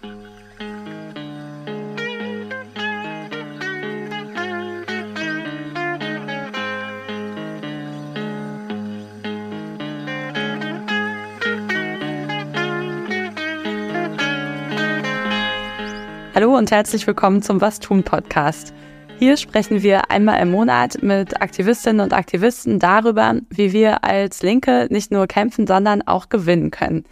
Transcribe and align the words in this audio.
Hallo 0.00 0.10
und 16.56 16.70
herzlich 16.70 17.04
willkommen 17.08 17.42
zum 17.42 17.60
Was 17.60 17.80
tun 17.80 18.04
Podcast. 18.04 18.72
Hier 19.18 19.36
sprechen 19.36 19.82
wir 19.82 20.12
einmal 20.12 20.40
im 20.40 20.52
Monat 20.52 21.02
mit 21.02 21.42
Aktivistinnen 21.42 22.00
und 22.00 22.12
Aktivisten 22.12 22.78
darüber, 22.78 23.34
wie 23.50 23.72
wir 23.72 24.04
als 24.04 24.42
Linke 24.42 24.86
nicht 24.90 25.10
nur 25.10 25.26
kämpfen, 25.26 25.66
sondern 25.66 26.02
auch 26.02 26.28
gewinnen 26.28 26.70
können. 26.70 27.04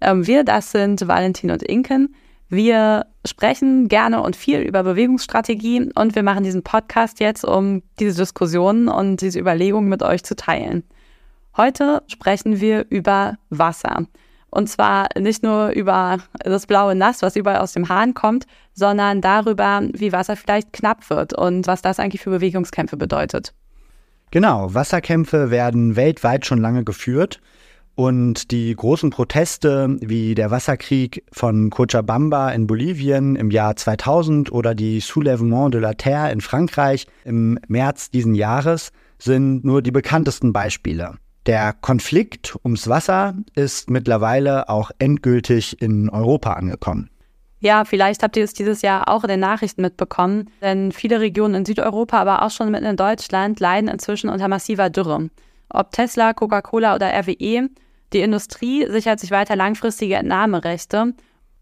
Ähm, 0.00 0.26
wir, 0.26 0.42
das 0.42 0.72
sind 0.72 1.06
Valentin 1.06 1.52
und 1.52 1.62
Inken. 1.62 2.12
Wir 2.54 3.06
sprechen 3.26 3.88
gerne 3.88 4.22
und 4.22 4.36
viel 4.36 4.60
über 4.60 4.82
Bewegungsstrategie 4.82 5.88
und 5.94 6.14
wir 6.14 6.22
machen 6.22 6.44
diesen 6.44 6.62
Podcast 6.62 7.18
jetzt, 7.18 7.46
um 7.46 7.82
diese 7.98 8.20
Diskussionen 8.20 8.88
und 8.88 9.22
diese 9.22 9.40
Überlegungen 9.40 9.88
mit 9.88 10.02
euch 10.02 10.22
zu 10.22 10.36
teilen. 10.36 10.82
Heute 11.56 12.02
sprechen 12.08 12.60
wir 12.60 12.84
über 12.90 13.38
Wasser. 13.48 14.06
Und 14.50 14.68
zwar 14.68 15.08
nicht 15.18 15.42
nur 15.42 15.70
über 15.70 16.18
das 16.44 16.66
blaue 16.66 16.94
Nass, 16.94 17.22
was 17.22 17.36
überall 17.36 17.62
aus 17.62 17.72
dem 17.72 17.88
Hahn 17.88 18.12
kommt, 18.12 18.46
sondern 18.74 19.22
darüber, 19.22 19.80
wie 19.94 20.12
Wasser 20.12 20.36
vielleicht 20.36 20.74
knapp 20.74 21.08
wird 21.08 21.32
und 21.32 21.66
was 21.66 21.80
das 21.80 21.98
eigentlich 21.98 22.20
für 22.20 22.28
Bewegungskämpfe 22.28 22.98
bedeutet. 22.98 23.54
Genau, 24.30 24.74
Wasserkämpfe 24.74 25.50
werden 25.50 25.96
weltweit 25.96 26.44
schon 26.44 26.58
lange 26.58 26.84
geführt. 26.84 27.40
Und 27.94 28.50
die 28.50 28.74
großen 28.74 29.10
Proteste 29.10 29.96
wie 30.00 30.34
der 30.34 30.50
Wasserkrieg 30.50 31.24
von 31.30 31.68
Cochabamba 31.68 32.50
in 32.50 32.66
Bolivien 32.66 33.36
im 33.36 33.50
Jahr 33.50 33.76
2000 33.76 34.50
oder 34.50 34.74
die 34.74 35.02
Soulèvement 35.02 35.70
de 35.70 35.80
la 35.80 35.92
Terre 35.92 36.32
in 36.32 36.40
Frankreich 36.40 37.06
im 37.24 37.58
März 37.68 38.10
diesen 38.10 38.34
Jahres 38.34 38.92
sind 39.18 39.64
nur 39.64 39.82
die 39.82 39.90
bekanntesten 39.90 40.52
Beispiele. 40.52 41.16
Der 41.46 41.74
Konflikt 41.74 42.56
ums 42.64 42.88
Wasser 42.88 43.34
ist 43.54 43.90
mittlerweile 43.90 44.68
auch 44.68 44.90
endgültig 44.98 45.82
in 45.82 46.08
Europa 46.08 46.54
angekommen. 46.54 47.10
Ja, 47.60 47.84
vielleicht 47.84 48.22
habt 48.22 48.36
ihr 48.36 48.44
es 48.44 48.54
dieses 48.54 48.82
Jahr 48.82 49.08
auch 49.08 49.22
in 49.22 49.28
den 49.28 49.40
Nachrichten 49.40 49.82
mitbekommen, 49.82 50.50
denn 50.62 50.92
viele 50.92 51.20
Regionen 51.20 51.54
in 51.54 51.64
Südeuropa, 51.64 52.18
aber 52.18 52.42
auch 52.42 52.50
schon 52.50 52.70
mitten 52.70 52.86
in 52.86 52.96
Deutschland 52.96 53.60
leiden 53.60 53.88
inzwischen 53.88 54.30
unter 54.30 54.48
massiver 54.48 54.90
Dürre. 54.90 55.30
Ob 55.68 55.92
Tesla, 55.92 56.32
Coca-Cola 56.32 56.94
oder 56.94 57.12
RWE, 57.12 57.68
die 58.12 58.20
Industrie 58.20 58.86
sichert 58.90 59.20
sich 59.20 59.30
weiter 59.30 59.56
langfristige 59.56 60.16
Entnahmerechte, 60.16 61.14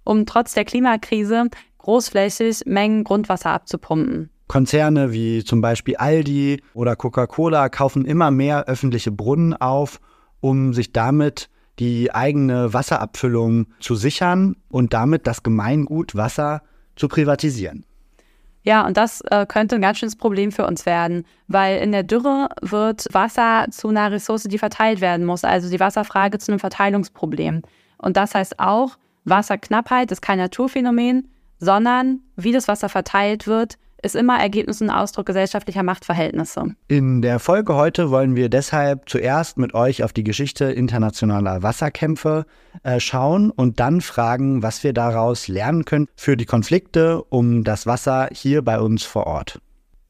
um 0.04 0.26
trotz 0.26 0.54
der 0.54 0.64
Klimakrise 0.64 1.48
großflächig 1.78 2.62
Mengen 2.66 3.04
Grundwasser 3.04 3.50
abzupumpen. 3.50 4.30
Konzerne 4.48 5.12
wie 5.12 5.44
zum 5.44 5.60
Beispiel 5.60 5.96
Aldi 5.96 6.62
oder 6.74 6.96
Coca-Cola 6.96 7.68
kaufen 7.68 8.04
immer 8.04 8.30
mehr 8.30 8.64
öffentliche 8.66 9.12
Brunnen 9.12 9.54
auf, 9.54 10.00
um 10.40 10.74
sich 10.74 10.92
damit 10.92 11.48
die 11.78 12.12
eigene 12.12 12.72
Wasserabfüllung 12.72 13.66
zu 13.78 13.94
sichern 13.94 14.56
und 14.68 14.92
damit 14.92 15.26
das 15.26 15.42
Gemeingut 15.42 16.14
Wasser 16.14 16.62
zu 16.96 17.08
privatisieren. 17.08 17.86
Ja, 18.62 18.86
und 18.86 18.96
das 18.96 19.22
äh, 19.22 19.46
könnte 19.46 19.76
ein 19.76 19.82
ganz 19.82 19.98
schönes 19.98 20.16
Problem 20.16 20.52
für 20.52 20.66
uns 20.66 20.84
werden, 20.84 21.24
weil 21.48 21.78
in 21.78 21.92
der 21.92 22.02
Dürre 22.02 22.48
wird 22.60 23.06
Wasser 23.12 23.66
zu 23.70 23.88
einer 23.88 24.12
Ressource, 24.12 24.44
die 24.44 24.58
verteilt 24.58 25.00
werden 25.00 25.24
muss, 25.24 25.44
also 25.44 25.70
die 25.70 25.80
Wasserfrage 25.80 26.38
zu 26.38 26.52
einem 26.52 26.58
Verteilungsproblem. 26.58 27.62
Und 27.96 28.16
das 28.16 28.34
heißt 28.34 28.60
auch, 28.60 28.98
Wasserknappheit 29.24 30.12
ist 30.12 30.20
kein 30.20 30.38
Naturphänomen, 30.38 31.28
sondern 31.58 32.20
wie 32.36 32.52
das 32.52 32.68
Wasser 32.68 32.88
verteilt 32.88 33.46
wird, 33.46 33.76
ist 34.02 34.16
immer 34.16 34.38
Ergebnis 34.40 34.80
und 34.80 34.90
Ausdruck 34.90 35.26
gesellschaftlicher 35.26 35.82
Machtverhältnisse. 35.82 36.74
In 36.88 37.22
der 37.22 37.38
Folge 37.38 37.74
heute 37.74 38.10
wollen 38.10 38.36
wir 38.36 38.48
deshalb 38.48 39.08
zuerst 39.08 39.58
mit 39.58 39.74
euch 39.74 40.02
auf 40.02 40.12
die 40.12 40.24
Geschichte 40.24 40.66
internationaler 40.66 41.62
Wasserkämpfe 41.62 42.46
äh, 42.82 43.00
schauen 43.00 43.50
und 43.50 43.80
dann 43.80 44.00
fragen, 44.00 44.62
was 44.62 44.84
wir 44.84 44.92
daraus 44.92 45.48
lernen 45.48 45.84
können 45.84 46.08
für 46.16 46.36
die 46.36 46.46
Konflikte 46.46 47.22
um 47.24 47.64
das 47.64 47.86
Wasser 47.86 48.28
hier 48.32 48.62
bei 48.62 48.80
uns 48.80 49.04
vor 49.04 49.26
Ort. 49.26 49.60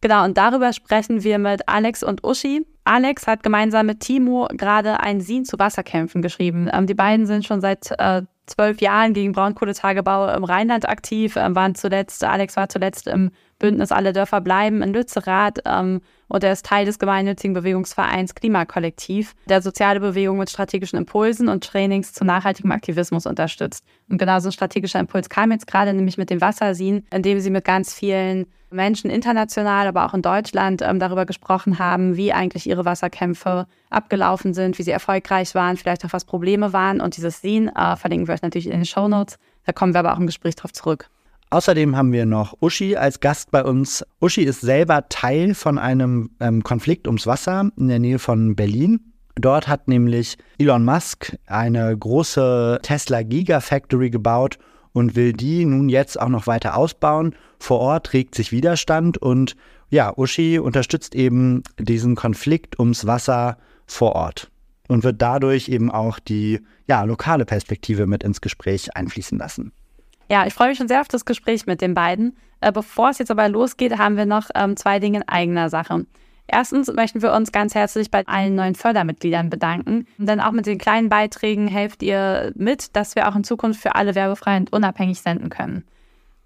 Genau, 0.02 0.24
und 0.24 0.38
darüber 0.38 0.72
sprechen 0.72 1.24
wir 1.24 1.38
mit 1.38 1.68
Alex 1.68 2.02
und 2.02 2.24
Uschi. 2.24 2.64
Alex 2.84 3.26
hat 3.26 3.42
gemeinsam 3.42 3.86
mit 3.86 4.00
Timo 4.00 4.48
gerade 4.52 5.00
ein 5.00 5.20
Sin 5.20 5.44
zu 5.44 5.58
Wasserkämpfen 5.58 6.22
geschrieben. 6.22 6.70
Ähm, 6.72 6.86
die 6.86 6.94
beiden 6.94 7.26
sind 7.26 7.44
schon 7.44 7.60
seit 7.60 7.90
äh, 7.98 8.22
zwölf 8.46 8.80
Jahren 8.80 9.12
gegen 9.12 9.32
Braunkohletagebau 9.32 10.32
im 10.34 10.44
Rheinland 10.44 10.88
aktiv, 10.88 11.36
äh, 11.36 11.54
waren 11.54 11.74
zuletzt, 11.74 12.24
Alex 12.24 12.56
war 12.56 12.68
zuletzt 12.70 13.06
im 13.06 13.30
Bündnis 13.60 13.92
Alle 13.92 14.12
Dörfer 14.12 14.40
bleiben 14.40 14.82
in 14.82 14.92
Lützerath 14.92 15.60
ähm, 15.64 16.00
und 16.26 16.42
er 16.42 16.52
ist 16.52 16.66
Teil 16.66 16.84
des 16.84 16.98
gemeinnützigen 16.98 17.54
Bewegungsvereins 17.54 18.34
Klimakollektiv, 18.34 19.34
der 19.48 19.62
soziale 19.62 20.00
Bewegung 20.00 20.38
mit 20.38 20.50
strategischen 20.50 20.98
Impulsen 20.98 21.48
und 21.48 21.64
Trainings 21.64 22.12
zu 22.12 22.24
nachhaltigem 22.24 22.72
Aktivismus 22.72 23.26
unterstützt. 23.26 23.84
Und 24.08 24.18
genau 24.18 24.40
so 24.40 24.48
ein 24.48 24.52
strategischer 24.52 24.98
Impuls 24.98 25.28
kam 25.28 25.52
jetzt 25.52 25.68
gerade 25.68 25.92
nämlich 25.92 26.18
mit 26.18 26.30
dem 26.30 26.40
Wassersin, 26.40 27.04
indem 27.12 27.38
sie 27.38 27.50
mit 27.50 27.64
ganz 27.64 27.94
vielen 27.94 28.46
Menschen 28.70 29.10
international, 29.10 29.86
aber 29.86 30.06
auch 30.06 30.14
in 30.14 30.22
Deutschland 30.22 30.82
ähm, 30.82 30.98
darüber 30.98 31.26
gesprochen 31.26 31.78
haben, 31.78 32.16
wie 32.16 32.32
eigentlich 32.32 32.68
ihre 32.68 32.84
Wasserkämpfe 32.84 33.66
abgelaufen 33.90 34.54
sind, 34.54 34.78
wie 34.78 34.82
sie 34.82 34.92
erfolgreich 34.92 35.54
waren, 35.54 35.76
vielleicht 35.76 36.04
auch 36.04 36.12
was 36.12 36.24
Probleme 36.24 36.72
waren. 36.72 37.00
Und 37.00 37.16
dieses 37.16 37.40
Sin 37.40 37.68
äh, 37.68 37.96
verlinken 37.96 38.28
wir 38.28 38.34
euch 38.34 38.42
natürlich 38.42 38.66
in 38.66 38.72
den 38.72 38.84
Show 38.84 39.08
Notes. 39.08 39.38
Da 39.66 39.72
kommen 39.72 39.92
wir 39.92 40.00
aber 40.00 40.14
auch 40.14 40.18
im 40.18 40.26
Gespräch 40.26 40.56
drauf 40.56 40.72
zurück. 40.72 41.10
Außerdem 41.52 41.96
haben 41.96 42.12
wir 42.12 42.26
noch 42.26 42.54
Uschi 42.60 42.96
als 42.96 43.18
Gast 43.18 43.50
bei 43.50 43.64
uns. 43.64 44.04
Uschi 44.20 44.42
ist 44.42 44.60
selber 44.60 45.08
Teil 45.08 45.54
von 45.54 45.78
einem 45.78 46.30
ähm, 46.38 46.62
Konflikt 46.62 47.08
ums 47.08 47.26
Wasser 47.26 47.70
in 47.76 47.88
der 47.88 47.98
Nähe 47.98 48.20
von 48.20 48.54
Berlin. 48.54 49.00
Dort 49.34 49.66
hat 49.66 49.88
nämlich 49.88 50.38
Elon 50.58 50.84
Musk 50.84 51.36
eine 51.46 51.96
große 51.96 52.78
Tesla 52.82 53.22
Gigafactory 53.22 54.10
gebaut 54.10 54.58
und 54.92 55.16
will 55.16 55.32
die 55.32 55.64
nun 55.64 55.88
jetzt 55.88 56.20
auch 56.20 56.28
noch 56.28 56.46
weiter 56.46 56.76
ausbauen. 56.76 57.34
Vor 57.58 57.80
Ort 57.80 58.12
regt 58.12 58.36
sich 58.36 58.52
Widerstand 58.52 59.18
und 59.18 59.56
ja, 59.88 60.16
Uschi 60.16 60.60
unterstützt 60.60 61.16
eben 61.16 61.64
diesen 61.80 62.14
Konflikt 62.14 62.78
ums 62.78 63.06
Wasser 63.06 63.58
vor 63.86 64.12
Ort 64.14 64.52
und 64.86 65.02
wird 65.02 65.20
dadurch 65.20 65.68
eben 65.68 65.90
auch 65.90 66.20
die 66.20 66.60
ja, 66.86 67.02
lokale 67.02 67.44
Perspektive 67.44 68.06
mit 68.06 68.22
ins 68.22 68.40
Gespräch 68.40 68.96
einfließen 68.96 69.36
lassen. 69.36 69.72
Ja, 70.30 70.46
ich 70.46 70.54
freue 70.54 70.68
mich 70.68 70.78
schon 70.78 70.86
sehr 70.86 71.00
auf 71.00 71.08
das 71.08 71.24
Gespräch 71.24 71.66
mit 71.66 71.80
den 71.80 71.92
beiden. 71.92 72.36
Äh, 72.60 72.70
bevor 72.70 73.10
es 73.10 73.18
jetzt 73.18 73.32
aber 73.32 73.48
losgeht, 73.48 73.98
haben 73.98 74.16
wir 74.16 74.26
noch 74.26 74.48
ähm, 74.54 74.76
zwei 74.76 75.00
Dinge 75.00 75.18
in 75.18 75.28
eigener 75.28 75.68
Sache. 75.70 76.06
Erstens 76.46 76.92
möchten 76.92 77.20
wir 77.20 77.32
uns 77.32 77.50
ganz 77.50 77.74
herzlich 77.74 78.12
bei 78.12 78.26
allen 78.26 78.54
neuen 78.54 78.76
Fördermitgliedern 78.76 79.50
bedanken. 79.50 80.06
Denn 80.18 80.40
auch 80.40 80.52
mit 80.52 80.66
den 80.66 80.78
kleinen 80.78 81.08
Beiträgen 81.08 81.66
helft 81.66 82.02
ihr 82.02 82.52
mit, 82.54 82.94
dass 82.94 83.16
wir 83.16 83.28
auch 83.28 83.34
in 83.34 83.42
Zukunft 83.42 83.80
für 83.80 83.96
alle 83.96 84.14
werbefrei 84.14 84.56
und 84.56 84.72
unabhängig 84.72 85.20
senden 85.20 85.50
können. 85.50 85.84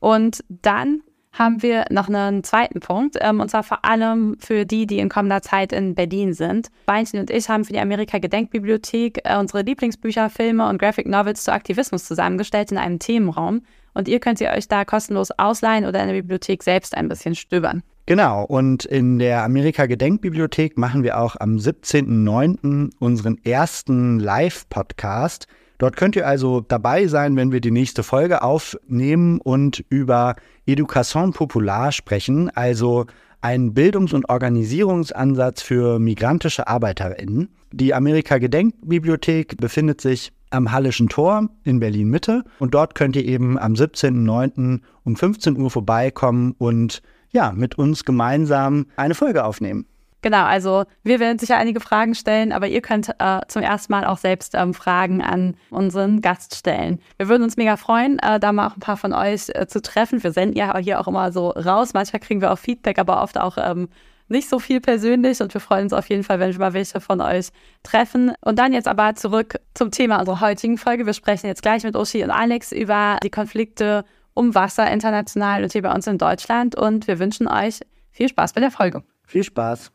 Und 0.01 0.45
dann 0.49 1.03
haben 1.35 1.63
wir 1.63 1.85
noch 1.91 2.09
einen 2.09 2.45
zweiten 2.45 2.81
Punkt, 2.81 3.17
ähm, 3.21 3.41
und 3.41 3.51
zwar 3.51 3.63
vor 3.63 3.85
allem 3.85 4.37
für 4.39 4.65
die, 4.65 4.87
die 4.87 4.99
in 4.99 5.09
kommender 5.09 5.43
Zeit 5.43 5.73
in 5.73 5.95
Berlin 5.95 6.33
sind. 6.33 6.69
Beinchen 6.87 7.21
und 7.21 7.31
ich 7.31 7.49
haben 7.49 7.65
für 7.65 7.73
die 7.73 7.81
Amerika-Gedenkbibliothek 7.81 9.21
äh, 9.25 9.37
unsere 9.37 9.63
Lieblingsbücher, 9.63 10.31
Filme 10.31 10.69
und 10.69 10.79
Graphic 10.79 11.07
Novels 11.07 11.45
zu 11.45 11.53
Aktivismus 11.53 12.05
zusammengestellt 12.05 12.71
in 12.73 12.79
einem 12.79 12.99
Themenraum. 12.99 13.63
Und 13.95 14.09
ihr 14.09 14.21
könnt 14.21 14.39
sie 14.39 14.49
euch 14.49 14.69
da 14.69 14.85
kostenlos 14.85 15.31
ausleihen 15.33 15.85
oder 15.87 16.01
in 16.01 16.09
der 16.09 16.15
Bibliothek 16.15 16.63
selbst 16.63 16.97
ein 16.97 17.09
bisschen 17.09 17.35
stöbern. 17.35 17.83
Genau, 18.07 18.45
und 18.45 18.85
in 18.85 19.19
der 19.19 19.45
Amerika-Gedenkbibliothek 19.45 20.77
machen 20.77 21.03
wir 21.03 21.19
auch 21.19 21.37
am 21.41 21.57
17.09. 21.57 22.91
unseren 22.99 23.39
ersten 23.45 24.19
Live-Podcast. 24.21 25.47
Dort 25.85 25.97
könnt 25.97 26.17
ihr 26.17 26.27
also 26.27 26.63
dabei 26.63 27.09
sein, 27.09 27.37
wenn 27.37 27.53
wir 27.53 27.61
die 27.61 27.71
nächste 27.71 28.03
Folge 28.03 28.41
aufnehmen 28.41 29.39
und 29.39 29.85
über 29.91 30.35
Education 30.65 31.35
Popular 31.35 31.93
sprechen, 31.93 32.49
also 32.49 33.05
einen 33.43 33.75
Bildungs- 33.75 34.15
und 34.15 34.31
Organisierungsansatz 34.31 35.61
für 35.61 35.99
migrantische 35.99 36.69
ArbeiterInnen. 36.69 37.51
Die 37.71 37.93
Amerika-Gedenkbibliothek 37.93 39.59
befindet 39.59 40.01
sich 40.01 40.33
am 40.49 40.73
Hallischen 40.73 41.11
Tor 41.11 41.51
in 41.65 41.81
Berlin 41.81 42.09
Mitte 42.09 42.45
und 42.59 42.73
dort 42.73 42.95
könnt 42.95 43.15
ihr 43.15 43.27
eben 43.27 43.59
am 43.59 43.75
17.09. 43.75 44.81
um 45.05 45.17
15 45.17 45.59
Uhr 45.59 45.71
vorbeikommen 45.71 46.55
und 46.57 47.03
ja, 47.31 47.53
mit 47.53 47.77
uns 47.77 48.07
gemeinsam 48.07 48.87
eine 48.97 49.15
Folge 49.15 49.45
aufnehmen. 49.45 49.85
Genau, 50.25 50.45
also 50.45 50.85
wir 51.03 51.21
werden 51.21 51.39
sicher 51.39 51.59
einige 51.59 51.81
Fragen 51.81 52.15
stellen, 52.15 52.53
aber 52.53 52.67
ihr 52.67 52.81
könnt 52.81 53.11
äh, 53.19 53.41
zum 53.47 53.61
ersten 53.61 53.93
Mal 53.93 54.07
auch 54.07 54.17
selbst 54.17 54.55
ähm, 54.55 54.73
Fragen 54.73 55.21
an 55.21 55.55
unseren 55.69 56.23
Gast 56.23 56.55
stellen. 56.55 56.99
Wir 57.19 57.29
würden 57.29 57.43
uns 57.43 57.59
mega 57.59 57.77
freuen, 57.77 58.19
äh, 58.21 58.41
da 58.41 58.51
mal 58.51 58.69
auch 58.69 58.75
ein 58.75 58.81
paar 58.81 58.97
von 58.97 59.13
euch 59.13 59.51
äh, 59.51 59.67
zu 59.67 59.83
treffen. 59.83 60.23
Wir 60.23 60.33
senden 60.33 60.57
ja 60.57 60.79
hier 60.79 60.99
auch 60.99 61.09
immer 61.09 61.31
so 61.31 61.51
raus. 61.51 61.93
Manchmal 61.93 62.21
kriegen 62.21 62.41
wir 62.41 62.53
auch 62.53 62.59
Feedback, 62.59 62.99
aber 62.99 63.23
oft 63.23 63.37
auch 63.37 63.59
ähm, 63.59 63.91
nicht 64.29 64.49
so 64.49 64.61
viel 64.61 64.81
persönlich 64.81 65.43
und 65.43 65.53
wir 65.53 65.61
freuen 65.61 65.85
uns 65.85 65.93
auf 65.93 66.09
jeden 66.09 66.25
Fall, 66.25 66.41
wenn 66.41 66.51
wir 66.51 66.59
mal 66.59 66.73
welche 66.73 67.03
von 67.03 67.21
euch 67.21 67.49
treffen. 67.83 68.33
Und 68.41 68.59
dann 68.59 68.73
jetzt 68.73 68.89
aber 68.89 69.17
zurück 69.17 69.61
zum 69.75 69.91
Thema 69.91 70.21
unserer 70.21 70.41
heutigen 70.41 70.79
Folge. 70.79 71.05
Wir 71.05 71.13
sprechen 71.13 71.49
jetzt 71.49 71.61
gleich 71.61 71.85
mit 71.85 71.97
Uschi 71.97 72.25
und 72.25 72.31
Alex 72.31 72.73
über 72.73 73.19
die 73.23 73.31
Konflikte 73.31 74.07
um 74.33 74.55
Wasser 74.55 74.91
international 74.91 75.65
und 75.65 75.73
hier 75.73 75.83
bei 75.83 75.93
uns 75.93 76.07
in 76.07 76.17
Deutschland 76.17 76.77
und 76.77 77.09
wir 77.09 77.19
wünschen 77.19 77.47
euch 77.47 77.81
viel 78.11 78.31
Spaß 78.31 78.55
bei 78.55 78.63
der 78.63 78.71
Folge. 78.71 79.03
Viel 79.27 79.45
Spaß. 79.45 79.93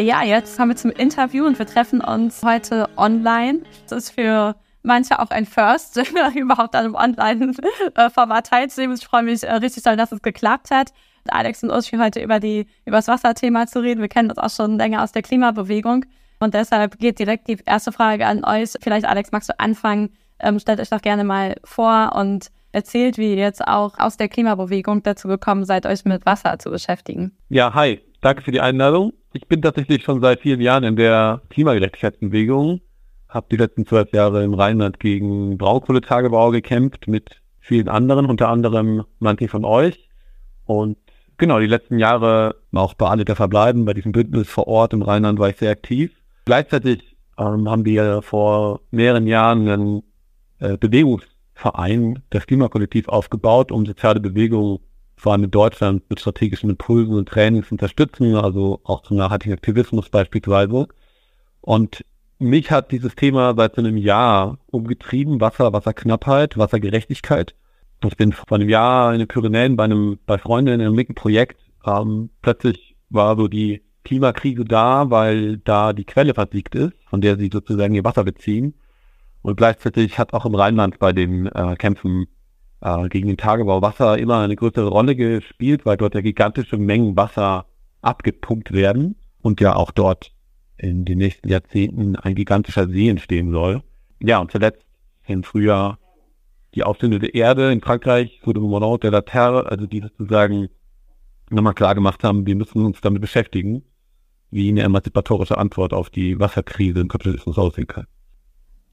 Ja, 0.00 0.22
jetzt 0.22 0.56
kommen 0.56 0.70
wir 0.70 0.76
zum 0.76 0.92
Interview 0.92 1.44
und 1.44 1.58
wir 1.58 1.66
treffen 1.66 2.00
uns 2.00 2.42
heute 2.44 2.88
online. 2.96 3.62
Das 3.88 4.04
ist 4.04 4.10
für 4.12 4.54
manche 4.82 5.18
auch 5.18 5.30
ein 5.30 5.44
First, 5.44 5.96
überhaupt 6.34 6.74
an 6.76 6.84
einem 6.84 6.94
Online-Format 6.94 8.46
teilzunehmen. 8.46 8.96
Ich 8.96 9.04
freue 9.04 9.24
mich 9.24 9.42
äh, 9.42 9.52
richtig 9.54 9.82
doll, 9.82 9.96
dass 9.96 10.12
es 10.12 10.22
geklappt 10.22 10.70
hat. 10.70 10.92
Alex 11.32 11.62
und 11.62 11.70
Uschi 11.70 11.96
heute 11.98 12.22
über 12.22 12.40
die 12.40 12.66
über 12.84 12.98
das 12.98 13.08
Wasserthema 13.08 13.66
zu 13.66 13.80
reden. 13.80 14.00
Wir 14.00 14.08
kennen 14.08 14.30
uns 14.30 14.38
auch 14.38 14.50
schon 14.50 14.78
länger 14.78 15.02
aus 15.02 15.12
der 15.12 15.22
Klimabewegung. 15.22 16.04
Und 16.40 16.54
deshalb 16.54 16.98
geht 16.98 17.18
direkt 17.18 17.48
die 17.48 17.58
erste 17.66 17.92
Frage 17.92 18.26
an 18.26 18.44
euch. 18.44 18.72
Vielleicht, 18.80 19.06
Alex, 19.06 19.32
magst 19.32 19.48
du 19.48 19.58
anfangen? 19.58 20.10
Ähm, 20.40 20.58
stellt 20.58 20.80
euch 20.80 20.90
doch 20.90 21.02
gerne 21.02 21.24
mal 21.24 21.56
vor 21.64 22.12
und 22.14 22.48
erzählt, 22.70 23.18
wie 23.18 23.30
ihr 23.30 23.36
jetzt 23.36 23.66
auch 23.66 23.98
aus 23.98 24.16
der 24.16 24.28
Klimabewegung 24.28 25.02
dazu 25.02 25.26
gekommen 25.26 25.64
seid, 25.64 25.84
euch 25.84 26.04
mit 26.04 26.26
Wasser 26.26 26.58
zu 26.58 26.70
beschäftigen. 26.70 27.32
Ja, 27.48 27.74
hi. 27.74 28.00
Danke 28.20 28.42
für 28.42 28.52
die 28.52 28.60
Einladung. 28.60 29.12
Ich 29.32 29.46
bin 29.46 29.62
tatsächlich 29.62 30.02
schon 30.02 30.20
seit 30.20 30.40
vielen 30.40 30.60
Jahren 30.60 30.84
in 30.84 30.96
der 30.96 31.42
Klimagerechtigkeitsbewegung 31.50 32.80
habe 33.28 33.46
die 33.50 33.56
letzten 33.56 33.86
zwölf 33.86 34.12
Jahre 34.12 34.42
im 34.42 34.54
Rheinland 34.54 35.00
gegen 35.00 35.58
Braunkohletagebau 35.58 36.50
gekämpft 36.50 37.08
mit 37.08 37.42
vielen 37.60 37.88
anderen, 37.88 38.26
unter 38.26 38.48
anderem 38.48 39.04
manche 39.18 39.48
von 39.48 39.64
euch. 39.64 40.08
Und 40.64 40.96
genau, 41.38 41.58
die 41.60 41.66
letzten 41.66 41.98
Jahre 41.98 42.56
auch 42.72 42.94
bei 42.94 43.08
alle 43.08 43.24
Verbleiben, 43.24 43.84
bei 43.84 43.94
diesem 43.94 44.12
Bündnis 44.12 44.48
vor 44.48 44.66
Ort 44.66 44.92
im 44.92 45.02
Rheinland 45.02 45.38
war 45.38 45.48
ich 45.48 45.56
sehr 45.56 45.70
aktiv. 45.70 46.12
Gleichzeitig 46.44 47.16
ähm, 47.38 47.68
haben 47.68 47.84
wir 47.84 48.22
vor 48.22 48.80
mehreren 48.90 49.26
Jahren 49.26 49.68
einen 49.68 50.02
äh, 50.58 50.76
Bewegungsverein, 50.76 52.22
das 52.30 52.46
Klimakollektiv, 52.46 53.08
aufgebaut, 53.08 53.72
um 53.72 53.86
soziale 53.86 54.20
Bewegungen 54.20 54.80
vor 55.16 55.32
allem 55.32 55.44
in 55.44 55.50
Deutschland 55.50 56.08
mit 56.08 56.20
strategischen 56.20 56.70
Impulsen 56.70 57.14
und 57.14 57.28
Trainings 57.28 57.68
zu 57.68 57.74
unterstützen, 57.74 58.36
also 58.36 58.80
auch 58.84 59.02
zum 59.02 59.16
nachhaltigen 59.16 59.54
Aktivismus 59.54 60.08
beispielsweise. 60.08 60.86
Und 61.60 62.04
mich 62.38 62.70
hat 62.70 62.92
dieses 62.92 63.16
Thema 63.16 63.54
seit 63.56 63.78
einem 63.78 63.96
Jahr 63.96 64.58
umgetrieben, 64.66 65.40
Wasser, 65.40 65.72
Wasserknappheit, 65.72 66.56
Wassergerechtigkeit. 66.56 67.54
Ich 68.04 68.16
bin 68.16 68.32
vor 68.32 68.52
einem 68.52 68.68
Jahr 68.68 69.12
in 69.12 69.18
den 69.18 69.28
Pyrenäen 69.28 69.76
bei 69.76 69.84
einem, 69.84 70.18
bei 70.24 70.38
Freunden 70.38 70.74
in 70.74 70.80
einem 70.80 70.94
linken 70.94 71.14
Projekt. 71.14 71.60
Ähm, 71.84 72.30
plötzlich 72.42 72.96
war 73.10 73.36
so 73.36 73.48
die 73.48 73.82
Klimakrise 74.04 74.64
da, 74.64 75.10
weil 75.10 75.58
da 75.58 75.92
die 75.92 76.04
Quelle 76.04 76.32
versiegt 76.32 76.74
ist, 76.74 76.94
von 77.10 77.20
der 77.20 77.36
sie 77.36 77.50
sozusagen 77.52 77.94
ihr 77.94 78.04
Wasser 78.04 78.24
beziehen. 78.24 78.74
Und 79.42 79.56
gleichzeitig 79.56 80.18
hat 80.18 80.32
auch 80.32 80.46
im 80.46 80.54
Rheinland 80.54 80.98
bei 80.98 81.12
den 81.12 81.46
äh, 81.46 81.74
Kämpfen 81.76 82.26
äh, 82.80 83.08
gegen 83.08 83.28
den 83.28 83.36
Tagebau 83.36 83.82
Wasser 83.82 84.16
immer 84.16 84.38
eine 84.38 84.56
größere 84.56 84.88
Rolle 84.88 85.16
gespielt, 85.16 85.84
weil 85.84 85.96
dort 85.96 86.14
ja 86.14 86.20
gigantische 86.20 86.76
Mengen 86.76 87.16
Wasser 87.16 87.66
abgepumpt 88.02 88.72
werden 88.72 89.16
und 89.42 89.60
ja 89.60 89.74
auch 89.74 89.90
dort 89.90 90.32
in 90.76 91.04
den 91.04 91.18
nächsten 91.18 91.48
Jahrzehnten 91.48 92.14
ein 92.14 92.36
gigantischer 92.36 92.88
See 92.88 93.08
entstehen 93.08 93.50
soll. 93.50 93.82
Ja, 94.20 94.38
und 94.38 94.52
zuletzt 94.52 94.84
im 95.26 95.42
Frühjahr 95.42 95.98
die 96.78 96.84
aufstehende 96.84 97.26
Erde 97.26 97.72
in 97.72 97.80
Frankreich, 97.80 98.40
wurde 98.44 98.60
Monod 98.60 99.02
de 99.02 99.10
la 99.10 99.22
Terre, 99.22 99.66
also 99.68 99.86
die 99.86 100.00
sozusagen 100.00 100.68
nochmal 101.50 101.74
klar 101.74 101.96
gemacht 101.96 102.22
haben, 102.22 102.46
wir 102.46 102.54
müssen 102.54 102.84
uns 102.84 103.00
damit 103.00 103.20
beschäftigen, 103.20 103.82
wie 104.52 104.68
eine 104.68 104.82
emanzipatorische 104.82 105.58
Antwort 105.58 105.92
auf 105.92 106.08
die 106.08 106.38
Wasserkrise 106.38 107.00
im 107.00 107.08
Kapitalismus 107.08 107.58
aussehen 107.58 107.88
kann. 107.88 108.06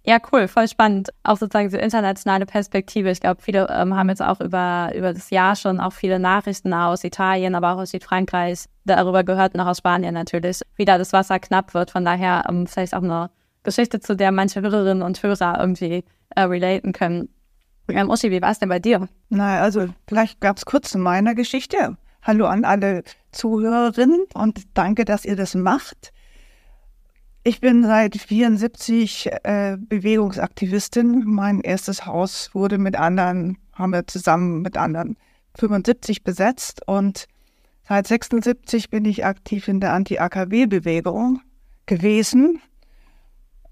Ja, 0.03 0.17
cool, 0.31 0.47
voll 0.47 0.67
spannend. 0.67 1.09
Auch 1.23 1.37
sozusagen 1.37 1.69
so 1.69 1.77
internationale 1.77 2.45
Perspektive. 2.47 3.11
Ich 3.11 3.19
glaube, 3.19 3.41
viele 3.41 3.67
ähm, 3.69 3.95
haben 3.95 4.09
jetzt 4.09 4.21
auch 4.21 4.39
über, 4.39 4.91
über 4.95 5.13
das 5.13 5.29
Jahr 5.29 5.55
schon 5.55 5.79
auch 5.79 5.93
viele 5.93 6.19
Nachrichten 6.19 6.73
aus 6.73 7.03
Italien, 7.03 7.53
aber 7.53 7.73
auch 7.73 7.79
aus 7.79 7.91
Südfrankreich 7.91 8.65
darüber 8.85 9.23
gehört, 9.23 9.55
noch 9.55 9.67
aus 9.67 9.79
Spanien 9.79 10.13
natürlich, 10.13 10.61
wie 10.75 10.85
da 10.85 10.97
das 10.97 11.13
Wasser 11.13 11.39
knapp 11.39 11.73
wird. 11.75 11.91
Von 11.91 12.05
daher 12.05 12.45
ähm, 12.49 12.65
vielleicht 12.67 12.95
auch 12.95 13.03
eine 13.03 13.29
Geschichte, 13.63 13.99
zu 13.99 14.15
der 14.15 14.31
manche 14.31 14.61
Hörerinnen 14.61 15.03
und 15.03 15.21
Hörer 15.21 15.59
irgendwie 15.59 16.03
äh, 16.35 16.41
relaten 16.41 16.93
können. 16.93 17.29
Ähm, 17.87 18.09
Uschi, 18.09 18.31
wie 18.31 18.41
war 18.41 18.51
es 18.51 18.59
denn 18.59 18.69
bei 18.69 18.79
dir? 18.79 19.07
Na, 19.29 19.61
also 19.61 19.87
vielleicht 20.07 20.41
gab 20.41 20.57
es 20.57 20.65
kurz 20.65 20.91
zu 20.91 20.97
meiner 20.97 21.35
Geschichte. 21.35 21.97
Hallo 22.23 22.47
an 22.47 22.65
alle 22.65 23.03
Zuhörerinnen 23.31 24.25
und 24.33 24.61
danke, 24.73 25.05
dass 25.05 25.25
ihr 25.25 25.35
das 25.35 25.53
macht. 25.53 26.11
Ich 27.43 27.61
bin 27.61 27.83
seit 27.83 28.17
74 28.17 29.29
äh, 29.43 29.77
Bewegungsaktivistin. 29.77 31.25
Mein 31.25 31.61
erstes 31.61 32.07
Haus 32.07 32.49
wurde 32.55 32.79
mit 32.79 32.95
anderen, 32.95 33.59
haben 33.73 33.93
wir 33.93 34.07
zusammen 34.07 34.63
mit 34.63 34.77
anderen 34.77 35.15
75 35.55 36.23
besetzt 36.23 36.81
und 36.87 37.27
seit 37.87 38.07
76 38.07 38.89
bin 38.89 39.05
ich 39.05 39.25
aktiv 39.25 39.67
in 39.67 39.79
der 39.79 39.93
Anti-AKW-Bewegung 39.93 41.41
gewesen. 41.85 42.61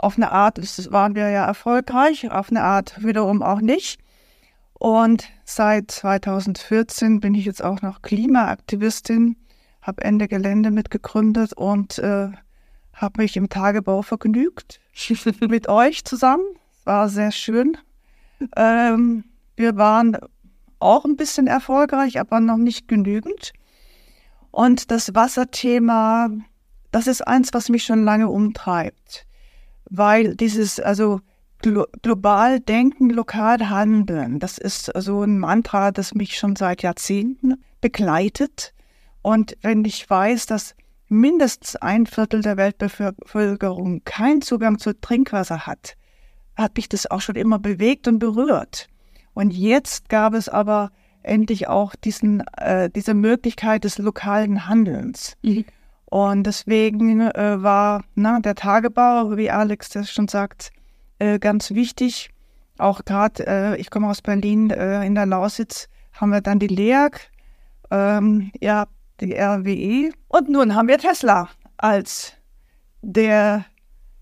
Auf 0.03 0.17
eine 0.17 0.33
Art 0.33 0.57
waren 0.91 1.15
wir 1.15 1.29
ja 1.29 1.45
erfolgreich, 1.45 2.29
auf 2.29 2.49
eine 2.49 2.61
Art 2.61 3.01
wiederum 3.05 3.41
auch 3.41 3.61
nicht. 3.61 4.01
Und 4.73 5.29
seit 5.45 5.91
2014 5.91 7.21
bin 7.21 7.33
ich 7.35 7.45
jetzt 7.45 7.63
auch 7.63 7.81
noch 7.81 8.01
Klimaaktivistin, 8.01 9.37
habe 9.81 10.03
Ende 10.03 10.27
Gelände 10.27 10.71
mitgegründet 10.71 11.53
und 11.53 11.99
äh, 11.99 12.31
habe 12.91 13.21
mich 13.21 13.37
im 13.37 13.47
Tagebau 13.47 14.01
vergnügt 14.01 14.81
mit 15.39 15.69
euch 15.69 16.03
zusammen. 16.03 16.43
War 16.83 17.07
sehr 17.07 17.31
schön. 17.31 17.77
Ähm, 18.57 19.23
wir 19.55 19.77
waren 19.77 20.17
auch 20.79 21.05
ein 21.05 21.15
bisschen 21.15 21.47
erfolgreich, 21.47 22.19
aber 22.19 22.41
noch 22.41 22.57
nicht 22.57 22.89
genügend. 22.89 23.53
Und 24.51 24.91
das 24.91 25.15
Wasserthema, 25.15 26.27
das 26.91 27.07
ist 27.07 27.25
eins, 27.25 27.53
was 27.53 27.69
mich 27.69 27.85
schon 27.85 28.03
lange 28.03 28.27
umtreibt, 28.27 29.25
weil 29.89 30.35
dieses, 30.35 30.79
also 30.79 31.21
glo 31.59 31.85
global 32.01 32.59
denken, 32.59 33.09
lokal 33.09 33.69
handeln, 33.69 34.39
das 34.39 34.57
ist 34.57 34.91
so 34.95 35.23
ein 35.23 35.39
Mantra, 35.39 35.91
das 35.91 36.13
mich 36.13 36.37
schon 36.37 36.55
seit 36.55 36.83
Jahrzehnten 36.83 37.63
begleitet. 37.81 38.73
Und 39.21 39.57
wenn 39.61 39.85
ich 39.85 40.09
weiß, 40.09 40.45
dass 40.45 40.75
mindestens 41.07 41.75
ein 41.77 42.05
Viertel 42.05 42.41
der 42.41 42.57
Weltbevölkerung 42.57 44.03
keinen 44.03 44.41
Zugang 44.41 44.79
zu 44.79 44.99
Trinkwasser 44.99 45.65
hat, 45.65 45.95
hat 46.55 46.75
mich 46.75 46.89
das 46.89 47.09
auch 47.09 47.21
schon 47.21 47.35
immer 47.35 47.59
bewegt 47.59 48.07
und 48.07 48.19
berührt. 48.19 48.87
Und 49.33 49.51
jetzt 49.51 50.09
gab 50.09 50.33
es 50.33 50.49
aber 50.49 50.91
endlich 51.23 51.67
auch 51.67 51.95
diesen, 51.95 52.41
äh, 52.57 52.89
diese 52.89 53.13
Möglichkeit 53.13 53.85
des 53.85 53.97
lokalen 53.97 54.67
Handelns. 54.67 55.35
Mhm. 55.41 55.65
Und 56.13 56.43
deswegen 56.43 57.21
äh, 57.21 57.63
war 57.63 58.03
na, 58.13 58.39
der 58.39 58.53
Tagebau, 58.53 59.35
wie 59.35 59.49
Alex 59.49 59.89
das 59.89 60.11
schon 60.11 60.27
sagt, 60.27 60.71
äh, 61.17 61.39
ganz 61.39 61.71
wichtig. 61.71 62.29
Auch 62.77 63.03
gerade, 63.03 63.47
äh, 63.47 63.77
ich 63.77 63.89
komme 63.89 64.07
aus 64.07 64.21
Berlin, 64.21 64.69
äh, 64.69 65.03
in 65.03 65.15
der 65.15 65.25
Lausitz 65.25 65.89
haben 66.13 66.29
wir 66.29 66.41
dann 66.41 66.59
die 66.59 66.67
LEAG. 66.67 67.19
Ähm, 67.89 68.51
ja, 68.61 68.85
die 69.21 69.33
RWE. 69.33 70.11
Und 70.27 70.49
nun 70.49 70.75
haben 70.75 70.87
wir 70.87 70.99
Tesla 70.99 71.49
als 71.77 72.33
der 73.01 73.65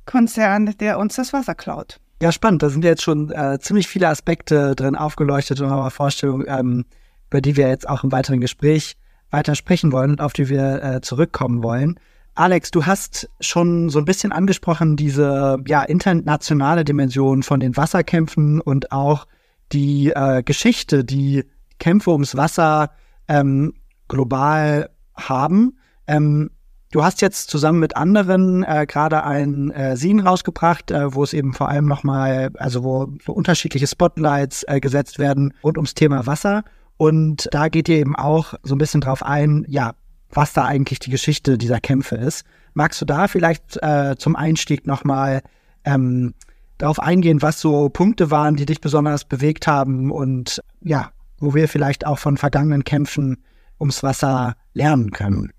Konzern, 0.05 0.73
der 0.79 0.97
uns 0.97 1.17
das 1.17 1.33
Wasser 1.33 1.55
klaut. 1.55 1.99
Ja, 2.21 2.31
spannend. 2.31 2.63
Da 2.63 2.69
sind 2.69 2.85
jetzt 2.85 3.03
schon 3.03 3.31
äh, 3.31 3.59
ziemlich 3.59 3.89
viele 3.89 4.07
Aspekte 4.07 4.77
drin 4.77 4.95
aufgeleuchtet 4.95 5.59
in 5.59 5.65
eurer 5.65 5.91
Vorstellung, 5.91 6.45
ähm, 6.47 6.85
über 7.29 7.41
die 7.41 7.57
wir 7.57 7.67
jetzt 7.67 7.89
auch 7.89 8.05
im 8.05 8.13
weiteren 8.13 8.39
Gespräch 8.39 8.95
weiter 9.31 9.55
sprechen 9.55 9.91
wollen 9.91 10.11
und 10.11 10.21
auf 10.21 10.33
die 10.33 10.49
wir 10.49 10.83
äh, 10.83 11.01
zurückkommen 11.01 11.63
wollen. 11.63 11.99
Alex, 12.35 12.71
du 12.71 12.85
hast 12.85 13.29
schon 13.41 13.89
so 13.89 13.99
ein 13.99 14.05
bisschen 14.05 14.31
angesprochen, 14.31 14.95
diese 14.95 15.57
ja, 15.67 15.83
internationale 15.83 16.85
Dimension 16.85 17.43
von 17.43 17.59
den 17.59 17.75
Wasserkämpfen 17.75 18.61
und 18.61 18.91
auch 18.91 19.27
die 19.73 20.11
äh, 20.11 20.41
Geschichte, 20.43 21.03
die 21.03 21.43
Kämpfe 21.79 22.11
ums 22.11 22.37
Wasser 22.37 22.91
ähm, 23.27 23.73
global 24.07 24.89
haben. 25.15 25.77
Ähm, 26.07 26.51
du 26.91 27.03
hast 27.03 27.21
jetzt 27.21 27.49
zusammen 27.49 27.79
mit 27.79 27.97
anderen 27.97 28.63
äh, 28.63 28.85
gerade 28.87 29.23
ein 29.23 29.71
äh, 29.71 29.97
Scene 29.97 30.23
rausgebracht, 30.23 30.91
äh, 30.91 31.13
wo 31.13 31.23
es 31.23 31.33
eben 31.33 31.53
vor 31.53 31.69
allem 31.69 31.85
nochmal, 31.85 32.51
also 32.57 32.83
wo 32.83 33.13
so 33.25 33.33
unterschiedliche 33.33 33.87
Spotlights 33.87 34.63
äh, 34.67 34.79
gesetzt 34.79 35.19
werden 35.19 35.53
rund 35.63 35.77
ums 35.77 35.95
Thema 35.95 36.25
Wasser. 36.27 36.63
Und 37.01 37.49
da 37.49 37.67
geht 37.67 37.89
ihr 37.89 37.97
eben 37.97 38.15
auch 38.15 38.53
so 38.61 38.75
ein 38.75 38.77
bisschen 38.77 39.01
drauf 39.01 39.23
ein, 39.23 39.65
ja, 39.67 39.95
was 40.29 40.53
da 40.53 40.65
eigentlich 40.65 40.99
die 40.99 41.09
Geschichte 41.09 41.57
dieser 41.57 41.79
Kämpfe 41.79 42.15
ist. 42.15 42.45
Magst 42.75 43.01
du 43.01 43.05
da 43.05 43.27
vielleicht 43.27 43.81
äh, 43.81 44.15
zum 44.19 44.35
Einstieg 44.35 44.85
nochmal 44.85 45.41
ähm, 45.83 46.35
darauf 46.77 46.99
eingehen, 46.99 47.41
was 47.41 47.59
so 47.59 47.89
Punkte 47.89 48.29
waren, 48.29 48.55
die 48.55 48.67
dich 48.67 48.81
besonders 48.81 49.25
bewegt 49.25 49.65
haben 49.65 50.11
und 50.11 50.61
ja, 50.83 51.09
wo 51.39 51.55
wir 51.55 51.67
vielleicht 51.67 52.05
auch 52.05 52.19
von 52.19 52.37
vergangenen 52.37 52.83
Kämpfen 52.83 53.43
ums 53.79 54.03
Wasser 54.03 54.55
lernen 54.75 55.09
können? 55.09 55.49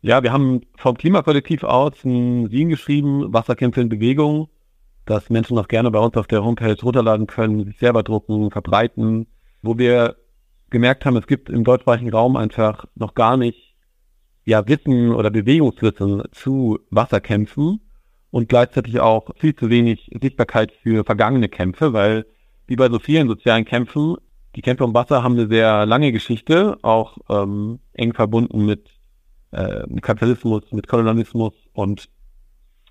Ja, 0.00 0.24
wir 0.24 0.32
haben 0.32 0.62
vom 0.78 0.96
Klimakollektiv 0.96 1.62
aus 1.62 1.92
ein 2.04 2.48
Sien 2.50 2.70
geschrieben, 2.70 3.32
Wasserkämpfe 3.32 3.82
in 3.82 3.88
Bewegung, 3.88 4.48
das 5.06 5.30
Menschen 5.30 5.54
noch 5.54 5.68
gerne 5.68 5.92
bei 5.92 6.00
uns 6.00 6.16
auf 6.16 6.26
der 6.26 6.42
Homepage 6.42 6.76
runterladen 6.82 7.28
können, 7.28 7.66
sich 7.66 7.78
selber 7.78 8.02
drucken, 8.02 8.50
verbreiten, 8.50 9.28
wo 9.62 9.78
wir 9.78 10.16
gemerkt 10.72 11.04
haben, 11.04 11.16
es 11.16 11.28
gibt 11.28 11.48
im 11.48 11.62
deutschsprachigen 11.62 12.10
Raum 12.10 12.36
einfach 12.36 12.86
noch 12.96 13.14
gar 13.14 13.36
nicht 13.36 13.76
ja, 14.44 14.66
Wissen 14.66 15.14
oder 15.14 15.30
Bewegungswissen 15.30 16.24
zu 16.32 16.80
Wasserkämpfen 16.90 17.80
und 18.30 18.48
gleichzeitig 18.48 18.98
auch 18.98 19.30
viel 19.36 19.54
zu 19.54 19.70
wenig 19.70 20.10
Sichtbarkeit 20.20 20.72
für 20.82 21.04
vergangene 21.04 21.48
Kämpfe, 21.48 21.92
weil 21.92 22.26
wie 22.66 22.76
bei 22.76 22.88
so 22.88 22.98
vielen 22.98 23.28
sozialen 23.28 23.64
Kämpfen, 23.64 24.16
die 24.56 24.62
Kämpfe 24.62 24.84
um 24.84 24.94
Wasser 24.94 25.22
haben 25.22 25.38
eine 25.38 25.48
sehr 25.48 25.86
lange 25.86 26.10
Geschichte, 26.10 26.78
auch 26.82 27.18
ähm, 27.30 27.78
eng 27.92 28.14
verbunden 28.14 28.66
mit 28.66 28.88
äh, 29.52 29.86
Kapitalismus, 30.00 30.62
mit 30.72 30.88
Kolonialismus. 30.88 31.54
Und 31.72 32.08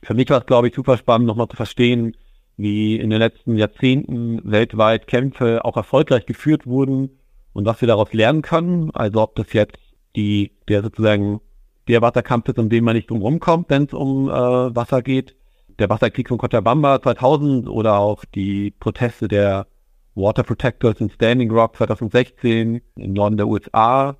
für 0.03 0.13
mich 0.13 0.29
war 0.29 0.39
es, 0.39 0.45
glaube 0.45 0.69
ich, 0.69 0.75
super 0.75 0.97
spannend, 0.97 1.27
nochmal 1.27 1.49
zu 1.49 1.57
verstehen, 1.57 2.15
wie 2.57 2.95
in 2.95 3.09
den 3.09 3.19
letzten 3.19 3.57
Jahrzehnten 3.57 4.39
weltweit 4.43 5.07
Kämpfe 5.07 5.65
auch 5.65 5.77
erfolgreich 5.77 6.25
geführt 6.25 6.65
wurden 6.65 7.09
und 7.53 7.65
was 7.65 7.81
wir 7.81 7.87
daraus 7.87 8.13
lernen 8.13 8.41
können. 8.41 8.91
Also 8.91 9.21
ob 9.21 9.35
das 9.35 9.53
jetzt 9.53 9.77
die, 10.15 10.51
der 10.67 10.83
sozusagen 10.83 11.41
der 11.87 12.01
Wasserkampf 12.01 12.49
ist, 12.49 12.59
um 12.59 12.69
den 12.69 12.83
man 12.83 12.95
nicht 12.95 13.09
drum 13.09 13.21
rumkommt, 13.21 13.69
wenn 13.69 13.83
es 13.83 13.93
um 13.93 14.29
äh, 14.29 14.31
Wasser 14.31 15.01
geht. 15.01 15.35
Der 15.79 15.89
Wasserkrieg 15.89 16.27
von 16.27 16.37
Cochabamba 16.37 17.01
2000 17.01 17.67
oder 17.67 17.97
auch 17.97 18.23
die 18.25 18.71
Proteste 18.71 19.27
der 19.27 19.67
Water 20.15 20.43
Protectors 20.43 20.99
in 20.99 21.09
Standing 21.09 21.49
Rock 21.51 21.77
2016 21.77 22.81
im 22.95 23.13
Norden 23.13 23.37
der 23.37 23.47
USA 23.47 24.17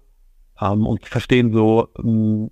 ähm, 0.60 0.88
und 0.88 1.06
verstehen 1.06 1.54
so, 1.54 1.90
ähm, 2.00 2.50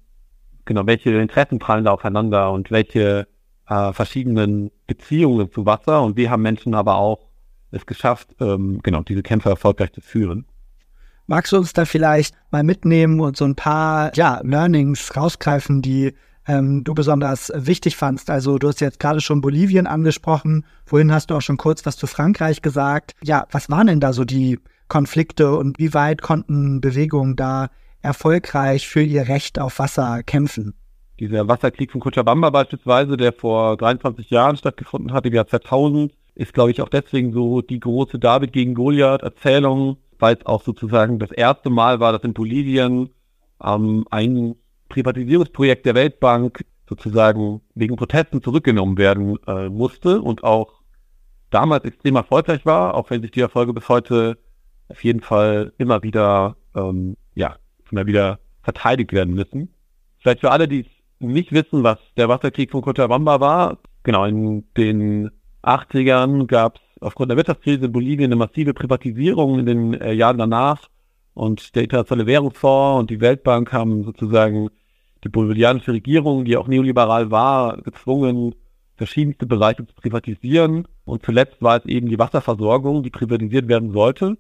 genau, 0.66 0.86
welche 0.86 1.12
Interessen 1.12 1.60
prallen 1.60 1.86
da 1.86 1.92
aufeinander 1.92 2.52
und 2.52 2.70
welche 2.70 3.28
äh, 3.68 3.94
verschiedenen 3.94 4.72
Beziehungen 4.88 5.52
zu 5.52 5.66
Wasser 5.66 6.02
und 6.04 6.18
wie 6.18 6.30
haben 6.30 6.42
Menschen 6.42 6.74
aber 6.74 6.98
auch 6.98 7.30
es 7.72 7.86
geschafft, 7.86 8.36
ähm, 8.40 8.80
genau, 8.84 9.02
diese 9.02 9.24
Kämpfe 9.24 9.50
erfolgreich 9.50 9.94
zu 9.94 10.02
führen. 10.02 10.46
Magst 11.30 11.52
du 11.52 11.58
uns 11.58 11.74
da 11.74 11.86
vielleicht 11.86 12.34
mal 12.50 12.64
mitnehmen 12.64 13.20
und 13.20 13.38
so 13.38 13.46
ein 13.46 13.54
paar 13.54 14.12
ja, 14.16 14.42
Learnings 14.44 15.16
rausgreifen, 15.16 15.84
die 15.84 16.16
ähm, 16.48 16.84
du 16.84 16.96
besonders 16.96 17.52
wichtig 17.56 17.98
fandst? 17.98 18.32
Also 18.32 18.58
du 18.58 18.68
hast 18.68 18.82
jetzt 18.82 19.00
gerade 19.00 19.22
schon 19.22 19.40
Bolivien 19.40 19.86
angesprochen, 19.86 20.66
vorhin 20.88 21.14
hast 21.14 21.30
du 21.30 21.36
auch 21.36 21.42
schon 21.42 21.58
kurz 21.58 21.86
was 21.86 21.98
zu 21.98 22.08
Frankreich 22.08 22.64
gesagt. 22.64 23.14
Ja, 23.24 23.46
was 23.52 23.70
waren 23.70 23.86
denn 23.86 24.00
da 24.00 24.12
so 24.12 24.26
die 24.26 24.58
Konflikte 24.88 25.56
und 25.56 25.78
wie 25.78 25.94
weit 25.94 26.24
konnten 26.24 26.82
Bewegungen 26.82 27.36
da 27.36 27.70
erfolgreich 28.02 28.88
für 28.88 29.04
ihr 29.04 29.28
Recht 29.28 29.60
auf 29.60 29.78
Wasser 29.78 30.24
kämpfen? 30.24 30.74
Dieser 31.20 31.48
Wasserkrieg 31.48 31.92
von 31.92 32.02
Cochabamba 32.02 32.50
beispielsweise, 32.50 33.18
der 33.18 33.34
vor 33.34 33.78
23 33.78 34.32
Jahren 34.32 34.58
stattgefunden 34.58 35.14
hat, 35.14 35.28
im 35.28 35.34
Jahr 35.36 35.46
2000, 35.46 36.12
ist, 36.34 36.56
glaube 36.56 36.72
ich, 36.72 36.82
auch 36.82 36.90
deswegen 36.90 37.34
so 37.34 37.62
die 37.62 37.80
große 37.80 38.18
David 38.18 38.52
gegen 38.52 38.74
Goliath-Erzählung 38.74 39.98
weil 40.20 40.36
es 40.36 40.46
auch 40.46 40.64
sozusagen 40.64 41.18
das 41.18 41.32
erste 41.32 41.70
Mal 41.70 42.00
war, 42.00 42.12
dass 42.12 42.24
in 42.24 42.34
Bolivien 42.34 43.10
ähm, 43.64 44.06
ein 44.12 44.56
Privatisierungsprojekt 44.90 45.86
der 45.86 45.96
Weltbank 45.96 46.66
sozusagen 46.88 47.62
wegen 47.76 47.96
Protesten 47.96 48.42
zurückgenommen 48.42 48.98
werden 48.98 49.38
äh, 49.48 49.70
musste 49.70 50.22
und 50.22 50.44
auch 50.44 50.82
damals 51.50 51.86
extrem 51.86 52.16
erfolgreich 52.16 52.66
war, 52.66 52.96
auch 52.96 53.10
wenn 53.10 53.22
sich 53.22 53.32
die 53.32 53.42
Erfolge 53.42 53.74
bis 53.74 53.88
heute 53.90 54.38
auf 54.90 55.04
jeden 55.04 55.22
Fall 55.22 55.72
immer 55.78 56.04
wieder, 56.04 56.58
ähm, 56.76 57.16
ja, 57.36 57.58
immer 57.92 58.06
wieder 58.06 58.40
verteidigt 58.62 59.14
werden 59.14 59.34
müssen. 59.34 59.74
Vielleicht 60.18 60.42
für 60.42 60.52
alle, 60.52 60.68
die 60.68 60.86
nicht 61.20 61.52
wissen, 61.52 61.84
was 61.84 62.00
der 62.18 62.30
Wasserkrieg 62.30 62.72
von 62.72 62.82
Cochabamba 62.82 63.40
war, 63.40 63.78
genau, 64.04 64.26
in 64.26 64.66
den 64.76 65.32
80ern 65.64 66.48
gab 66.48 66.78
es 66.78 66.89
aufgrund 67.00 67.30
der 67.30 67.38
Wirtschaftskrise 67.38 67.86
in 67.86 67.92
Bolivien 67.92 68.32
eine 68.32 68.36
massive 68.36 68.74
Privatisierung 68.74 69.60
in 69.60 69.66
den 69.66 69.94
äh, 69.94 70.14
Jahren 70.14 70.38
danach 70.38 70.90
und 71.34 71.76
der 71.76 71.84
Internationale 71.84 72.28
Währungsfonds 72.28 73.00
und 73.00 73.10
die 73.10 73.22
Weltbank 73.22 73.72
haben 73.72 74.04
sozusagen 74.04 74.70
die 75.24 75.30
bolivianische 75.30 75.94
Regierung, 75.94 76.46
die 76.46 76.58
auch 76.58 76.68
neoliberal 76.68 77.32
war, 77.32 77.78
gezwungen, 77.82 78.56
verschiedenste 78.96 79.46
Bereiche 79.46 79.86
zu 79.86 79.94
privatisieren. 79.96 80.88
Und 81.06 81.26
zuletzt 81.26 81.62
war 81.62 81.78
es 81.78 81.86
eben 81.86 82.08
die 82.08 82.20
Wasserversorgung, 82.20 83.04
die 83.04 83.10
privatisiert 83.10 83.68
werden 83.68 83.92
sollte. 83.92 84.38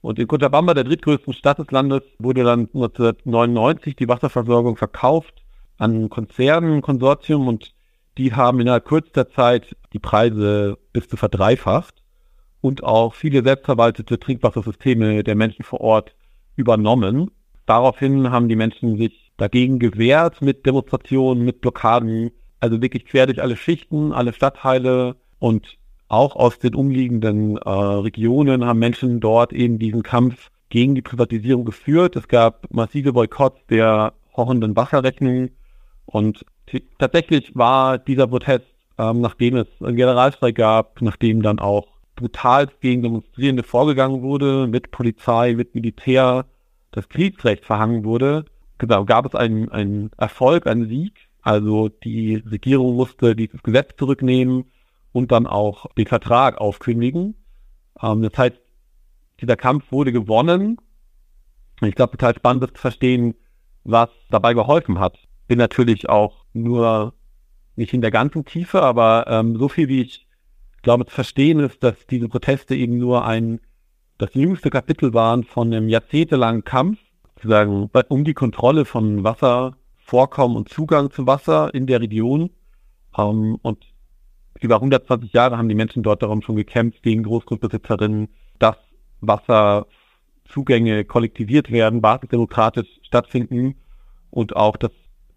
Und 0.00 0.18
in 0.18 0.28
Cochabamba, 0.28 0.74
der 0.74 0.84
drittgrößten 0.84 1.32
Stadt 1.32 1.58
des 1.58 1.70
Landes, 1.70 2.02
wurde 2.18 2.44
dann 2.44 2.68
1999 2.74 3.96
die 3.96 4.08
Wasserversorgung 4.08 4.76
verkauft 4.76 5.42
an 5.78 6.10
Konzernen, 6.10 6.82
Konsortium 6.82 7.48
und 7.48 7.72
die 8.18 8.32
haben 8.34 8.60
innerhalb 8.60 8.84
kürzester 8.84 9.30
Zeit 9.30 9.74
die 9.94 9.98
Preise 10.00 10.76
bis 10.92 11.08
zu 11.08 11.16
verdreifacht 11.16 12.02
und 12.60 12.82
auch 12.82 13.14
viele 13.14 13.42
selbstverwaltete 13.42 14.18
Trinkwassersysteme 14.18 15.22
der 15.22 15.36
Menschen 15.36 15.64
vor 15.64 15.80
Ort 15.80 16.14
übernommen. 16.56 17.30
Daraufhin 17.64 18.30
haben 18.30 18.48
die 18.48 18.56
Menschen 18.56 18.98
sich 18.98 19.32
dagegen 19.36 19.78
gewehrt 19.78 20.42
mit 20.42 20.66
Demonstrationen, 20.66 21.44
mit 21.44 21.60
Blockaden, 21.60 22.30
also 22.60 22.82
wirklich 22.82 23.06
quer 23.06 23.26
durch 23.26 23.40
alle 23.40 23.56
Schichten, 23.56 24.12
alle 24.12 24.32
Stadtteile 24.32 25.16
und 25.38 25.78
auch 26.08 26.36
aus 26.36 26.58
den 26.58 26.74
umliegenden 26.74 27.56
äh, 27.56 27.70
Regionen 27.70 28.64
haben 28.64 28.78
Menschen 28.78 29.20
dort 29.20 29.52
eben 29.52 29.78
diesen 29.78 30.02
Kampf 30.02 30.50
gegen 30.68 30.94
die 30.94 31.02
Privatisierung 31.02 31.64
geführt. 31.64 32.16
Es 32.16 32.28
gab 32.28 32.66
massive 32.72 33.12
Boykotts 33.12 33.66
der 33.68 34.12
horrenden 34.36 34.76
Wasserrechnungen 34.76 35.50
und 36.06 36.44
tatsächlich 36.98 37.54
war 37.54 37.98
dieser 37.98 38.26
Protest, 38.26 38.66
ähm, 38.98 39.20
nachdem 39.20 39.56
es 39.56 39.66
einen 39.80 39.96
Generalstreik 39.96 40.56
gab, 40.56 41.02
nachdem 41.02 41.42
dann 41.42 41.58
auch 41.58 41.88
brutal 42.16 42.68
gegen 42.80 43.02
Demonstrierende 43.02 43.62
vorgegangen 43.62 44.22
wurde, 44.22 44.66
mit 44.66 44.90
Polizei, 44.90 45.54
mit 45.54 45.74
Militär, 45.74 46.46
das 46.92 47.08
Kriegsrecht 47.08 47.64
verhangen 47.64 48.04
wurde, 48.04 48.44
genau, 48.78 49.04
gab 49.04 49.26
es 49.26 49.34
einen, 49.34 49.68
einen 49.70 50.10
Erfolg, 50.16 50.66
einen 50.66 50.88
Sieg. 50.88 51.28
Also 51.42 51.88
die 51.88 52.36
Regierung 52.36 52.96
musste 52.96 53.34
dieses 53.36 53.62
Gesetz 53.62 53.96
zurücknehmen 53.98 54.70
und 55.12 55.32
dann 55.32 55.46
auch 55.46 55.86
den 55.96 56.06
Vertrag 56.06 56.58
aufkündigen. 56.58 57.34
Ähm, 58.00 58.22
das 58.22 58.38
heißt, 58.38 58.60
dieser 59.40 59.56
Kampf 59.56 59.90
wurde 59.90 60.12
gewonnen. 60.12 60.78
Ich 61.82 61.94
glaube, 61.94 62.12
total 62.12 62.34
spannend 62.34 62.64
ist 62.64 62.76
zu 62.76 62.80
verstehen, 62.80 63.34
was 63.82 64.08
dabei 64.30 64.54
geholfen 64.54 65.00
hat. 65.00 65.18
Bin 65.48 65.58
natürlich 65.58 66.08
auch 66.08 66.44
nur 66.52 67.12
nicht 67.76 67.92
in 67.92 68.00
der 68.00 68.10
ganzen 68.10 68.44
Tiefe, 68.44 68.82
aber 68.82 69.26
ähm, 69.28 69.56
so 69.56 69.68
viel 69.68 69.88
wie 69.88 70.02
ich 70.02 70.26
glaube 70.82 71.06
zu 71.06 71.14
verstehen 71.14 71.60
ist, 71.60 71.82
dass 71.82 72.06
diese 72.06 72.28
Proteste 72.28 72.74
eben 72.76 72.98
nur 72.98 73.24
ein, 73.24 73.60
das 74.18 74.34
jüngste 74.34 74.70
Kapitel 74.70 75.14
waren 75.14 75.42
von 75.42 75.72
einem 75.72 75.88
jahrzehntelangen 75.88 76.64
Kampf, 76.64 76.98
sozusagen 77.34 77.90
um 78.08 78.24
die 78.24 78.34
Kontrolle 78.34 78.84
von 78.84 79.24
Wasservorkommen 79.24 80.56
und 80.56 80.68
Zugang 80.68 81.10
zu 81.10 81.26
Wasser 81.26 81.74
in 81.74 81.86
der 81.86 82.00
Region. 82.00 82.50
Ähm, 83.18 83.58
und 83.62 83.84
über 84.60 84.76
120 84.76 85.32
Jahre 85.32 85.58
haben 85.58 85.68
die 85.68 85.74
Menschen 85.74 86.02
dort 86.02 86.22
darum 86.22 86.42
schon 86.42 86.56
gekämpft 86.56 87.02
gegen 87.02 87.24
Großgrundbesitzerinnen, 87.24 88.28
dass 88.58 88.76
Wasserzugänge 89.20 91.04
kollektiviert 91.04 91.70
werden, 91.72 92.00
basisdemokratisch 92.00 92.88
stattfinden 93.02 93.74
und 94.30 94.54
auch, 94.54 94.76
dass 94.76 94.92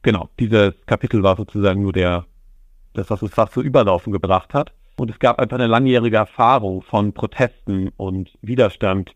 genau, 0.08 0.30
dieses 0.40 0.74
Kapitel 0.86 1.22
war 1.22 1.36
sozusagen 1.36 1.82
nur 1.82 1.92
der, 1.92 2.26
das, 2.94 3.10
was 3.10 3.22
uns 3.22 3.34
fast 3.34 3.52
zu 3.52 3.62
Überlaufen 3.62 4.14
gebracht 4.14 4.54
hat. 4.54 4.72
Und 4.96 5.12
es 5.12 5.20
gab 5.20 5.38
einfach 5.38 5.58
eine 5.58 5.68
langjährige 5.68 6.16
Erfahrung 6.16 6.82
von 6.82 7.12
Protesten 7.12 7.90
und 7.98 8.32
Widerstand 8.42 9.16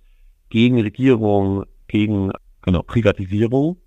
gegen 0.50 0.82
Regierung, 0.82 1.64
gegen 1.88 2.34
genau, 2.62 2.82
Privatisierung. 2.82 3.78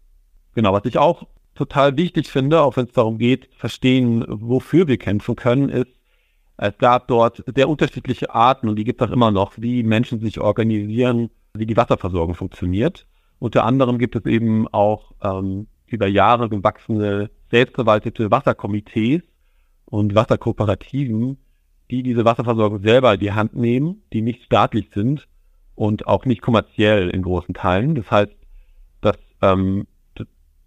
Genau, 0.55 0.73
was 0.73 0.87
ich 0.87 0.97
auch 0.97 1.27
total 1.55 1.95
wichtig 1.99 2.29
finde, 2.31 2.63
auch 2.63 2.79
wenn 2.79 2.87
es 2.87 2.93
darum 2.93 3.19
geht, 3.19 3.51
verstehen, 3.55 4.25
wofür 4.27 4.89
wir 4.89 4.97
kämpfen 4.97 5.37
können, 5.37 5.69
ist, 5.69 5.91
es 6.57 6.79
gab 6.79 7.09
dort 7.09 7.45
sehr 7.55 7.69
unterschiedliche 7.69 8.35
Arten 8.35 8.67
und 8.67 8.77
die 8.77 8.85
gibt 8.85 9.03
es 9.03 9.09
auch 9.09 9.13
immer 9.13 9.31
noch, 9.31 9.53
wie 9.59 9.83
Menschen 9.83 10.21
sich 10.21 10.41
organisieren, 10.41 11.29
wie 11.53 11.67
die 11.67 11.77
Wasserversorgung 11.77 12.35
funktioniert. 12.35 13.07
Unter 13.41 13.65
anderem 13.65 13.99
gibt 13.99 14.17
es 14.17 14.25
eben 14.25 14.69
auch 14.69 15.13
ähm, 15.23 15.67
über 15.95 16.07
Jahre 16.07 16.49
gewachsene 16.49 17.31
selbstverwaltete 17.51 18.31
Wasserkomitees 18.31 19.23
und 19.87 20.15
Wasserkooperativen, 20.15 21.39
die 21.91 22.03
diese 22.03 22.25
Wasserversorgung 22.25 22.81
selber 22.83 23.15
in 23.15 23.21
die 23.21 23.33
Hand 23.33 23.55
nehmen, 23.55 24.03
die 24.13 24.23
nicht 24.23 24.45
staatlich 24.45 24.91
sind 24.93 25.29
und 25.75 26.07
auch 26.07 26.25
nicht 26.25 26.43
kommerziell 26.43 27.11
in 27.11 27.23
großen 27.23 27.55
Teilen. 27.55 27.95
Das 27.95 28.11
heißt, 28.11 28.33
dass 29.01 29.17
ähm, 29.43 29.87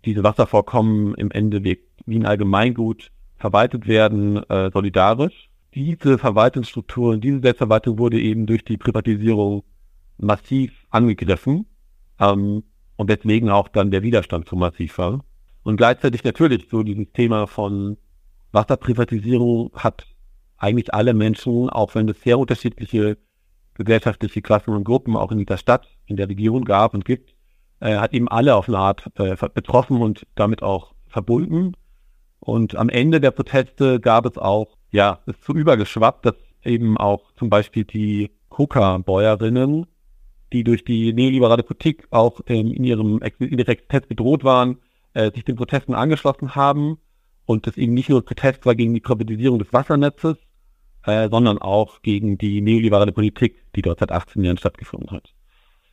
diese 0.06 0.24
Wasservorkommen 0.24 1.16
im 1.16 1.32
Endeffekt 1.32 1.88
wie 2.06 2.18
ein 2.18 2.26
Allgemeingut 2.26 3.12
verwaltet 3.38 3.88
werden, 3.88 4.38
äh, 4.50 4.72
solidarisch. 4.72 5.50
Diese 5.76 6.18
Verwaltungsstrukturen, 6.18 7.22
diese 7.22 7.40
Selbstverwaltung 7.40 8.00
wurde 8.00 8.20
eben 8.20 8.46
durch 8.46 8.64
die 8.64 8.78
Privatisierung 8.78 9.64
massiv 10.18 10.72
angegriffen 10.90 11.68
ähm, 12.20 12.64
und 12.98 13.10
deswegen 13.10 13.50
auch 13.50 13.70
dann 13.70 13.92
der 13.92 14.04
Widerstand 14.04 14.50
so 14.50 14.56
massiv 14.56 14.98
war. 14.98 15.24
Und 15.64 15.78
gleichzeitig 15.78 16.24
natürlich 16.24 16.68
so 16.70 16.84
dieses 16.84 17.12
Thema 17.14 17.48
von 17.48 17.98
Wasserprivatisierung 18.52 19.72
hat 19.76 20.06
eigentlich 20.58 20.94
alle 20.94 21.14
Menschen, 21.14 21.70
auch 21.70 21.96
wenn 21.96 22.10
es 22.10 22.22
sehr 22.22 22.40
unterschiedliche 22.40 23.18
gesellschaftliche 23.76 24.42
Klassen 24.42 24.72
und 24.72 24.84
Gruppen 24.84 25.16
auch 25.16 25.32
in 25.32 25.38
dieser 25.38 25.58
Stadt, 25.58 25.88
in 26.06 26.18
der 26.18 26.30
Region 26.30 26.66
gab 26.66 26.94
und 26.94 27.06
gibt, 27.06 27.36
äh, 27.80 27.98
hat 27.98 28.14
eben 28.14 28.28
alle 28.28 28.56
auf 28.56 28.68
eine 28.68 28.80
Art 28.80 29.06
äh, 29.16 29.36
betroffen 29.54 30.02
und 30.02 30.26
damit 30.36 30.64
auch 30.64 30.94
verbunden. 31.08 31.74
Und 32.40 32.76
am 32.76 32.90
Ende 32.90 33.22
der 33.22 33.32
Proteste 33.32 34.00
gab 34.00 34.26
es 34.26 34.38
auch, 34.38 34.78
ja, 34.92 35.20
ist 35.26 35.44
so 35.44 35.54
übergeschwappt, 35.54 36.26
dass 36.26 36.36
eben 36.64 36.98
auch 36.98 37.32
zum 37.34 37.50
Beispiel 37.50 37.84
die 37.86 38.32
Coca-Bäuerinnen, 38.50 39.86
die 40.54 40.64
durch 40.64 40.84
die 40.84 41.14
neoliberale 41.14 41.64
Politik 41.64 42.08
auch 42.12 42.42
ähm, 42.48 42.72
in 42.72 42.84
ihrem 42.84 43.22
in 43.40 43.60
ihrer 43.60 43.76
bedroht 44.08 44.44
waren, 44.44 44.78
äh, 45.14 45.32
sich 45.32 45.44
den 45.44 45.56
Protesten 45.56 45.94
angeschlossen 45.94 46.56
haben 46.56 46.98
und 47.46 47.68
das 47.68 47.78
eben 47.78 47.94
nicht 47.94 48.10
nur 48.10 48.24
Protest 48.24 48.66
war 48.66 48.76
gegen 48.76 48.94
die 48.94 49.00
Privatisierung 49.00 49.60
des 49.60 49.74
Wassernetzes, 49.74 50.38
äh, 51.06 51.30
sondern 51.30 51.58
auch 51.58 52.02
gegen 52.02 52.38
die 52.38 52.62
neoliberale 52.62 53.12
Politik, 53.12 53.56
die 53.76 53.82
dort 53.82 54.00
seit 54.00 54.12
18 54.12 54.44
Jahren 54.44 54.58
stattgefunden 54.58 55.12
hat. 55.12 55.34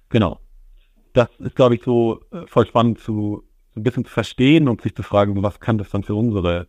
Genau. 0.09 0.41
Das 1.13 1.29
ist, 1.39 1.55
glaube 1.55 1.77
ich, 1.77 1.83
so 1.83 2.21
äh, 2.33 2.47
voll 2.47 2.67
spannend 2.67 2.99
zu 2.99 3.45
ein 3.77 3.83
bisschen 3.83 4.05
zu 4.05 4.13
verstehen 4.13 4.69
und 4.69 4.83
sich 4.83 4.95
zu 4.95 5.03
fragen, 5.03 5.43
was 5.43 5.61
kann 5.61 5.79
das 5.79 5.91
dann 5.91 6.03
für 6.03 6.15
unsere 6.15 6.69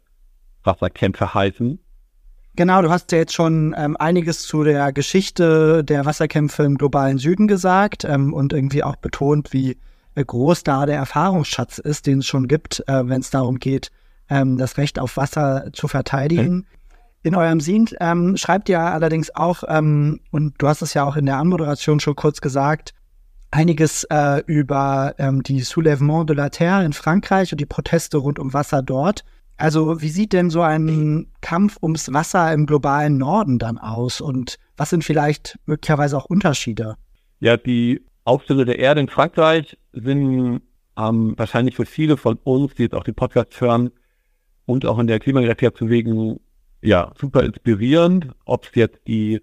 Wasserkämpfe 0.63 1.33
heißen. 1.33 1.79
Genau, 2.55 2.81
du 2.81 2.89
hast 2.89 3.11
ja 3.11 3.17
jetzt 3.17 3.33
schon 3.33 3.75
ähm, 3.77 3.97
einiges 3.97 4.43
zu 4.43 4.63
der 4.63 4.93
Geschichte 4.93 5.83
der 5.83 6.05
Wasserkämpfe 6.05 6.63
im 6.63 6.77
globalen 6.77 7.17
Süden 7.17 7.47
gesagt 7.47 8.05
ähm, 8.05 8.33
und 8.33 8.53
irgendwie 8.53 8.83
auch 8.83 8.95
betont, 8.95 9.51
wie 9.51 9.77
äh, 10.15 10.23
groß 10.23 10.63
da 10.63 10.85
der 10.85 10.95
Erfahrungsschatz 10.95 11.79
ist, 11.79 12.07
den 12.07 12.19
es 12.19 12.27
schon 12.27 12.47
gibt, 12.47 12.81
äh, 12.87 13.07
wenn 13.07 13.19
es 13.19 13.29
darum 13.29 13.59
geht, 13.59 13.91
ähm, 14.29 14.57
das 14.57 14.77
Recht 14.77 14.99
auf 14.99 15.17
Wasser 15.17 15.69
zu 15.73 15.89
verteidigen. 15.89 16.59
Okay. 16.59 16.99
In 17.23 17.35
eurem 17.35 17.59
Sin 17.59 17.89
ähm, 17.99 18.37
schreibt 18.37 18.69
ihr 18.69 18.79
allerdings 18.79 19.35
auch, 19.35 19.63
ähm, 19.67 20.21
und 20.31 20.53
du 20.59 20.67
hast 20.67 20.81
es 20.81 20.93
ja 20.93 21.03
auch 21.03 21.17
in 21.17 21.25
der 21.25 21.37
Anmoderation 21.37 21.99
schon 21.99 22.15
kurz 22.15 22.39
gesagt, 22.39 22.93
einiges 23.51 24.05
äh, 24.05 24.43
über 24.45 25.15
ähm, 25.17 25.43
die 25.43 25.63
Soulèvement 25.63 26.25
de 26.25 26.35
la 26.35 26.49
Terre 26.49 26.85
in 26.85 26.93
Frankreich 26.93 27.51
und 27.51 27.59
die 27.59 27.65
Proteste 27.65 28.17
rund 28.17 28.39
um 28.39 28.53
Wasser 28.53 28.81
dort. 28.81 29.25
Also 29.57 30.01
wie 30.01 30.09
sieht 30.09 30.33
denn 30.33 30.49
so 30.49 30.61
ein 30.61 31.27
Kampf 31.41 31.77
ums 31.81 32.11
Wasser 32.11 32.51
im 32.53 32.65
globalen 32.65 33.17
Norden 33.17 33.57
dann 33.57 33.77
aus 33.77 34.19
und 34.19 34.57
was 34.75 34.89
sind 34.89 35.03
vielleicht 35.03 35.57
möglicherweise 35.65 36.17
auch 36.17 36.25
Unterschiede? 36.25 36.95
Ja, 37.39 37.55
die 37.55 38.05
Aufstände 38.25 38.65
der 38.65 38.79
Erde 38.79 39.01
in 39.01 39.07
Frankreich 39.07 39.77
sind 39.93 40.61
ähm, 40.97 41.33
wahrscheinlich 41.37 41.75
für 41.75 41.85
viele 41.85 42.17
von 42.17 42.37
uns, 42.43 42.75
die 42.75 42.83
jetzt 42.83 42.95
auch 42.95 43.03
den 43.03 43.15
Podcast 43.15 43.59
hören 43.61 43.91
und 44.65 44.85
auch 44.85 44.99
in 44.99 45.07
der 45.07 45.19
Klimagerechtigkeit 45.19 45.79
bewegen, 45.79 46.39
ja, 46.81 47.13
super 47.19 47.43
inspirierend, 47.43 48.29
ob 48.45 48.65
es 48.65 48.75
jetzt 48.75 48.99
die 49.07 49.41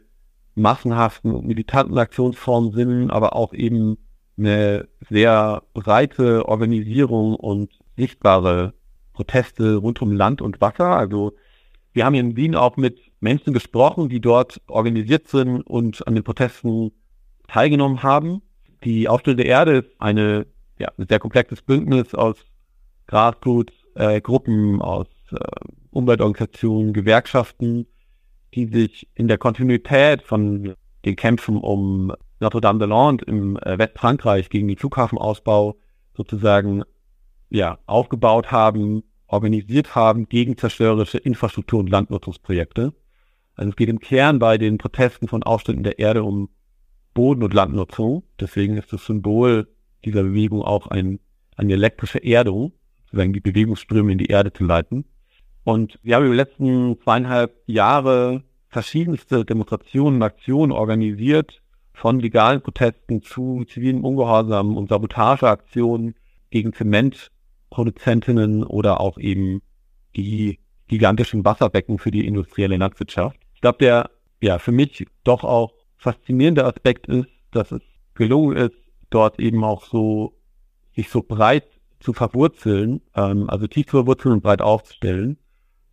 massenhaften 0.54 1.46
militanten 1.46 1.96
Aktionsformen 1.96 2.72
sind, 2.72 3.10
aber 3.10 3.34
auch 3.34 3.54
eben 3.54 3.96
eine 4.36 4.88
sehr 5.08 5.62
breite 5.74 6.46
Organisierung 6.48 7.36
und 7.36 7.70
sichtbare 7.96 8.74
Proteste 9.22 9.76
rund 9.76 10.02
um 10.02 10.10
Land 10.12 10.42
und 10.42 10.60
Wasser. 10.60 10.96
Also 10.96 11.34
wir 11.92 12.04
haben 12.04 12.14
hier 12.14 12.22
in 12.22 12.36
Wien 12.36 12.56
auch 12.56 12.76
mit 12.76 13.00
Menschen 13.20 13.52
gesprochen, 13.52 14.08
die 14.08 14.20
dort 14.20 14.60
organisiert 14.66 15.28
sind 15.28 15.62
und 15.62 16.06
an 16.08 16.14
den 16.14 16.24
Protesten 16.24 16.90
teilgenommen 17.46 18.02
haben. 18.02 18.42
Die 18.82 19.08
Aufstellung 19.08 19.36
der 19.36 19.46
Erde 19.46 19.72
ist 19.78 19.90
eine, 20.00 20.46
ja, 20.78 20.88
ein 20.98 21.06
sehr 21.08 21.20
komplexes 21.20 21.62
Bündnis 21.62 22.14
aus 22.14 22.36
Grassroots-Gruppen, 23.06 24.80
äh, 24.80 24.82
aus 24.82 25.06
äh, 25.30 25.36
Umweltorganisationen, 25.90 26.92
Gewerkschaften, 26.92 27.86
die 28.54 28.66
sich 28.66 29.08
in 29.14 29.28
der 29.28 29.38
Kontinuität 29.38 30.22
von 30.22 30.74
den 31.04 31.16
Kämpfen 31.16 31.58
um 31.58 32.12
Notre-Dame-de-Lande 32.40 33.24
im 33.26 33.56
äh, 33.58 33.78
Westfrankreich 33.78 34.50
gegen 34.50 34.66
den 34.66 34.78
Flughafenausbau 34.78 35.76
sozusagen 36.16 36.82
ja, 37.50 37.78
aufgebaut 37.86 38.50
haben, 38.50 39.02
organisiert 39.32 39.94
haben 39.94 40.28
gegen 40.28 40.56
zerstörerische 40.56 41.18
Infrastruktur- 41.18 41.80
und 41.80 41.90
Landnutzungsprojekte. 41.90 42.92
Also 43.54 43.70
es 43.70 43.76
geht 43.76 43.88
im 43.88 43.98
Kern 43.98 44.38
bei 44.38 44.58
den 44.58 44.78
Protesten 44.78 45.28
von 45.28 45.42
Aufständen 45.42 45.84
der 45.84 45.98
Erde 45.98 46.22
um 46.22 46.50
Boden- 47.14 47.42
und 47.42 47.54
Landnutzung. 47.54 48.24
Deswegen 48.40 48.76
ist 48.76 48.92
das 48.92 49.04
Symbol 49.04 49.68
dieser 50.04 50.22
Bewegung 50.22 50.62
auch 50.62 50.86
ein, 50.86 51.18
eine 51.56 51.72
elektrische 51.74 52.22
Erdung, 52.22 52.72
sozusagen 53.04 53.32
die 53.32 53.40
Bewegungsströme 53.40 54.12
in 54.12 54.18
die 54.18 54.26
Erde 54.26 54.52
zu 54.52 54.64
leiten. 54.64 55.04
Und 55.64 55.98
wir 56.02 56.16
haben 56.16 56.24
über 56.24 56.34
die 56.34 56.40
letzten 56.40 57.00
zweieinhalb 57.00 57.54
Jahre 57.66 58.42
verschiedenste 58.68 59.44
Demonstrationen 59.44 60.16
und 60.16 60.22
Aktionen 60.22 60.72
organisiert, 60.72 61.62
von 61.92 62.20
legalen 62.20 62.62
Protesten 62.62 63.22
zu 63.22 63.64
zivilen 63.64 64.02
Ungehorsam 64.02 64.76
und 64.76 64.88
Sabotageaktionen 64.88 66.14
gegen 66.50 66.72
Zementproduzentinnen 67.72 68.64
oder 68.64 69.00
auch 69.00 69.18
eben 69.18 69.62
die 70.16 70.58
gigantischen 70.88 71.44
Wasserbecken 71.44 71.98
für 71.98 72.10
die 72.10 72.26
industrielle 72.26 72.76
Landwirtschaft. 72.76 73.38
Ich 73.54 73.60
glaube, 73.60 73.78
der 73.78 74.10
ja 74.40 74.58
für 74.58 74.72
mich 74.72 75.06
doch 75.24 75.44
auch 75.44 75.72
faszinierende 75.96 76.64
Aspekt 76.64 77.06
ist, 77.06 77.28
dass 77.52 77.72
es 77.72 77.82
gelungen 78.14 78.56
ist, 78.56 78.76
dort 79.10 79.38
eben 79.40 79.64
auch 79.64 79.84
so 79.84 80.34
sich 80.94 81.08
so 81.08 81.22
breit 81.22 81.66
zu 82.00 82.12
verwurzeln, 82.12 83.00
ähm, 83.14 83.48
also 83.48 83.66
tief 83.66 83.86
zu 83.86 83.98
verwurzeln 83.98 84.34
und 84.34 84.42
breit 84.42 84.60
aufzustellen 84.60 85.38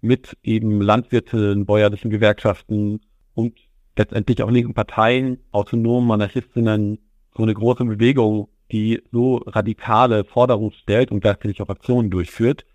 mit 0.01 0.37
eben 0.43 0.81
Landwirten, 0.81 1.65
bäuerlichen 1.65 2.09
Gewerkschaften 2.09 3.01
und 3.35 3.57
letztendlich 3.97 4.41
auch 4.41 4.49
linken 4.49 4.73
Parteien, 4.73 5.39
autonomen 5.51 6.11
Anarchistinnen, 6.11 6.99
so 7.35 7.43
eine 7.43 7.53
große 7.53 7.85
Bewegung, 7.85 8.49
die 8.71 9.01
so 9.11 9.37
radikale 9.37 10.23
Forderungen 10.23 10.71
stellt 10.71 11.11
und 11.11 11.21
gleichzeitig 11.21 11.61
auch 11.61 11.69
Aktionen 11.69 12.09
durchführt. 12.09 12.65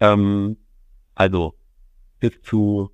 Ähm, 0.00 0.56
also 1.14 1.54
bis 2.20 2.40
zu 2.42 2.90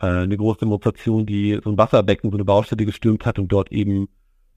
äh, 0.00 0.06
eine 0.06 0.36
große 0.36 0.60
Demonstration, 0.60 1.26
die 1.26 1.60
so 1.62 1.70
ein 1.70 1.78
Wasserbecken, 1.78 2.30
so 2.30 2.36
eine 2.36 2.44
Baustelle 2.44 2.84
gestürmt 2.84 3.26
hat 3.26 3.38
und 3.38 3.48
dort 3.48 3.70
eben 3.72 4.08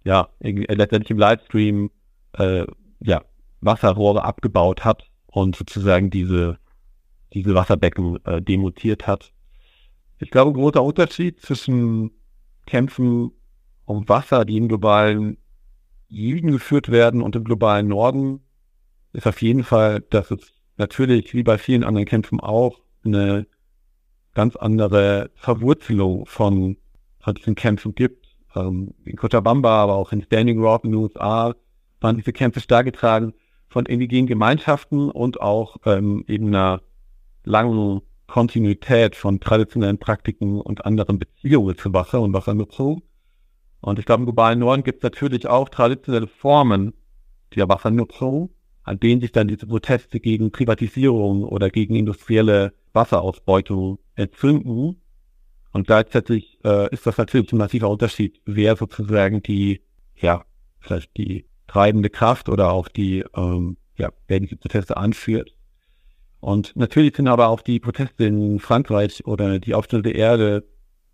ja 0.03 0.29
letztendlich 0.39 1.11
im 1.11 1.17
Livestream 1.17 1.91
äh, 2.33 2.65
ja 2.99 3.23
Wasserrohre 3.61 4.23
abgebaut 4.23 4.85
hat 4.85 5.09
und 5.27 5.55
sozusagen 5.55 6.09
diese 6.09 6.57
diese 7.33 7.53
Wasserbecken 7.53 8.23
äh, 8.25 8.41
demontiert 8.41 9.05
hat. 9.05 9.33
Ich 10.19 10.31
glaube, 10.31 10.51
ein 10.51 10.53
großer 10.53 10.81
Unterschied 10.81 11.41
zwischen 11.41 12.11
Kämpfen 12.65 13.31
um 13.85 14.07
Wasser, 14.09 14.45
die 14.45 14.57
im 14.57 14.67
globalen 14.67 15.37
Süden 16.09 16.51
geführt 16.51 16.89
werden 16.89 17.21
und 17.21 17.35
im 17.35 17.43
globalen 17.43 17.87
Norden, 17.87 18.41
ist 19.13 19.27
auf 19.27 19.41
jeden 19.41 19.63
Fall, 19.63 20.01
dass 20.09 20.31
es 20.31 20.53
natürlich 20.77 21.33
wie 21.33 21.43
bei 21.43 21.57
vielen 21.57 21.83
anderen 21.83 22.05
Kämpfen 22.05 22.39
auch 22.39 22.79
eine 23.03 23.47
ganz 24.33 24.55
andere 24.55 25.31
Verwurzelung 25.35 26.25
von, 26.25 26.77
von 27.19 27.35
diesen 27.35 27.55
Kämpfen 27.55 27.95
gibt. 27.95 28.27
Ähm, 28.55 28.93
in 29.05 29.15
Cochabamba, 29.15 29.83
aber 29.83 29.95
auch 29.95 30.11
in 30.11 30.21
Standing 30.21 30.61
Rock 30.61 30.83
in 30.83 30.91
den 30.91 31.01
USA 31.01 31.55
waren 31.99 32.17
diese 32.17 32.33
Kämpfe 32.33 32.59
stark 32.59 32.85
getragen 32.85 33.33
von 33.67 33.85
indigenen 33.85 34.27
Gemeinschaften 34.27 35.09
und 35.09 35.41
auch 35.41 35.77
ähm, 35.85 36.23
eben 36.27 36.47
einer 36.47 36.81
langen 37.43 38.01
Kontinuität 38.27 39.15
von 39.15 39.39
traditionellen 39.39 39.97
Praktiken 39.97 40.61
und 40.61 40.85
anderen 40.85 41.17
Beziehungen 41.17 41.77
zu 41.77 41.93
Wasser 41.93 42.21
und 42.21 42.33
Wassernutzung. 42.33 43.01
Und 43.87 43.99
ich 43.99 44.05
glaube, 44.05 44.23
im 44.23 44.25
globalen 44.25 44.59
Norden 44.59 44.83
gibt 44.83 44.97
es 44.97 45.03
natürlich 45.03 45.47
auch 45.47 45.69
traditionelle 45.69 46.27
Formen 46.27 46.93
der 47.55 47.69
Wassernutzung, 47.69 48.49
an 48.83 48.99
denen 48.99 49.21
sich 49.21 49.31
dann 49.31 49.47
diese 49.47 49.65
Proteste 49.65 50.19
gegen 50.19 50.51
Privatisierung 50.51 51.45
oder 51.45 51.69
gegen 51.69 51.95
industrielle 51.95 52.73
Wasserausbeutung 52.91 53.97
entzünden. 54.15 55.01
Und 55.71 55.87
gleichzeitig 55.87 56.59
äh, 56.65 56.93
ist 56.93 57.07
das 57.07 57.17
natürlich 57.17 57.53
ein 57.53 57.59
massiver 57.59 57.89
Unterschied, 57.89 58.41
wer 58.43 58.75
sozusagen 58.75 59.41
die, 59.41 59.79
ja, 60.17 60.43
vielleicht 60.81 61.15
die 61.15 61.45
treibende 61.67 62.09
Kraft 62.09 62.49
oder 62.49 62.73
auch 62.73 62.89
die, 62.89 63.23
ähm, 63.37 63.77
ja, 63.97 64.11
wer 64.27 64.41
diese 64.41 64.57
Proteste 64.57 64.97
anführt. 64.97 65.55
Und 66.41 66.75
natürlich 66.75 67.15
sind 67.15 67.29
aber 67.29 67.47
auch 67.47 67.61
die 67.61 67.79
Proteste 67.79 68.25
in 68.25 68.59
Frankreich 68.59 69.25
oder 69.25 69.59
die 69.59 69.73
Aufstände 69.73 70.11
der 70.11 70.15
Erde 70.19 70.67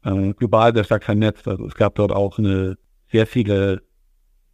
äh, 0.04 0.34
global 0.34 0.84
stark 0.84 1.04
vernetzt. 1.04 1.48
Also 1.48 1.66
es 1.66 1.76
gab 1.76 1.96
dort 1.96 2.12
auch 2.12 2.38
eine 2.40 2.78
sehr 3.12 3.28
viele 3.28 3.84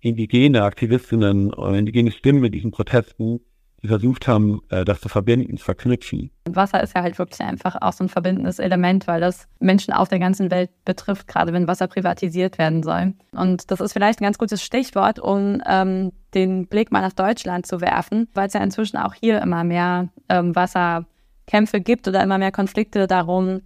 indigene 0.01 0.63
Aktivistinnen 0.63 1.53
oder 1.53 1.77
indigene 1.77 2.11
Stimmen 2.11 2.43
in 2.45 2.51
diesen 2.51 2.71
Protesten, 2.71 3.41
die 3.81 3.87
versucht 3.87 4.27
haben, 4.27 4.61
äh, 4.69 4.83
das 4.83 5.01
zu 5.01 5.09
verbinden, 5.09 5.57
zu 5.57 5.63
verknüpfen. 5.63 6.31
Wasser 6.49 6.81
ist 6.83 6.95
ja 6.95 7.01
halt 7.01 7.17
wirklich 7.17 7.39
einfach 7.41 7.77
auch 7.81 7.93
so 7.93 8.03
ein 8.03 8.09
verbindendes 8.09 8.59
Element, 8.59 9.07
weil 9.07 9.21
das 9.21 9.47
Menschen 9.59 9.93
auf 9.93 10.09
der 10.09 10.19
ganzen 10.19 10.51
Welt 10.51 10.69
betrifft, 10.85 11.27
gerade 11.27 11.53
wenn 11.53 11.67
Wasser 11.67 11.87
privatisiert 11.87 12.57
werden 12.57 12.83
soll. 12.83 13.13
Und 13.31 13.71
das 13.71 13.79
ist 13.79 13.93
vielleicht 13.93 14.19
ein 14.19 14.25
ganz 14.25 14.37
gutes 14.37 14.63
Stichwort, 14.63 15.19
um 15.19 15.61
ähm, 15.67 16.11
den 16.33 16.67
Blick 16.67 16.91
mal 16.91 17.01
nach 17.01 17.13
Deutschland 17.13 17.65
zu 17.65 17.81
werfen, 17.81 18.27
weil 18.33 18.47
es 18.47 18.53
ja 18.53 18.63
inzwischen 18.63 18.97
auch 18.97 19.13
hier 19.13 19.41
immer 19.41 19.63
mehr 19.63 20.09
ähm, 20.27 20.55
Wasserkämpfe 20.55 21.81
gibt 21.81 22.07
oder 22.07 22.21
immer 22.21 22.37
mehr 22.37 22.51
Konflikte 22.51 23.07
darum, 23.07 23.61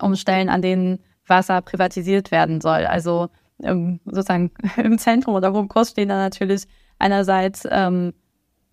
um 0.00 0.16
Stellen, 0.16 0.48
an 0.48 0.62
denen 0.62 0.98
Wasser 1.26 1.60
privatisiert 1.60 2.30
werden 2.30 2.60
soll. 2.60 2.86
Also 2.86 3.28
ähm, 3.62 4.00
sozusagen 4.04 4.50
im 4.76 4.98
Zentrum 4.98 5.34
oder 5.34 5.48
im 5.48 5.68
Kurs 5.68 5.90
stehen 5.90 6.08
da 6.08 6.16
natürlich 6.16 6.64
einerseits 6.98 7.66
ähm, 7.70 8.12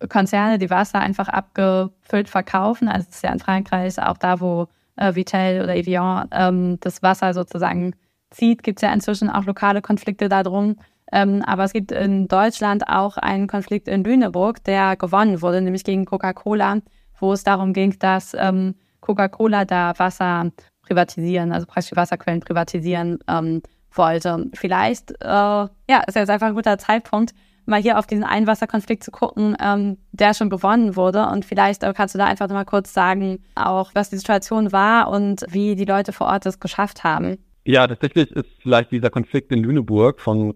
Konzerne, 0.08 0.58
die 0.58 0.70
Wasser 0.70 1.00
einfach 1.00 1.28
abgefüllt 1.28 2.28
verkaufen. 2.28 2.88
Also 2.88 3.06
es 3.08 3.16
ist 3.16 3.24
ja 3.24 3.32
in 3.32 3.38
Frankreich 3.38 4.00
auch 4.00 4.18
da, 4.18 4.40
wo 4.40 4.68
äh, 4.96 5.14
Vitel 5.14 5.62
oder 5.62 5.76
Evian 5.76 6.28
ähm, 6.32 6.78
das 6.80 7.02
Wasser 7.02 7.34
sozusagen 7.34 7.94
zieht, 8.30 8.62
gibt 8.62 8.78
es 8.78 8.82
ja 8.82 8.92
inzwischen 8.92 9.30
auch 9.30 9.44
lokale 9.44 9.82
Konflikte 9.82 10.28
darum. 10.28 10.76
Ähm, 11.12 11.42
aber 11.46 11.64
es 11.64 11.72
gibt 11.72 11.92
in 11.92 12.28
Deutschland 12.28 12.88
auch 12.88 13.16
einen 13.16 13.46
Konflikt 13.46 13.88
in 13.88 14.04
Lüneburg, 14.04 14.64
der 14.64 14.96
gewonnen 14.96 15.42
wurde, 15.42 15.60
nämlich 15.60 15.84
gegen 15.84 16.06
Coca-Cola, 16.06 16.78
wo 17.20 17.32
es 17.32 17.44
darum 17.44 17.72
ging, 17.72 17.98
dass 17.98 18.34
ähm, 18.34 18.74
Coca-Cola 19.00 19.64
da 19.64 19.92
Wasser 19.98 20.50
privatisieren, 20.84 21.52
also 21.52 21.66
praktisch 21.66 21.96
Wasserquellen 21.96 22.40
privatisieren 22.40 23.18
ähm, 23.28 23.62
wollte. 23.92 24.50
Vielleicht, 24.54 25.12
äh, 25.20 25.26
ja, 25.26 26.02
ist 26.06 26.14
jetzt 26.14 26.30
einfach 26.30 26.48
ein 26.48 26.54
guter 26.54 26.78
Zeitpunkt, 26.78 27.34
mal 27.66 27.80
hier 27.80 27.98
auf 27.98 28.06
diesen 28.06 28.24
Einwasserkonflikt 28.24 29.02
zu 29.02 29.10
gucken, 29.10 29.56
ähm, 29.60 29.96
der 30.12 30.34
schon 30.34 30.50
gewonnen 30.50 30.96
wurde. 30.96 31.26
Und 31.26 31.44
vielleicht 31.44 31.82
äh, 31.82 31.92
kannst 31.94 32.14
du 32.14 32.18
da 32.18 32.26
einfach 32.26 32.48
mal 32.48 32.64
kurz 32.64 32.92
sagen, 32.92 33.38
auch 33.54 33.90
was 33.94 34.10
die 34.10 34.16
Situation 34.16 34.72
war 34.72 35.08
und 35.08 35.44
wie 35.48 35.74
die 35.74 35.84
Leute 35.84 36.12
vor 36.12 36.26
Ort 36.26 36.46
es 36.46 36.60
geschafft 36.60 37.04
haben. 37.04 37.38
Ja, 37.64 37.86
tatsächlich 37.86 38.30
ist 38.32 38.48
vielleicht 38.60 38.92
dieser 38.92 39.10
Konflikt 39.10 39.50
in 39.50 39.62
Lüneburg 39.62 40.20
von 40.20 40.54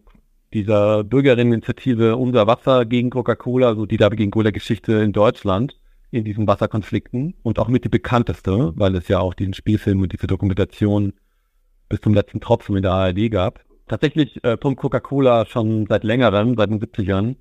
dieser 0.53 1.05
Bürgerinneninitiative 1.05 2.17
Unser 2.17 2.47
Wasser 2.47 2.85
gegen 2.85 3.11
Coca-Cola, 3.11 3.69
also 3.69 3.87
die 3.87 3.97
da 3.97 4.09
gegen 4.11 4.31
Cola-Geschichte 4.31 4.93
in 4.93 5.12
Deutschland 5.12 5.77
in 6.11 6.25
diesen 6.25 6.47
Wasserkonflikten 6.47 7.35
und 7.42 7.59
auch 7.59 7.68
mit 7.68 7.85
die 7.85 7.88
bekannteste, 7.88 8.73
weil 8.77 8.94
es 8.97 9.09
ja 9.09 9.18
auch 9.21 9.35
diesen 9.35 9.55
Spielfilm 9.55 10.01
und 10.01 10.12
diese 10.12 10.27
Dokumentation 10.27 11.12
bis 11.88 12.01
zum 12.01 12.14
letzten 12.14 12.40
Tropfen 12.40 12.77
in 12.77 12.83
der 12.83 12.92
ARD 12.92 13.31
gab. 13.31 13.61
Tatsächlich 13.88 14.42
äh, 14.44 14.57
pumpt 14.57 14.81
Coca-Cola 14.81 15.47
schon 15.47 15.87
seit 15.87 16.05
längerem, 16.05 16.57
seit 16.57 16.71
den 16.71 16.81
70ern, 16.81 17.37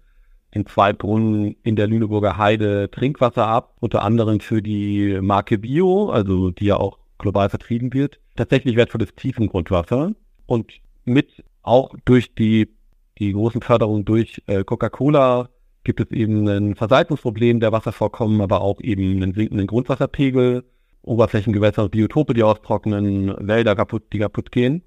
in 0.51 0.65
zwei 0.65 0.93
Brunnen 0.93 1.55
in 1.63 1.75
der 1.75 1.87
Lüneburger 1.87 2.37
Heide 2.37 2.89
Trinkwasser 2.89 3.47
ab, 3.47 3.75
unter 3.79 4.03
anderem 4.03 4.39
für 4.39 4.61
die 4.61 5.19
Marke 5.21 5.57
Bio, 5.57 6.09
also 6.09 6.51
die 6.51 6.65
ja 6.65 6.77
auch 6.77 6.99
global 7.17 7.49
vertrieben 7.49 7.93
wird. 7.93 8.19
Tatsächlich 8.35 8.75
wertvolles 8.75 9.13
Tiefengrundwasser 9.15 10.13
und 10.45 10.71
mit 11.03 11.43
auch 11.63 11.93
durch 12.05 12.33
die, 12.33 12.69
die 13.17 13.33
großen 13.33 13.61
Förderungen 13.61 14.05
durch 14.05 14.41
äh, 14.47 14.63
Coca-Cola 14.63 15.49
gibt 15.87 16.01
es 16.01 16.11
eben 16.11 16.47
ein 16.47 16.75
Versalzungsproblem 16.75 17.59
der 17.59 17.71
Wasservorkommen, 17.71 18.41
aber 18.41 18.61
auch 18.61 18.79
eben 18.81 19.23
einen 19.23 19.33
sinkenden 19.33 19.65
Grundwasserpegel, 19.65 20.63
Oberflächengewässer, 21.01 21.89
Biotope, 21.89 22.35
die 22.35 22.43
austrocknen, 22.43 23.33
Wälder 23.39 23.75
kaputt, 23.75 24.03
die 24.13 24.19
kaputt 24.19 24.51
gehen 24.51 24.83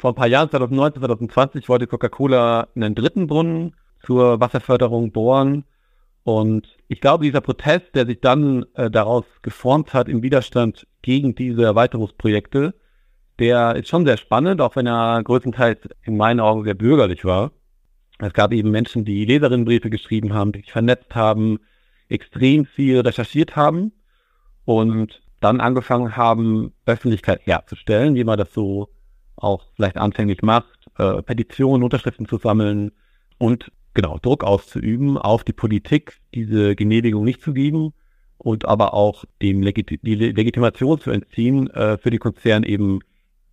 vor 0.00 0.12
ein 0.12 0.16
paar 0.16 0.26
Jahren, 0.26 0.50
2019, 0.50 1.02
2020, 1.02 1.68
wollte 1.68 1.86
Coca-Cola 1.86 2.68
einen 2.74 2.94
dritten 2.94 3.26
Brunnen 3.26 3.76
zur 4.04 4.40
Wasserförderung 4.40 5.12
bohren. 5.12 5.64
Und 6.22 6.76
ich 6.88 7.00
glaube, 7.00 7.24
dieser 7.24 7.40
Protest, 7.40 7.94
der 7.94 8.06
sich 8.06 8.20
dann 8.20 8.64
äh, 8.74 8.90
daraus 8.90 9.24
geformt 9.42 9.94
hat 9.94 10.08
im 10.08 10.22
Widerstand 10.22 10.86
gegen 11.02 11.34
diese 11.34 11.64
Erweiterungsprojekte, 11.64 12.74
der 13.38 13.76
ist 13.76 13.88
schon 13.88 14.06
sehr 14.06 14.16
spannend, 14.16 14.60
auch 14.60 14.76
wenn 14.76 14.86
er 14.86 15.22
größtenteils 15.22 15.80
in 16.02 16.16
meinen 16.16 16.40
Augen 16.40 16.64
sehr 16.64 16.74
bürgerlich 16.74 17.24
war. 17.24 17.52
Es 18.22 18.32
gab 18.34 18.52
eben 18.52 18.70
Menschen, 18.70 19.04
die 19.04 19.24
Leserinnenbriefe 19.24 19.88
geschrieben 19.88 20.34
haben, 20.34 20.52
die 20.52 20.60
sich 20.60 20.72
vernetzt 20.72 21.14
haben, 21.14 21.58
extrem 22.08 22.66
viel 22.66 23.00
recherchiert 23.00 23.56
haben 23.56 23.92
und 24.64 25.22
dann 25.40 25.60
angefangen 25.60 26.16
haben, 26.16 26.72
Öffentlichkeit 26.84 27.46
herzustellen, 27.46 28.14
wie 28.14 28.24
man 28.24 28.38
das 28.38 28.52
so 28.52 28.90
auch 29.36 29.64
vielleicht 29.74 29.96
anfänglich 29.96 30.42
macht, 30.42 30.86
äh, 30.98 31.22
Petitionen, 31.22 31.82
Unterschriften 31.82 32.26
zu 32.26 32.36
sammeln 32.36 32.92
und 33.38 33.72
genau 33.94 34.18
Druck 34.18 34.44
auszuüben 34.44 35.16
auf 35.16 35.44
die 35.44 35.54
Politik, 35.54 36.20
diese 36.34 36.76
Genehmigung 36.76 37.24
nicht 37.24 37.40
zu 37.40 37.54
geben 37.54 37.94
und 38.36 38.66
aber 38.66 38.92
auch 38.92 39.24
dem 39.40 39.62
Legit 39.62 40.02
die 40.02 40.14
Legitimation 40.14 41.00
zu 41.00 41.10
entziehen, 41.10 41.70
äh, 41.70 41.96
für 41.96 42.10
die 42.10 42.18
Konzerne 42.18 42.66
eben 42.66 43.00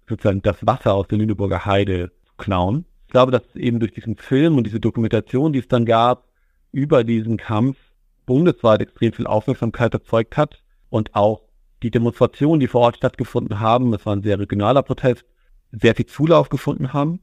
sozusagen 0.09 0.41
das 0.41 0.65
Wasser 0.65 0.93
aus 0.93 1.07
der 1.07 1.19
Lüneburger 1.19 1.65
Heide 1.65 2.11
zu 2.25 2.33
klauen. 2.37 2.85
Ich 3.07 3.11
glaube, 3.11 3.31
dass 3.31 3.55
eben 3.55 3.79
durch 3.79 3.93
diesen 3.93 4.17
Film 4.17 4.57
und 4.57 4.65
diese 4.65 4.81
Dokumentation, 4.81 5.53
die 5.53 5.59
es 5.59 5.67
dann 5.69 5.85
gab, 5.85 6.25
über 6.73 7.05
diesen 7.05 7.37
Kampf 7.37 7.77
bundesweit 8.25 8.81
extrem 8.81 9.13
viel 9.13 9.25
Aufmerksamkeit 9.25 9.93
erzeugt 9.93 10.35
hat 10.35 10.61
und 10.89 11.15
auch 11.15 11.43
die 11.83 11.89
Demonstrationen, 11.89 12.59
die 12.59 12.67
vor 12.67 12.81
Ort 12.81 12.97
stattgefunden 12.97 13.61
haben, 13.61 13.93
es 13.93 14.05
war 14.05 14.13
ein 14.13 14.23
sehr 14.23 14.37
regionaler 14.39 14.83
Protest, 14.83 15.23
sehr 15.71 15.95
viel 15.95 16.05
Zulauf 16.05 16.49
gefunden 16.49 16.91
haben. 16.91 17.21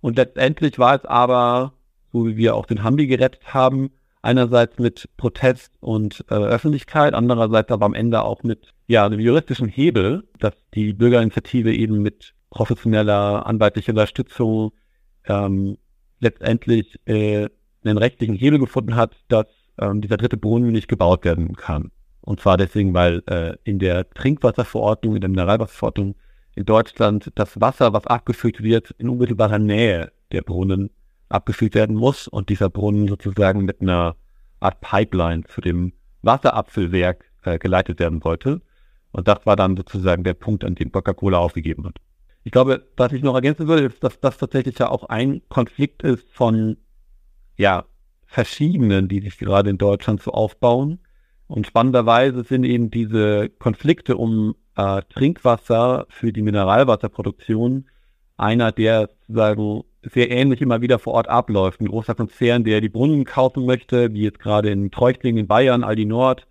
Und 0.00 0.16
letztendlich 0.16 0.78
war 0.78 0.94
es 0.94 1.04
aber, 1.04 1.72
so 2.12 2.26
wie 2.26 2.36
wir 2.36 2.54
auch 2.54 2.66
den 2.66 2.84
Hambi 2.84 3.08
gerettet 3.08 3.52
haben, 3.52 3.90
einerseits 4.22 4.78
mit 4.78 5.08
Protest 5.16 5.72
und 5.80 6.24
äh, 6.30 6.34
Öffentlichkeit, 6.34 7.14
andererseits 7.14 7.72
aber 7.72 7.86
am 7.86 7.94
Ende 7.94 8.22
auch 8.22 8.44
mit 8.44 8.72
ja, 8.86 9.04
einem 9.04 9.18
juristischen 9.18 9.68
Hebel, 9.68 10.28
dass 10.38 10.54
die 10.74 10.92
Bürgerinitiative 10.92 11.74
eben 11.74 12.02
mit 12.02 12.34
professioneller 12.50 13.46
anwaltlicher 13.46 13.90
Unterstützung 13.90 14.72
ähm, 15.28 15.78
letztendlich 16.20 16.98
äh, 17.06 17.48
einen 17.84 17.98
rechtlichen 17.98 18.34
Hebel 18.34 18.58
gefunden 18.58 18.96
hat, 18.96 19.16
dass 19.28 19.46
ähm, 19.78 20.00
dieser 20.00 20.16
dritte 20.16 20.36
Brunnen 20.36 20.72
nicht 20.72 20.88
gebaut 20.88 21.24
werden 21.24 21.54
kann. 21.56 21.90
Und 22.20 22.40
zwar 22.40 22.56
deswegen, 22.56 22.92
weil 22.94 23.22
äh, 23.26 23.56
in 23.64 23.78
der 23.78 24.10
Trinkwasserverordnung, 24.10 25.14
in 25.14 25.20
der 25.20 25.30
Mineralwasserverordnung 25.30 26.14
in 26.54 26.64
Deutschland 26.64 27.30
das 27.36 27.60
Wasser, 27.60 27.92
was 27.92 28.06
abgefüllt 28.06 28.62
wird, 28.62 28.94
in 28.98 29.08
unmittelbarer 29.08 29.58
Nähe 29.58 30.12
der 30.32 30.42
Brunnen 30.42 30.90
abgefüllt 31.28 31.74
werden 31.74 31.94
muss 31.94 32.26
und 32.26 32.48
dieser 32.48 32.68
Brunnen 32.68 33.06
sozusagen 33.06 33.64
mit 33.64 33.80
einer 33.80 34.16
Art 34.60 34.80
Pipeline 34.80 35.44
zu 35.44 35.60
dem 35.60 35.92
Wasserabfüllwerk 36.22 37.24
äh, 37.44 37.58
geleitet 37.58 38.00
werden 38.00 38.20
sollte. 38.20 38.60
Und 39.12 39.28
das 39.28 39.38
war 39.44 39.56
dann 39.56 39.76
sozusagen 39.76 40.24
der 40.24 40.34
Punkt, 40.34 40.64
an 40.64 40.74
dem 40.74 40.90
Coca-Cola 40.90 41.38
aufgegeben 41.38 41.86
hat. 41.86 41.96
Ich 42.48 42.52
glaube, 42.52 42.82
was 42.96 43.12
ich 43.12 43.22
noch 43.22 43.34
ergänzen 43.34 43.68
würde, 43.68 43.82
ist, 43.82 44.02
dass 44.02 44.20
das 44.20 44.38
tatsächlich 44.38 44.78
ja 44.78 44.88
auch 44.88 45.04
ein 45.10 45.42
Konflikt 45.50 46.02
ist 46.02 46.32
von, 46.32 46.78
ja, 47.58 47.84
verschiedenen, 48.24 49.06
die 49.06 49.20
sich 49.20 49.36
gerade 49.36 49.68
in 49.68 49.76
Deutschland 49.76 50.22
so 50.22 50.30
aufbauen. 50.30 50.98
Und 51.46 51.66
spannenderweise 51.66 52.44
sind 52.44 52.64
eben 52.64 52.90
diese 52.90 53.50
Konflikte 53.50 54.16
um 54.16 54.54
äh, 54.76 55.02
Trinkwasser 55.10 56.06
für 56.08 56.32
die 56.32 56.40
Mineralwasserproduktion 56.40 57.90
einer, 58.38 58.72
der 58.72 59.10
sozusagen 59.26 59.82
sehr 60.00 60.30
ähnlich 60.30 60.62
immer 60.62 60.80
wieder 60.80 60.98
vor 60.98 61.12
Ort 61.12 61.28
abläuft. 61.28 61.82
Ein 61.82 61.88
großer 61.88 62.14
Konzern, 62.14 62.64
der 62.64 62.80
die 62.80 62.88
Brunnen 62.88 63.26
kaufen 63.26 63.66
möchte, 63.66 64.14
wie 64.14 64.22
jetzt 64.22 64.38
gerade 64.38 64.70
in 64.70 64.90
Treuchtlingen 64.90 65.40
in 65.40 65.48
Bayern, 65.48 65.84
Aldi 65.84 66.06
Nord 66.06 66.46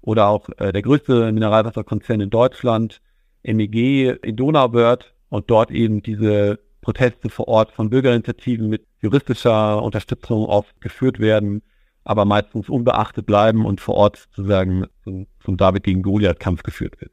oder 0.00 0.26
auch 0.26 0.48
äh, 0.56 0.72
der 0.72 0.82
größte 0.82 1.30
Mineralwasserkonzern 1.30 2.22
in 2.22 2.30
Deutschland, 2.30 3.00
MEG 3.44 4.18
in 4.24 4.34
Donauwörth 4.34 5.14
und 5.28 5.50
dort 5.50 5.70
eben 5.70 6.02
diese 6.02 6.58
Proteste 6.80 7.28
vor 7.28 7.48
Ort 7.48 7.72
von 7.72 7.90
Bürgerinitiativen 7.90 8.68
mit 8.68 8.86
juristischer 9.00 9.82
Unterstützung 9.82 10.46
oft 10.46 10.80
geführt 10.80 11.18
werden, 11.18 11.62
aber 12.04 12.24
meistens 12.24 12.68
unbeachtet 12.68 13.26
bleiben 13.26 13.66
und 13.66 13.80
vor 13.80 13.94
Ort 13.94 14.16
sozusagen 14.16 14.86
zum, 15.04 15.56
David 15.56 15.82
gegen 15.82 16.02
Goliath-Kampf 16.02 16.62
geführt 16.62 17.00
wird. 17.00 17.12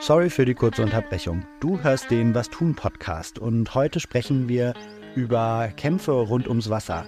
Sorry 0.00 0.28
für 0.28 0.44
die 0.44 0.54
kurze 0.54 0.82
Unterbrechung. 0.82 1.46
Du 1.60 1.82
hörst 1.82 2.10
den 2.10 2.34
Was 2.34 2.50
tun 2.50 2.74
Podcast 2.74 3.38
und 3.38 3.74
heute 3.74 4.00
sprechen 4.00 4.48
wir 4.48 4.74
über 5.14 5.70
Kämpfe 5.76 6.12
rund 6.12 6.48
ums 6.48 6.68
Wasser. 6.68 7.06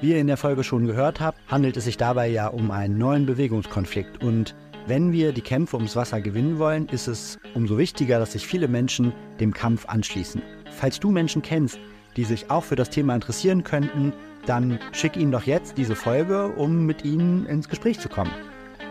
Wie 0.00 0.12
ihr 0.12 0.18
in 0.18 0.28
der 0.28 0.36
Folge 0.36 0.62
schon 0.62 0.86
gehört 0.86 1.20
habt, 1.20 1.38
handelt 1.48 1.76
es 1.76 1.84
sich 1.84 1.96
dabei 1.96 2.28
ja 2.28 2.46
um 2.48 2.70
einen 2.70 2.98
neuen 2.98 3.26
Bewegungskonflikt 3.26 4.22
und 4.22 4.54
wenn 4.88 5.12
wir 5.12 5.32
die 5.32 5.42
Kämpfe 5.42 5.76
ums 5.76 5.96
Wasser 5.96 6.20
gewinnen 6.20 6.58
wollen, 6.58 6.88
ist 6.88 7.08
es 7.08 7.38
umso 7.54 7.76
wichtiger, 7.76 8.18
dass 8.18 8.32
sich 8.32 8.46
viele 8.46 8.68
Menschen 8.68 9.12
dem 9.38 9.52
Kampf 9.52 9.86
anschließen. 9.86 10.40
Falls 10.70 10.98
du 10.98 11.10
Menschen 11.10 11.42
kennst, 11.42 11.78
die 12.16 12.24
sich 12.24 12.50
auch 12.50 12.64
für 12.64 12.76
das 12.76 12.88
Thema 12.88 13.14
interessieren 13.14 13.64
könnten, 13.64 14.12
dann 14.46 14.78
schick 14.92 15.16
ihnen 15.16 15.32
doch 15.32 15.44
jetzt 15.44 15.76
diese 15.76 15.94
Folge, 15.94 16.48
um 16.48 16.86
mit 16.86 17.04
ihnen 17.04 17.44
ins 17.46 17.68
Gespräch 17.68 18.00
zu 18.00 18.08
kommen. 18.08 18.32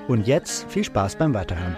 Und 0.07 0.27
jetzt 0.27 0.69
viel 0.69 0.83
Spaß 0.83 1.15
beim 1.15 1.33
Weiterhören. 1.33 1.75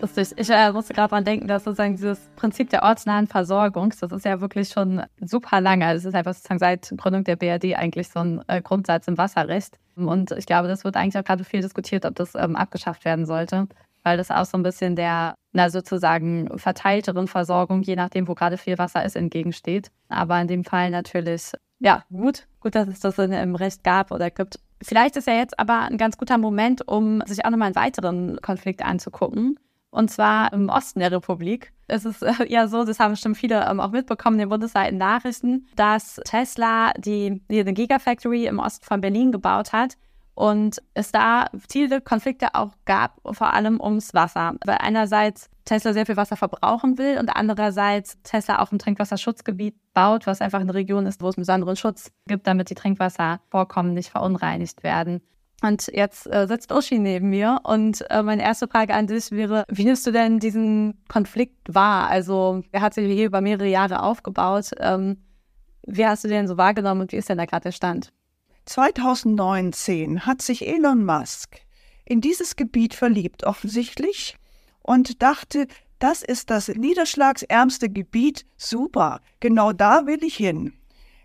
Lustig. 0.00 0.32
Ich 0.36 0.48
äh, 0.48 0.72
musste 0.72 0.94
gerade 0.94 1.10
dran 1.10 1.24
denken, 1.24 1.46
dass 1.46 1.64
sozusagen 1.64 1.94
dieses 1.94 2.30
Prinzip 2.36 2.70
der 2.70 2.82
ortsnahen 2.84 3.26
Versorgung, 3.26 3.92
das 4.00 4.10
ist 4.10 4.24
ja 4.24 4.40
wirklich 4.40 4.70
schon 4.70 5.02
super 5.20 5.60
lange. 5.60 5.84
Also 5.84 5.98
es 5.98 6.04
ist 6.06 6.14
einfach 6.14 6.32
sozusagen 6.32 6.58
seit 6.58 6.94
Gründung 6.96 7.24
der 7.24 7.36
BRD 7.36 7.76
eigentlich 7.76 8.08
so 8.08 8.20
ein 8.20 8.42
äh, 8.48 8.62
Grundsatz 8.62 9.08
im 9.08 9.18
Wasserrecht. 9.18 9.78
Und 9.96 10.30
ich 10.30 10.46
glaube, 10.46 10.68
das 10.68 10.84
wird 10.84 10.96
eigentlich 10.96 11.18
auch 11.18 11.26
gerade 11.26 11.44
viel 11.44 11.60
diskutiert, 11.60 12.06
ob 12.06 12.14
das 12.14 12.34
ähm, 12.34 12.56
abgeschafft 12.56 13.04
werden 13.04 13.26
sollte, 13.26 13.68
weil 14.02 14.16
das 14.16 14.30
auch 14.30 14.46
so 14.46 14.56
ein 14.56 14.62
bisschen 14.62 14.96
der, 14.96 15.34
na 15.52 15.68
sozusagen 15.68 16.48
verteilteren 16.58 17.28
Versorgung, 17.28 17.82
je 17.82 17.96
nachdem, 17.96 18.26
wo 18.26 18.34
gerade 18.34 18.56
viel 18.56 18.78
Wasser 18.78 19.04
ist, 19.04 19.16
entgegensteht. 19.16 19.90
Aber 20.08 20.40
in 20.40 20.48
dem 20.48 20.64
Fall 20.64 20.88
natürlich, 20.88 21.52
ja, 21.78 22.04
gut, 22.10 22.46
gut, 22.60 22.74
dass 22.74 22.88
es 22.88 23.00
das 23.00 23.18
in, 23.18 23.32
im 23.32 23.54
Recht 23.54 23.84
gab 23.84 24.12
oder 24.12 24.30
gibt. 24.30 24.60
Vielleicht 24.82 25.16
ist 25.16 25.26
ja 25.26 25.34
jetzt 25.34 25.58
aber 25.60 25.80
ein 25.80 25.98
ganz 25.98 26.16
guter 26.16 26.38
Moment, 26.38 26.88
um 26.88 27.20
sich 27.26 27.44
auch 27.44 27.50
nochmal 27.50 27.66
einen 27.66 27.76
weiteren 27.76 28.38
Konflikt 28.40 28.82
anzugucken 28.82 29.58
und 29.90 30.10
zwar 30.10 30.52
im 30.52 30.68
Osten 30.68 31.00
der 31.00 31.12
Republik. 31.12 31.72
Es 31.88 32.04
ist 32.04 32.22
äh, 32.22 32.32
ja 32.48 32.68
so, 32.68 32.84
das 32.84 33.00
haben 33.00 33.12
bestimmt 33.12 33.36
viele 33.36 33.66
ähm, 33.68 33.80
auch 33.80 33.90
mitbekommen 33.90 34.36
in 34.36 34.40
den 34.40 34.48
bundesweiten 34.48 34.98
Nachrichten, 34.98 35.66
dass 35.76 36.20
Tesla 36.24 36.92
die, 36.96 37.42
die 37.50 37.60
eine 37.60 37.72
Gigafactory 37.72 38.46
im 38.46 38.58
Osten 38.58 38.84
von 38.84 39.00
Berlin 39.00 39.32
gebaut 39.32 39.72
hat 39.72 39.96
und 40.34 40.80
es 40.94 41.12
da 41.12 41.50
viele 41.68 42.00
Konflikte 42.00 42.54
auch 42.54 42.70
gab, 42.86 43.20
vor 43.30 43.52
allem 43.52 43.80
ums 43.80 44.14
Wasser. 44.14 44.54
Weil 44.64 44.78
einerseits 44.80 45.50
Tesla 45.64 45.92
sehr 45.92 46.06
viel 46.06 46.16
Wasser 46.16 46.36
verbrauchen 46.36 46.96
will 46.96 47.18
und 47.18 47.28
andererseits 47.28 48.16
Tesla 48.22 48.60
auch 48.60 48.72
ein 48.72 48.78
Trinkwasserschutzgebiet 48.78 49.74
baut, 49.92 50.26
was 50.26 50.40
einfach 50.40 50.60
eine 50.60 50.72
Region 50.72 51.06
ist, 51.06 51.20
wo 51.20 51.28
es 51.28 51.36
einen 51.36 51.42
besonderen 51.42 51.76
Schutz 51.76 52.10
gibt, 52.26 52.46
damit 52.46 52.70
die 52.70 52.74
Trinkwasservorkommen 52.74 53.92
nicht 53.92 54.10
verunreinigt 54.10 54.82
werden. 54.82 55.20
Und 55.62 55.90
jetzt 55.92 56.26
äh, 56.26 56.46
sitzt 56.46 56.72
Uschi 56.72 56.98
neben 56.98 57.28
mir 57.28 57.60
und 57.64 58.08
äh, 58.10 58.22
meine 58.22 58.42
erste 58.42 58.66
Frage 58.66 58.94
an 58.94 59.06
dich 59.06 59.30
wäre, 59.30 59.64
wie 59.68 59.84
nimmst 59.84 60.06
du 60.06 60.10
denn 60.10 60.38
diesen 60.38 61.04
Konflikt 61.08 61.58
wahr? 61.68 62.08
Also, 62.08 62.62
er 62.72 62.80
hat 62.80 62.94
sich 62.94 63.06
hier 63.12 63.26
über 63.26 63.42
mehrere 63.42 63.68
Jahre 63.68 64.02
aufgebaut. 64.02 64.70
Ähm, 64.78 65.18
wie 65.86 66.06
hast 66.06 66.24
du 66.24 66.28
den 66.28 66.48
so 66.48 66.56
wahrgenommen 66.56 67.02
und 67.02 67.12
wie 67.12 67.16
ist 67.16 67.28
denn 67.28 67.38
da 67.38 67.44
gerade 67.44 67.64
der 67.64 67.72
Stand? 67.72 68.12
2019 68.64 70.24
hat 70.24 70.40
sich 70.40 70.66
Elon 70.66 71.04
Musk 71.04 71.58
in 72.04 72.20
dieses 72.20 72.56
Gebiet 72.56 72.94
verliebt, 72.94 73.44
offensichtlich, 73.44 74.36
und 74.82 75.22
dachte, 75.22 75.66
das 75.98 76.22
ist 76.22 76.50
das 76.50 76.68
niederschlagsärmste 76.68 77.90
Gebiet, 77.90 78.46
super, 78.56 79.20
genau 79.40 79.72
da 79.72 80.06
will 80.06 80.24
ich 80.24 80.36
hin 80.36 80.79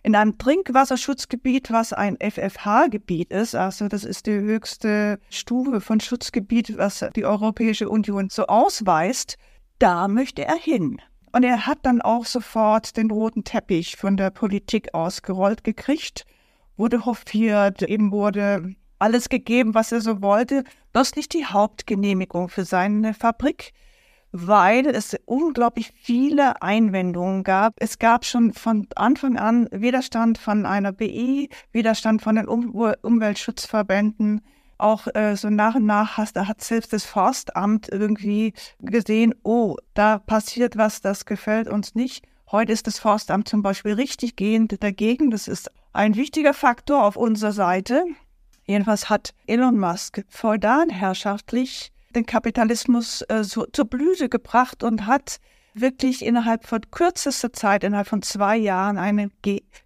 in 0.05 0.15
einem 0.15 0.37
Trinkwasserschutzgebiet, 0.37 1.71
was 1.71 1.91
ein 1.91 2.15
FFH-Gebiet 2.19 3.31
ist, 3.31 3.55
also 3.55 3.87
das 3.87 4.03
ist 4.03 4.27
die 4.27 4.33
höchste 4.33 5.19
Stufe 5.31 5.81
von 5.81 5.99
Schutzgebiet, 5.99 6.77
was 6.77 7.03
die 7.15 7.25
Europäische 7.25 7.89
Union 7.89 8.29
so 8.29 8.45
ausweist, 8.45 9.37
da 9.79 10.07
möchte 10.07 10.45
er 10.45 10.57
hin. 10.57 11.01
Und 11.31 11.41
er 11.41 11.65
hat 11.65 11.79
dann 11.81 12.03
auch 12.03 12.25
sofort 12.25 12.97
den 12.97 13.09
roten 13.09 13.43
Teppich 13.43 13.95
von 13.95 14.15
der 14.15 14.29
Politik 14.29 14.93
ausgerollt 14.93 15.63
gekriegt, 15.63 16.27
wurde 16.77 17.05
hofiert, 17.05 17.81
eben 17.81 18.11
wurde 18.11 18.75
alles 18.99 19.27
gegeben, 19.27 19.73
was 19.73 19.91
er 19.91 20.01
so 20.01 20.21
wollte, 20.21 20.65
bloß 20.93 21.15
nicht 21.15 21.33
die 21.33 21.47
Hauptgenehmigung 21.47 22.49
für 22.49 22.63
seine 22.63 23.15
Fabrik 23.15 23.73
weil 24.37 24.87
es 24.87 25.15
unglaublich 25.23 25.93
viele 25.95 26.61
Einwendungen 26.61 27.45
gab. 27.45 27.73
Es 27.77 27.99
gab 27.99 28.25
schon 28.25 28.51
von 28.51 28.85
Anfang 28.95 29.37
an 29.37 29.69
Widerstand 29.71 30.37
von 30.37 30.65
einer 30.65 30.91
BI, 30.91 31.49
Widerstand 31.71 32.21
von 32.21 32.35
den 32.35 32.47
um 32.49 32.71
Umweltschutzverbänden. 33.01 34.41
Auch 34.77 35.07
äh, 35.15 35.37
so 35.37 35.49
nach 35.49 35.75
und 35.75 35.85
nach 35.85 36.17
hast, 36.17 36.37
hat 36.37 36.61
selbst 36.61 36.91
das 36.91 37.05
Forstamt 37.05 37.87
irgendwie 37.89 38.51
gesehen, 38.79 39.33
oh, 39.43 39.77
da 39.93 40.19
passiert 40.19 40.75
was, 40.75 40.99
das 40.99 41.25
gefällt 41.25 41.69
uns 41.69 41.95
nicht. 41.95 42.25
Heute 42.51 42.73
ist 42.73 42.87
das 42.87 42.99
Forstamt 42.99 43.47
zum 43.47 43.61
Beispiel 43.61 43.93
richtig 43.93 44.35
gehend 44.35 44.83
dagegen. 44.83 45.31
Das 45.31 45.47
ist 45.47 45.71
ein 45.93 46.15
wichtiger 46.15 46.53
Faktor 46.53 47.05
auf 47.05 47.15
unserer 47.15 47.53
Seite. 47.53 48.03
Jedenfalls 48.65 49.09
hat 49.09 49.33
Elon 49.47 49.79
Musk 49.79 50.25
feudal 50.27 50.87
herrschaftlich 50.89 51.93
den 52.15 52.25
Kapitalismus 52.25 53.21
äh, 53.23 53.43
so, 53.43 53.65
zur 53.65 53.85
Blüte 53.85 54.29
gebracht 54.29 54.83
und 54.83 55.05
hat 55.05 55.39
wirklich 55.73 56.25
innerhalb 56.25 56.65
von 56.65 56.81
kürzester 56.89 57.51
Zeit, 57.51 57.83
innerhalb 57.83 58.07
von 58.07 58.21
zwei 58.21 58.55
Jahren, 58.55 58.97
eine 58.97 59.29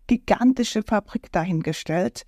gigantische 0.08 0.84
Fabrik 0.84 1.32
dahingestellt, 1.32 2.26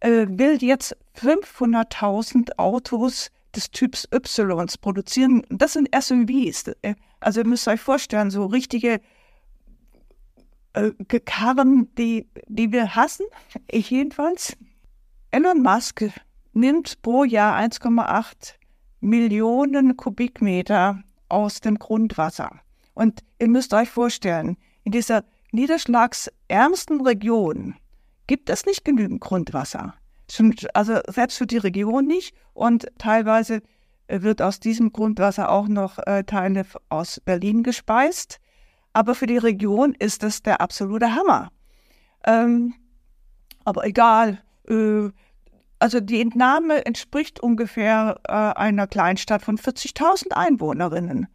äh, 0.00 0.26
will 0.28 0.62
jetzt 0.62 0.96
500.000 1.20 2.58
Autos 2.58 3.30
des 3.54 3.70
Typs 3.70 4.08
Y 4.12 4.66
produzieren. 4.80 5.42
Das 5.50 5.74
sind 5.74 5.88
SUVs. 5.94 6.72
Also 7.20 7.40
ihr 7.40 7.46
müsst 7.46 7.68
euch 7.68 7.80
vorstellen, 7.80 8.30
so 8.30 8.46
richtige 8.46 9.00
äh, 10.72 10.90
Karren, 11.24 11.94
die, 11.96 12.28
die 12.48 12.72
wir 12.72 12.94
hassen, 12.94 13.26
ich 13.68 13.90
jedenfalls. 13.90 14.56
Elon 15.30 15.62
Musk 15.62 16.04
nimmt 16.52 17.02
pro 17.02 17.24
Jahr 17.24 17.58
1,8 17.58 18.54
Millionen 19.06 19.96
Kubikmeter 19.96 21.00
aus 21.28 21.60
dem 21.60 21.78
Grundwasser. 21.78 22.50
Und 22.92 23.20
ihr 23.38 23.48
müsst 23.48 23.72
euch 23.72 23.88
vorstellen, 23.88 24.56
in 24.82 24.90
dieser 24.90 25.24
niederschlagsärmsten 25.52 27.00
Region 27.00 27.76
gibt 28.26 28.50
es 28.50 28.66
nicht 28.66 28.84
genügend 28.84 29.20
Grundwasser. 29.20 29.94
Also 30.74 30.98
selbst 31.08 31.38
für 31.38 31.46
die 31.46 31.58
Region 31.58 32.06
nicht. 32.06 32.34
Und 32.52 32.88
teilweise 32.98 33.62
wird 34.08 34.42
aus 34.42 34.58
diesem 34.58 34.92
Grundwasser 34.92 35.50
auch 35.50 35.68
noch 35.68 35.98
äh, 35.98 36.24
Teile 36.24 36.66
aus 36.88 37.20
Berlin 37.24 37.62
gespeist. 37.62 38.40
Aber 38.92 39.14
für 39.14 39.26
die 39.26 39.38
Region 39.38 39.94
ist 39.94 40.24
das 40.24 40.42
der 40.42 40.60
absolute 40.60 41.14
Hammer. 41.14 41.52
Ähm, 42.26 42.74
aber 43.64 43.86
egal, 43.86 44.42
äh, 44.68 45.10
also 45.78 46.00
die 46.00 46.20
Entnahme 46.20 46.86
entspricht 46.86 47.40
ungefähr 47.40 48.20
äh, 48.24 48.32
einer 48.32 48.86
Kleinstadt 48.86 49.42
von 49.42 49.58
40.000 49.58 50.32
Einwohnerinnen. 50.32 51.26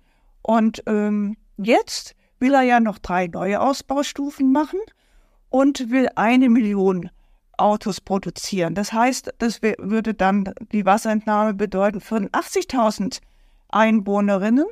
Und 0.42 0.84
ähm, 0.88 1.38
jetzt 1.58 2.16
will 2.40 2.54
er 2.54 2.64
ja 2.64 2.80
noch 2.80 2.98
drei 2.98 3.28
neue 3.28 3.62
Ausbaustufen 3.62 4.52
machen 4.52 4.80
und 5.50 5.92
will 5.92 6.10
eine 6.16 6.50
Million 6.50 7.10
Autos 7.58 8.02
produzieren. 8.02 8.74
Das 8.74 8.92
heißt, 8.92 9.36
das 9.38 9.62
würde 9.62 10.16
dann 10.16 10.52
die 10.72 10.86
Wasserentnahme 10.86 11.54
bedeuten 11.54 12.02
für 12.02 12.16
80.000 12.16 13.20
Einwohnerinnen. 13.70 14.66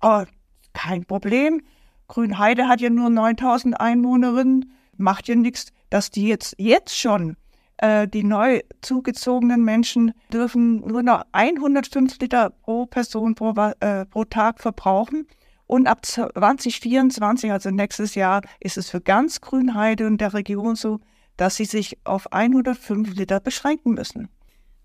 Aber 0.00 0.26
kein 0.72 1.04
Problem. 1.04 1.62
Grünheide 2.08 2.66
hat 2.66 2.80
ja 2.80 2.90
nur 2.90 3.08
9.000 3.08 3.74
Einwohnerinnen. 3.74 4.72
Macht 4.96 5.28
ja 5.28 5.36
nichts, 5.36 5.72
dass 5.90 6.10
die 6.10 6.26
jetzt, 6.26 6.56
jetzt 6.58 6.98
schon 6.98 7.36
äh, 7.82 8.06
die 8.06 8.22
neu 8.22 8.60
zugezogenen 8.80 9.64
Menschen 9.64 10.12
dürfen 10.32 10.86
nur 10.86 11.02
noch 11.02 11.24
105 11.32 12.18
Liter 12.20 12.50
pro 12.50 12.86
Person 12.86 13.34
pro, 13.34 13.52
äh, 13.80 14.06
pro 14.06 14.24
Tag 14.24 14.60
verbrauchen. 14.60 15.26
Und 15.66 15.88
ab 15.88 16.06
2024, 16.06 17.50
also 17.50 17.70
nächstes 17.70 18.14
Jahr, 18.14 18.42
ist 18.60 18.78
es 18.78 18.88
für 18.88 19.00
ganz 19.00 19.40
Grünheide 19.40 20.06
und 20.06 20.20
der 20.20 20.32
Region 20.32 20.76
so, 20.76 21.00
dass 21.36 21.56
sie 21.56 21.64
sich 21.64 21.98
auf 22.04 22.32
105 22.32 23.16
Liter 23.16 23.40
beschränken 23.40 23.94
müssen. 23.94 24.28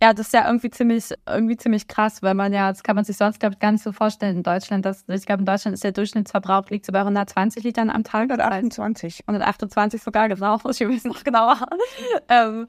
Ja, 0.01 0.13
das 0.13 0.27
ist 0.27 0.33
ja 0.33 0.45
irgendwie 0.45 0.69
ziemlich, 0.69 1.11
irgendwie 1.27 1.57
ziemlich 1.57 1.87
krass, 1.87 2.21
weil 2.21 2.35
man 2.35 2.53
ja, 2.53 2.71
das 2.71 2.83
kann 2.83 2.95
man 2.95 3.03
sich 3.03 3.17
sonst, 3.17 3.39
glaube 3.39 3.53
ich, 3.53 3.59
gar 3.59 3.71
nicht 3.71 3.83
so 3.83 3.91
vorstellen 3.91 4.37
in 4.37 4.43
Deutschland. 4.43 4.85
Dass, 4.85 5.03
ich 5.07 5.25
glaube, 5.25 5.41
in 5.41 5.45
Deutschland 5.45 5.73
ist 5.73 5.83
der 5.83 5.91
Durchschnittsverbrauch 5.91 6.69
liegt 6.69 6.85
so 6.85 6.91
bei 6.91 6.99
120 6.99 7.63
Litern 7.63 7.89
am 7.89 8.03
Tag. 8.03 8.29
128. 8.29 9.23
128 9.27 10.01
sogar, 10.01 10.29
genau, 10.29 10.59
muss 10.63 10.79
ich 10.79 10.87
wissen, 10.87 11.09
noch 11.09 11.23
genauer. 11.23 11.57
ähm, 12.29 12.67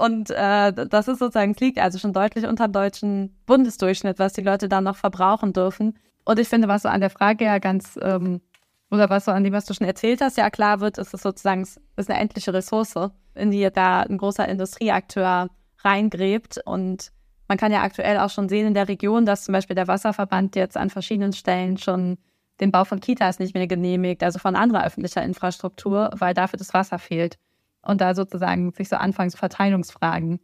und 0.00 0.30
äh, 0.30 0.72
das 0.72 1.08
ist 1.08 1.18
sozusagen, 1.18 1.52
es 1.52 1.60
liegt 1.60 1.78
also 1.78 1.98
schon 1.98 2.12
deutlich 2.12 2.46
unter 2.46 2.68
dem 2.68 2.72
deutschen 2.72 3.36
Bundesdurchschnitt, 3.46 4.18
was 4.18 4.32
die 4.32 4.42
Leute 4.42 4.68
da 4.68 4.80
noch 4.80 4.96
verbrauchen 4.96 5.52
dürfen. 5.52 5.98
Und 6.24 6.38
ich 6.38 6.48
finde, 6.48 6.68
was 6.68 6.82
so 6.82 6.88
an 6.88 7.00
der 7.00 7.10
Frage 7.10 7.44
ja 7.44 7.58
ganz, 7.58 7.98
ähm, 8.02 8.40
oder 8.90 9.10
was 9.10 9.26
so 9.26 9.30
an 9.32 9.44
dem, 9.44 9.52
was 9.52 9.66
du 9.66 9.74
schon 9.74 9.86
erzählt 9.86 10.20
hast, 10.20 10.36
ja 10.36 10.50
klar 10.50 10.80
wird, 10.80 10.98
ist 10.98 11.12
es 11.12 11.22
sozusagen 11.22 11.62
ist 11.62 12.10
eine 12.10 12.18
endliche 12.18 12.52
Ressource, 12.54 13.10
in 13.34 13.50
die 13.50 13.68
da 13.72 14.00
ein 14.00 14.18
großer 14.18 14.48
Industrieakteur 14.48 15.48
reingräbt. 15.78 16.60
Und 16.64 17.12
man 17.48 17.58
kann 17.58 17.72
ja 17.72 17.82
aktuell 17.82 18.18
auch 18.18 18.30
schon 18.30 18.48
sehen 18.48 18.68
in 18.68 18.74
der 18.74 18.88
Region, 18.88 19.26
dass 19.26 19.44
zum 19.44 19.52
Beispiel 19.52 19.76
der 19.76 19.88
Wasserverband 19.88 20.56
jetzt 20.56 20.76
an 20.76 20.90
verschiedenen 20.90 21.32
Stellen 21.32 21.76
schon 21.76 22.18
den 22.60 22.72
Bau 22.72 22.84
von 22.84 23.00
Kitas 23.00 23.38
nicht 23.38 23.54
mehr 23.54 23.66
genehmigt, 23.66 24.22
also 24.22 24.38
von 24.38 24.56
anderer 24.56 24.84
öffentlicher 24.84 25.22
Infrastruktur, 25.22 26.10
weil 26.14 26.34
dafür 26.34 26.58
das 26.58 26.74
Wasser 26.74 26.98
fehlt 26.98 27.38
und 27.82 28.00
da 28.00 28.14
sozusagen 28.14 28.72
sich 28.72 28.88
so 28.88 28.96
anfangen, 28.96 29.30
so 29.30 29.38
Verteilungsfragen 29.38 30.40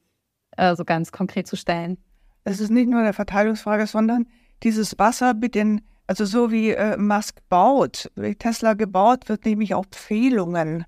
äh, 0.56 0.74
so 0.74 0.84
ganz 0.84 1.12
konkret 1.12 1.46
zu 1.46 1.56
stellen. 1.56 1.98
Es 2.44 2.60
ist 2.60 2.70
nicht 2.70 2.88
nur 2.88 3.00
eine 3.00 3.12
Verteilungsfrage, 3.12 3.86
sondern 3.86 4.26
dieses 4.62 4.98
Wasser 4.98 5.34
mit 5.34 5.54
den, 5.54 5.82
also 6.06 6.24
so 6.24 6.50
wie 6.50 6.70
äh, 6.70 6.96
Musk 6.96 7.40
baut, 7.48 8.10
wie 8.14 8.34
Tesla 8.34 8.74
gebaut 8.74 9.28
wird, 9.28 9.44
nämlich 9.44 9.74
auch 9.74 9.86
Pfählungen. 9.86 10.84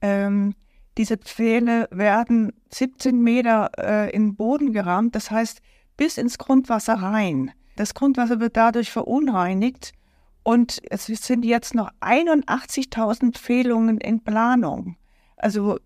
Ähm, 0.00 0.54
diese 0.98 1.16
Pfähle 1.16 1.88
werden 1.90 2.52
17 2.72 3.20
Meter 3.22 3.70
äh, 3.78 4.10
in 4.10 4.28
den 4.28 4.36
Boden 4.36 4.72
gerammt, 4.72 5.14
das 5.14 5.30
heißt 5.30 5.60
bis 5.96 6.18
ins 6.18 6.38
Grundwasser 6.38 6.94
rein. 6.94 7.52
Das 7.76 7.94
Grundwasser 7.94 8.40
wird 8.40 8.56
dadurch 8.56 8.90
verunreinigt 8.90 9.92
und 10.42 10.80
es 10.90 11.06
sind 11.06 11.44
jetzt 11.44 11.74
noch 11.74 11.90
81.000 12.00 13.36
Fehlungen 13.36 13.98
in 13.98 14.22
Planung. 14.24 14.96
Also 15.36 15.78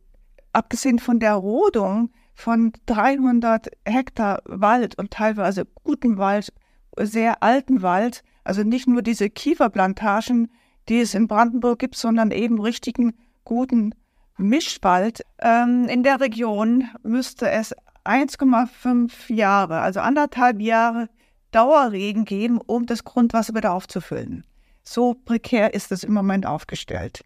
abgesehen 0.52 0.98
von 0.98 1.20
der 1.20 1.34
Rodung 1.34 2.10
von 2.34 2.72
300 2.86 3.68
Hektar 3.84 4.42
Wald 4.44 4.98
und 4.98 5.10
teilweise 5.10 5.66
guten 5.84 6.18
Wald, 6.18 6.52
sehr 6.98 7.42
alten 7.42 7.82
Wald, 7.82 8.22
also 8.44 8.62
nicht 8.62 8.88
nur 8.88 9.02
diese 9.02 9.30
Kieferplantagen, 9.30 10.50
die 10.88 11.00
es 11.00 11.14
in 11.14 11.28
Brandenburg 11.28 11.78
gibt, 11.78 11.96
sondern 11.96 12.30
eben 12.30 12.60
richtigen 12.60 13.14
guten 13.44 13.94
Mischwald. 14.38 15.22
Ähm, 15.38 15.86
in 15.88 16.02
der 16.02 16.20
Region 16.20 16.88
müsste 17.02 17.50
es 17.50 17.74
1,5 18.04 19.32
Jahre, 19.32 19.80
also 19.80 20.00
anderthalb 20.00 20.60
Jahre 20.60 21.08
Dauerregen 21.50 22.24
geben, 22.24 22.60
um 22.60 22.86
das 22.86 23.04
Grundwasser 23.04 23.54
wieder 23.54 23.72
aufzufüllen. 23.72 24.44
So 24.82 25.14
prekär 25.14 25.74
ist 25.74 25.92
es 25.92 26.04
im 26.04 26.14
Moment 26.14 26.46
aufgestellt. 26.46 27.22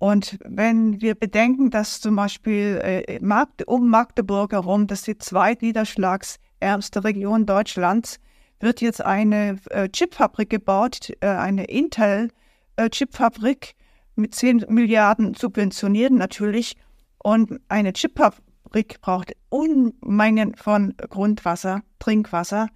Und 0.00 0.38
wenn 0.46 1.02
wir 1.02 1.14
bedenken, 1.14 1.68
dass 1.68 2.00
zum 2.00 2.16
Beispiel 2.16 2.80
äh, 2.82 3.18
Magde, 3.20 3.66
um 3.66 3.90
Magdeburg 3.90 4.52
herum, 4.52 4.86
das 4.86 5.00
ist 5.00 5.08
die 5.08 5.18
zweitniederschlagsärmste 5.18 7.04
Region 7.04 7.44
Deutschlands, 7.44 8.18
wird 8.60 8.80
jetzt 8.80 9.04
eine 9.04 9.58
äh, 9.68 9.90
Chipfabrik 9.90 10.48
gebaut, 10.48 11.12
äh, 11.20 11.26
eine 11.26 11.64
Intel-Chipfabrik 11.64 13.68
äh, 13.68 13.74
mit 14.18 14.34
10 14.34 14.64
Milliarden 14.70 15.34
subventioniert 15.34 16.12
natürlich. 16.12 16.78
Und 17.18 17.60
eine 17.68 17.92
Chipfabrik 17.92 19.02
braucht 19.02 19.34
Unmengen 19.50 20.54
von 20.54 20.94
Grundwasser, 21.10 21.82
Trinkwasser. 21.98 22.68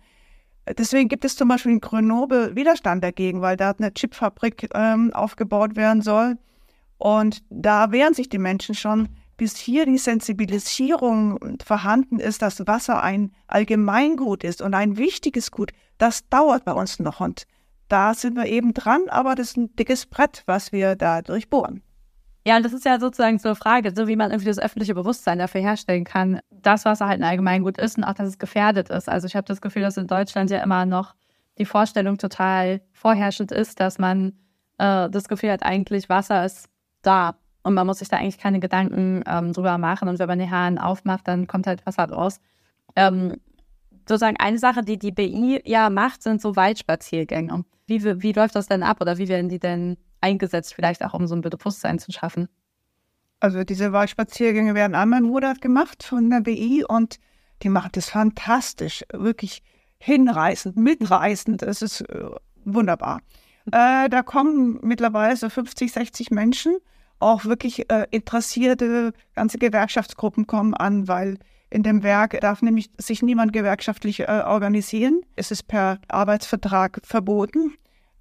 Deswegen 0.77 1.09
gibt 1.09 1.25
es 1.25 1.37
zum 1.37 1.49
Beispiel 1.49 1.73
in 1.73 1.81
Grenoble 1.81 2.55
Widerstand 2.55 3.03
dagegen, 3.03 3.41
weil 3.41 3.57
da 3.57 3.71
eine 3.71 3.95
Chipfabrik 3.95 4.69
ähm, 4.75 5.11
aufgebaut 5.15 5.75
werden 5.75 6.03
soll. 6.03 6.37
Und 6.99 7.43
da 7.51 7.93
wehren 7.93 8.15
sich 8.15 8.29
die 8.29 8.39
Menschen 8.39 8.75
schon, 8.75 9.09
bis 9.37 9.57
hier 9.57 9.85
die 9.85 9.99
Sensibilisierung 9.99 11.59
vorhanden 11.65 12.21
ist, 12.21 12.43
dass 12.43 12.67
Wasser 12.67 13.03
ein 13.03 13.33
Allgemeingut 13.47 14.45
ist 14.45 14.63
und 14.63 14.75
ein 14.75 14.97
wichtiges 14.97 15.51
Gut. 15.51 15.73
Das 15.99 16.29
dauert 16.29 16.65
bei 16.65 16.73
uns 16.73 16.99
noch 17.01 17.21
und 17.21 17.45
da 17.89 18.15
sind 18.15 18.37
wir 18.37 18.47
eben 18.47 18.75
dran, 18.75 19.03
aber 19.09 19.35
das 19.35 19.51
ist 19.51 19.57
ein 19.57 19.77
dickes 19.77 20.07
Brett, 20.07 20.43
was 20.47 20.73
wir 20.73 20.97
da 20.97 21.23
durchbohren. 21.23 21.83
Ja, 22.47 22.57
und 22.57 22.63
das 22.63 22.73
ist 22.73 22.85
ja 22.85 23.01
sozusagen 23.01 23.39
so 23.39 23.49
eine 23.49 23.57
Frage, 23.57 23.93
so 23.95 24.07
wie 24.07 24.17
man 24.17 24.31
irgendwie 24.31 24.49
das 24.49 24.59
öffentliche 24.59 24.95
Bewusstsein 24.95 25.39
dafür 25.39 25.63
herstellen 25.63 26.05
kann, 26.05 26.41
dass 26.51 26.85
Wasser 26.85 27.07
halt 27.07 27.21
ein 27.21 27.25
Allgemeingut 27.25 27.79
ist 27.79 27.97
und 27.97 28.05
auch, 28.05 28.15
dass 28.15 28.29
es 28.29 28.39
gefährdet 28.39 28.91
ist. 28.91 29.09
Also 29.09 29.27
ich 29.27 29.35
habe 29.35 29.47
das 29.47 29.61
Gefühl, 29.61 29.83
dass 29.83 29.97
in 29.97 30.07
Deutschland 30.07 30.51
ja 30.51 30.63
immer 30.63 30.85
noch 30.85 31.15
die 31.59 31.65
Vorstellung 31.65 32.19
total 32.19 32.83
vorherrschend 32.93 33.51
ist, 33.51 33.81
dass 33.81 33.99
man 33.99 34.35
äh, 34.79 35.09
das 35.09 35.29
Gefühl 35.29 35.53
hat, 35.53 35.63
eigentlich 35.63 36.09
Wasser 36.09 36.45
ist 36.45 36.69
da 37.07 37.37
und 37.63 37.75
man 37.75 37.87
muss 37.87 38.01
sich 38.01 38.09
da 38.09 38.19
eigentlich 38.19 38.39
keine 38.39 38.61
Gedanken 38.61 39.23
ähm, 39.27 39.53
drüber 39.53 39.79
machen. 39.79 40.09
Und 40.09 40.19
wenn 40.19 40.29
man 40.29 40.39
die 40.39 40.51
Hahn 40.51 40.79
aufmacht, 40.79 41.27
dann 41.27 41.47
kommt 41.47 41.67
halt 41.67 41.85
Wasser 41.87 42.05
raus. 42.05 42.41
Ähm, 42.95 43.41
sozusagen 44.07 44.37
eine 44.39 44.59
Sache, 44.59 44.83
die 44.83 44.99
die 44.99 45.13
BI 45.13 45.63
ja 45.65 45.89
macht, 45.89 46.23
sind 46.23 46.43
so 46.43 46.57
Waldspaziergänge. 46.57 47.65
Wie, 47.87 48.05
wie 48.23 48.33
läuft 48.33 48.55
das 48.55 48.69
denn 48.69 48.83
ab 48.83 49.01
oder 49.01 49.19
wie 49.19 49.29
werden 49.29 49.49
die 49.49 49.59
denn 49.59 49.97
eingesetzt, 50.21 50.75
vielleicht 50.75 51.05
auch 51.05 51.15
um 51.15 51.27
so 51.27 51.35
ein 51.35 51.41
Bewusstsein 51.41 51.99
zu 51.99 52.13
schaffen? 52.13 52.49
Also 53.41 53.65
diese 53.65 53.93
Waldspaziergänge 53.93 54.75
werden 54.75 54.95
einmal 54.95 55.21
im 55.21 55.27
Monat 55.27 55.61
gemacht 55.61 56.03
von 56.03 56.31
der 56.31 56.41
BI 56.41 56.85
und 56.87 57.19
die 57.63 57.69
macht 57.69 57.97
es 57.97 58.09
fantastisch, 58.09 59.05
wirklich 59.13 59.63
hinreißend, 59.99 60.77
mitreißend. 60.77 61.63
Es 61.63 61.83
ist 61.83 62.03
äh, 62.03 62.31
wunderbar. 62.65 63.21
Äh, 63.73 64.09
da 64.09 64.23
kommen 64.23 64.79
mittlerweile 64.83 65.37
so 65.37 65.49
50, 65.49 65.93
60 65.93 66.31
Menschen, 66.31 66.77
auch 67.21 67.45
wirklich 67.45 67.91
äh, 67.91 68.07
interessierte 68.11 69.13
ganze 69.35 69.59
Gewerkschaftsgruppen 69.59 70.47
kommen 70.47 70.75
an, 70.75 71.09
weil 71.09 71.39
in 71.71 71.83
dem 71.83 72.03
Werk 72.03 72.41
darf 72.41 72.63
nämlich 72.63 72.91
sich 72.99 73.23
niemand 73.23 73.53
gewerkschaftlich 73.53 74.21
äh, 74.21 74.43
organisieren. 74.47 75.23
Es 75.37 75.51
ist 75.51 75.67
per 75.67 75.99
Arbeitsvertrag 76.09 77.01
verboten 77.03 77.73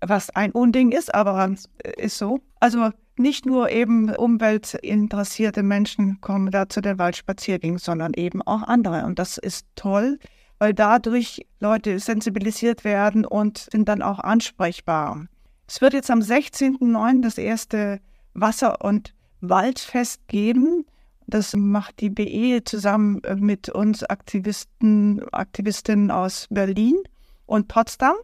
was 0.08 0.30
ein 0.32 0.52
Unding 0.52 0.92
ist, 0.92 1.14
aber 1.14 1.54
ist 1.98 2.18
so. 2.18 2.42
Also 2.60 2.92
nicht 3.18 3.46
nur 3.46 3.70
eben 3.70 4.14
umweltinteressierte 4.16 5.64
Menschen 5.64 6.20
kommen 6.22 6.52
da 6.52 6.68
zu 6.68 6.82
den 6.82 6.98
Waldspaziergängen, 6.98 7.78
sondern 7.78 8.14
eben 8.14 8.42
auch 8.42 8.64
andere. 8.64 9.06
Und 9.06 9.20
das 9.20 9.38
ist 9.38 9.68
toll, 9.76 10.20
weil 10.60 10.74
dadurch 10.74 11.46
Leute 11.60 12.00
sensibilisiert 12.00 12.84
werden 12.84 13.26
und 13.26 13.70
sind 13.72 13.88
dann 13.88 14.02
auch 14.02 14.20
ansprechbar. 14.20 15.28
Es 15.68 15.82
wird 15.82 15.94
jetzt 15.94 16.12
am 16.12 16.20
16.09. 16.20 17.22
das 17.22 17.38
erste 17.38 18.00
Wasser- 18.34 18.84
und 18.84 19.14
Waldfest 19.42 20.28
geben. 20.28 20.86
Das 21.28 21.56
macht 21.56 22.00
die 22.02 22.10
BE 22.10 22.64
zusammen 22.64 23.22
mit 23.36 23.70
uns 23.70 24.04
Aktivisten, 24.04 25.22
Aktivistinnen 25.32 26.12
aus 26.12 26.48
Berlin 26.50 26.98
und 27.46 27.68
Potsdam. 27.68 28.16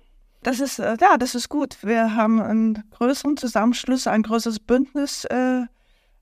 Das 0.44 0.60
ist, 0.60 0.80
äh, 0.80 0.96
ja, 1.00 1.18
das 1.18 1.36
ist 1.36 1.50
gut. 1.50 1.78
Wir 1.82 2.16
haben 2.16 2.42
einen 2.42 2.84
größeren 2.92 3.38
Zusammenschluss, 3.38 4.08
ein 4.08 4.24
größeres 4.24 4.60
Bündnis. 4.60 5.26
Äh, 5.26 5.66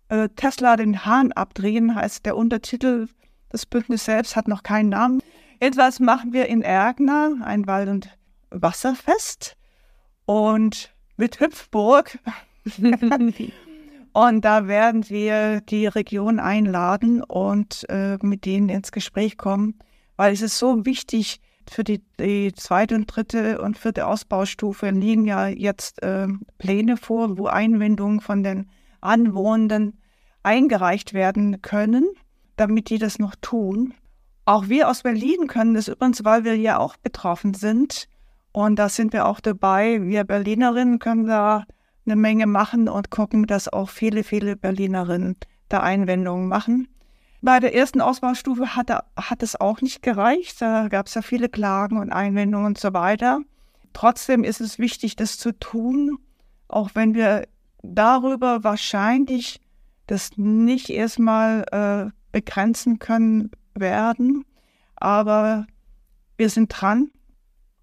äh, 0.09 0.29
Tesla 0.35 0.75
den 0.75 1.05
Hahn 1.05 1.31
abdrehen 1.31 1.93
heißt 1.93 2.25
der 2.25 2.35
Untertitel. 2.35 3.07
Das 3.49 3.65
Bündnis 3.65 4.05
selbst 4.05 4.35
hat 4.35 4.47
noch 4.47 4.63
keinen 4.63 4.89
Namen. 4.89 5.21
Etwas 5.59 5.99
machen 5.99 6.33
wir 6.33 6.47
in 6.47 6.61
Ergner, 6.61 7.35
ein 7.43 7.67
Wald- 7.67 7.89
und 7.89 8.17
Wasserfest. 8.49 9.55
Und 10.25 10.93
mit 11.15 11.39
Hüpfburg. 11.39 12.19
und 14.17 14.43
da 14.45 14.67
werden 14.67 15.07
wir 15.09 15.61
die 15.61 15.85
Region 15.85 16.39
einladen 16.39 17.21
und 17.21 17.85
äh, 17.87 18.17
mit 18.23 18.45
denen 18.45 18.67
ins 18.67 18.91
Gespräch 18.91 19.37
kommen, 19.37 19.77
weil 20.15 20.33
es 20.33 20.41
ist 20.41 20.57
so 20.57 20.87
wichtig, 20.87 21.39
für 21.69 21.83
die, 21.83 22.01
die 22.19 22.51
zweite 22.53 22.95
und 22.95 23.05
dritte 23.05 23.61
und 23.61 23.77
vierte 23.77 24.07
Ausbaustufe 24.07 24.89
liegen 24.89 25.25
ja 25.25 25.49
jetzt 25.49 26.01
äh, 26.01 26.25
Pläne 26.57 26.97
vor, 26.97 27.37
wo 27.37 27.45
Einwendungen 27.45 28.19
von 28.19 28.41
den 28.41 28.71
Anwohnenden 29.01 30.01
eingereicht 30.41 31.13
werden 31.13 31.61
können, 31.61 32.07
damit 32.55 32.89
die 32.89 32.97
das 32.97 33.19
noch 33.19 33.35
tun. 33.39 33.93
Auch 34.45 34.67
wir 34.67 34.89
aus 34.89 35.03
Berlin 35.03 35.45
können 35.45 35.75
das 35.75 35.89
übrigens, 35.89 36.25
weil 36.25 36.43
wir 36.43 36.57
ja 36.57 36.79
auch 36.79 36.97
betroffen 36.97 37.53
sind. 37.53 38.07
Und 38.51 38.77
da 38.79 38.89
sind 38.89 39.13
wir 39.13 39.27
auch 39.27 39.41
dabei. 39.41 40.01
Wir 40.01 40.23
Berlinerinnen 40.23 40.97
können 40.97 41.27
da 41.27 41.65
eine 42.07 42.15
Menge 42.15 42.47
machen 42.47 42.89
und 42.89 43.11
gucken, 43.11 43.45
dass 43.45 43.71
auch 43.71 43.89
viele, 43.89 44.23
viele 44.23 44.55
Berlinerinnen 44.55 45.35
da 45.69 45.81
Einwendungen 45.81 46.47
machen. 46.47 46.87
Bei 47.41 47.59
der 47.59 47.75
ersten 47.75 48.01
Ausbaustufe 48.01 48.75
hat, 48.75 48.89
hat 48.89 49.43
es 49.43 49.59
auch 49.59 49.81
nicht 49.81 50.01
gereicht. 50.01 50.61
Da 50.61 50.87
gab 50.87 51.07
es 51.07 51.13
ja 51.13 51.21
viele 51.21 51.49
Klagen 51.49 51.97
und 51.97 52.11
Einwendungen 52.11 52.67
und 52.67 52.79
so 52.79 52.93
weiter. 52.93 53.41
Trotzdem 53.93 54.43
ist 54.43 54.61
es 54.61 54.79
wichtig, 54.79 55.15
das 55.15 55.37
zu 55.37 55.57
tun, 55.57 56.17
auch 56.67 56.91
wenn 56.93 57.13
wir 57.13 57.47
darüber 57.83 58.63
wahrscheinlich 58.63 59.61
das 60.07 60.31
nicht 60.37 60.89
erstmal 60.89 61.63
äh, 61.71 62.11
begrenzen 62.31 62.99
können 62.99 63.51
werden. 63.75 64.45
Aber 64.95 65.67
wir 66.37 66.49
sind 66.49 66.69
dran 66.69 67.11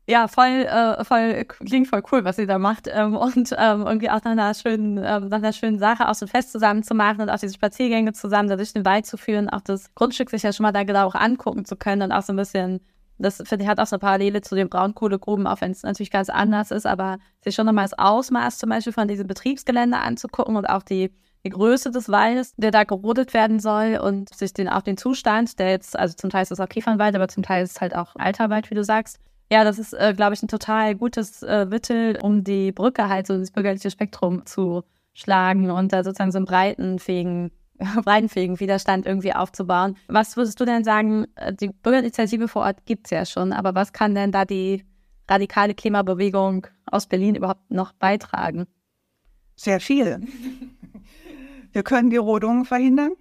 ja, 0.06 0.28
voll, 0.28 0.66
äh, 0.66 1.02
voll, 1.04 1.44
klingt 1.44 1.88
voll 1.88 2.02
cool, 2.12 2.24
was 2.24 2.36
sie 2.36 2.46
da 2.46 2.58
macht. 2.58 2.88
Ähm, 2.92 3.16
und 3.16 3.54
ähm, 3.56 3.86
irgendwie 3.86 4.10
auch 4.10 4.22
nach 4.22 4.32
einer 4.32 4.54
schönen, 4.54 4.98
ähm, 4.98 5.28
nach 5.28 5.38
einer 5.38 5.52
schönen 5.52 5.78
Sache 5.78 6.08
auch 6.08 6.14
so 6.14 6.26
ein 6.26 6.28
Fest 6.28 6.52
zusammen 6.52 6.82
zu 6.82 6.94
machen 6.94 7.22
und 7.22 7.30
auch 7.30 7.38
diese 7.38 7.54
Spaziergänge 7.54 8.12
zusammen 8.12 8.48
da 8.48 8.56
durch 8.56 8.72
den 8.72 8.84
Wald 8.84 9.06
zu 9.06 9.16
führen, 9.16 9.48
auch 9.48 9.62
das 9.62 9.94
Grundstück 9.94 10.30
sich 10.30 10.42
ja 10.42 10.52
schon 10.52 10.64
mal 10.64 10.72
da 10.72 10.84
genau 10.84 11.06
auch 11.06 11.14
angucken 11.14 11.64
zu 11.64 11.76
können 11.76 12.02
und 12.02 12.12
auch 12.12 12.22
so 12.22 12.32
ein 12.32 12.36
bisschen, 12.36 12.80
das 13.18 13.36
finde 13.36 13.64
ich 13.64 13.68
hat 13.68 13.80
auch 13.80 13.86
so 13.86 13.96
eine 13.96 14.00
Parallele 14.00 14.42
zu 14.42 14.54
den 14.54 14.68
Braunkohlegruben, 14.68 15.46
auch 15.46 15.60
wenn 15.60 15.70
es 15.70 15.82
natürlich 15.82 16.10
ganz 16.10 16.28
anders 16.28 16.70
ist, 16.70 16.86
aber 16.86 17.18
sich 17.42 17.54
schon 17.54 17.66
nochmal 17.66 17.84
das 17.84 17.98
Ausmaß 17.98 18.58
zum 18.58 18.70
Beispiel 18.70 18.92
von 18.92 19.08
diesem 19.08 19.26
Betriebsgelände 19.26 19.98
anzugucken 19.98 20.56
und 20.56 20.66
auch 20.66 20.82
die 20.82 21.10
die 21.46 21.50
Größe 21.50 21.90
des 21.90 22.08
Waldes, 22.08 22.54
der 22.56 22.70
da 22.70 22.84
gerodet 22.84 23.34
werden 23.34 23.60
soll 23.60 23.98
und 24.02 24.34
sich 24.34 24.54
den, 24.54 24.66
auch 24.66 24.80
den 24.80 24.96
Zustand, 24.96 25.58
der 25.58 25.70
jetzt, 25.70 25.94
also 25.94 26.14
zum 26.14 26.30
Teil 26.30 26.42
ist 26.42 26.52
es 26.52 26.58
auch 26.58 26.68
Kiefernwald, 26.68 27.14
aber 27.14 27.28
zum 27.28 27.42
Teil 27.42 27.64
ist 27.64 27.72
es 27.72 27.80
halt 27.82 27.94
auch 27.94 28.16
alter 28.16 28.48
Wald, 28.48 28.70
wie 28.70 28.74
du 28.74 28.82
sagst, 28.82 29.18
ja, 29.54 29.62
das 29.62 29.78
ist, 29.78 29.92
äh, 29.92 30.12
glaube 30.16 30.34
ich, 30.34 30.42
ein 30.42 30.48
total 30.48 30.96
gutes 30.96 31.44
äh, 31.44 31.64
Mittel, 31.64 32.18
um 32.20 32.42
die 32.42 32.72
Brücke 32.72 33.08
halt 33.08 33.28
so 33.28 33.34
ins 33.34 33.52
bürgerliche 33.52 33.88
Spektrum 33.88 34.44
zu 34.46 34.82
schlagen 35.12 35.70
und 35.70 35.92
da 35.92 36.02
sozusagen 36.02 36.32
so 36.32 36.38
einen 36.38 36.46
breitenfähigen, 36.46 37.52
breitenfähigen 38.04 38.58
Widerstand 38.58 39.06
irgendwie 39.06 39.32
aufzubauen. 39.32 39.96
Was 40.08 40.36
würdest 40.36 40.58
du 40.58 40.64
denn 40.64 40.82
sagen, 40.82 41.26
äh, 41.36 41.52
die 41.54 41.68
Bürgerinitiative 41.68 42.48
vor 42.48 42.62
Ort 42.62 42.84
gibt 42.84 43.06
es 43.06 43.10
ja 43.12 43.24
schon, 43.24 43.52
aber 43.52 43.76
was 43.76 43.92
kann 43.92 44.16
denn 44.16 44.32
da 44.32 44.44
die 44.44 44.84
radikale 45.30 45.74
Klimabewegung 45.74 46.66
aus 46.86 47.06
Berlin 47.06 47.36
überhaupt 47.36 47.70
noch 47.70 47.92
beitragen? 47.92 48.66
Sehr 49.54 49.78
viel. 49.78 50.20
Wir 51.70 51.84
können 51.84 52.10
die 52.10 52.16
Rodungen 52.16 52.64
verhindern. 52.64 53.12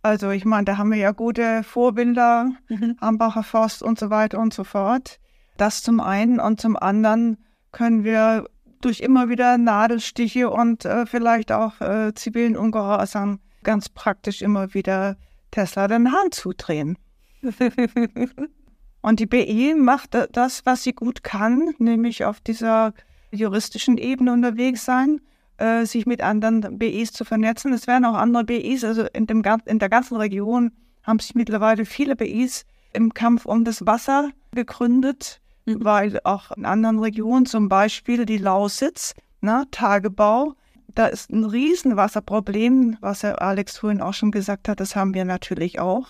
Also 0.00 0.30
ich 0.30 0.46
meine, 0.46 0.64
da 0.64 0.78
haben 0.78 0.90
wir 0.90 0.96
ja 0.96 1.10
gute 1.10 1.62
Vorbilder, 1.64 2.50
mhm. 2.70 2.96
Hambacher 2.98 3.42
Forst 3.42 3.82
und 3.82 3.98
so 3.98 4.08
weiter 4.08 4.38
und 4.38 4.54
so 4.54 4.64
fort. 4.64 5.20
Das 5.60 5.82
zum 5.82 6.00
einen 6.00 6.40
und 6.40 6.58
zum 6.58 6.74
anderen 6.74 7.36
können 7.70 8.02
wir 8.02 8.48
durch 8.80 9.00
immer 9.00 9.28
wieder 9.28 9.58
Nadelstiche 9.58 10.48
und 10.48 10.86
äh, 10.86 11.04
vielleicht 11.04 11.52
auch 11.52 11.78
äh, 11.82 12.14
zivilen 12.14 12.56
Ungehorsam 12.56 13.40
ganz 13.62 13.90
praktisch 13.90 14.40
immer 14.40 14.72
wieder 14.72 15.18
Tesla 15.50 15.86
den 15.86 16.12
Hahn 16.12 16.32
zudrehen. 16.32 16.96
und 19.02 19.20
die 19.20 19.26
BE 19.26 19.74
macht 19.74 20.16
das, 20.32 20.64
was 20.64 20.82
sie 20.82 20.94
gut 20.94 21.22
kann, 21.22 21.74
nämlich 21.78 22.24
auf 22.24 22.40
dieser 22.40 22.94
juristischen 23.30 23.98
Ebene 23.98 24.32
unterwegs 24.32 24.86
sein, 24.86 25.20
äh, 25.58 25.84
sich 25.84 26.06
mit 26.06 26.22
anderen 26.22 26.78
BEs 26.78 27.12
zu 27.12 27.26
vernetzen. 27.26 27.74
Es 27.74 27.86
werden 27.86 28.06
auch 28.06 28.14
andere 28.14 28.44
BEs, 28.44 28.82
also 28.82 29.04
in, 29.12 29.26
dem, 29.26 29.42
in 29.66 29.78
der 29.78 29.90
ganzen 29.90 30.16
Region 30.16 30.72
haben 31.02 31.18
sich 31.18 31.34
mittlerweile 31.34 31.84
viele 31.84 32.16
BEs 32.16 32.64
im 32.94 33.12
Kampf 33.12 33.44
um 33.44 33.66
das 33.66 33.84
Wasser 33.84 34.30
gegründet. 34.52 35.42
Weil 35.78 36.20
auch 36.24 36.50
in 36.52 36.64
anderen 36.64 36.98
Regionen, 36.98 37.46
zum 37.46 37.68
Beispiel 37.68 38.26
die 38.26 38.38
Lausitz, 38.38 39.14
na, 39.40 39.60
ne, 39.60 39.66
Tagebau, 39.70 40.54
da 40.94 41.06
ist 41.06 41.30
ein 41.30 41.44
Riesenwasserproblem, 41.44 42.98
was 43.00 43.22
Herr 43.22 43.40
Alex 43.40 43.78
vorhin 43.78 44.00
auch 44.00 44.14
schon 44.14 44.30
gesagt 44.30 44.68
hat, 44.68 44.80
das 44.80 44.96
haben 44.96 45.14
wir 45.14 45.24
natürlich 45.24 45.78
auch. 45.78 46.08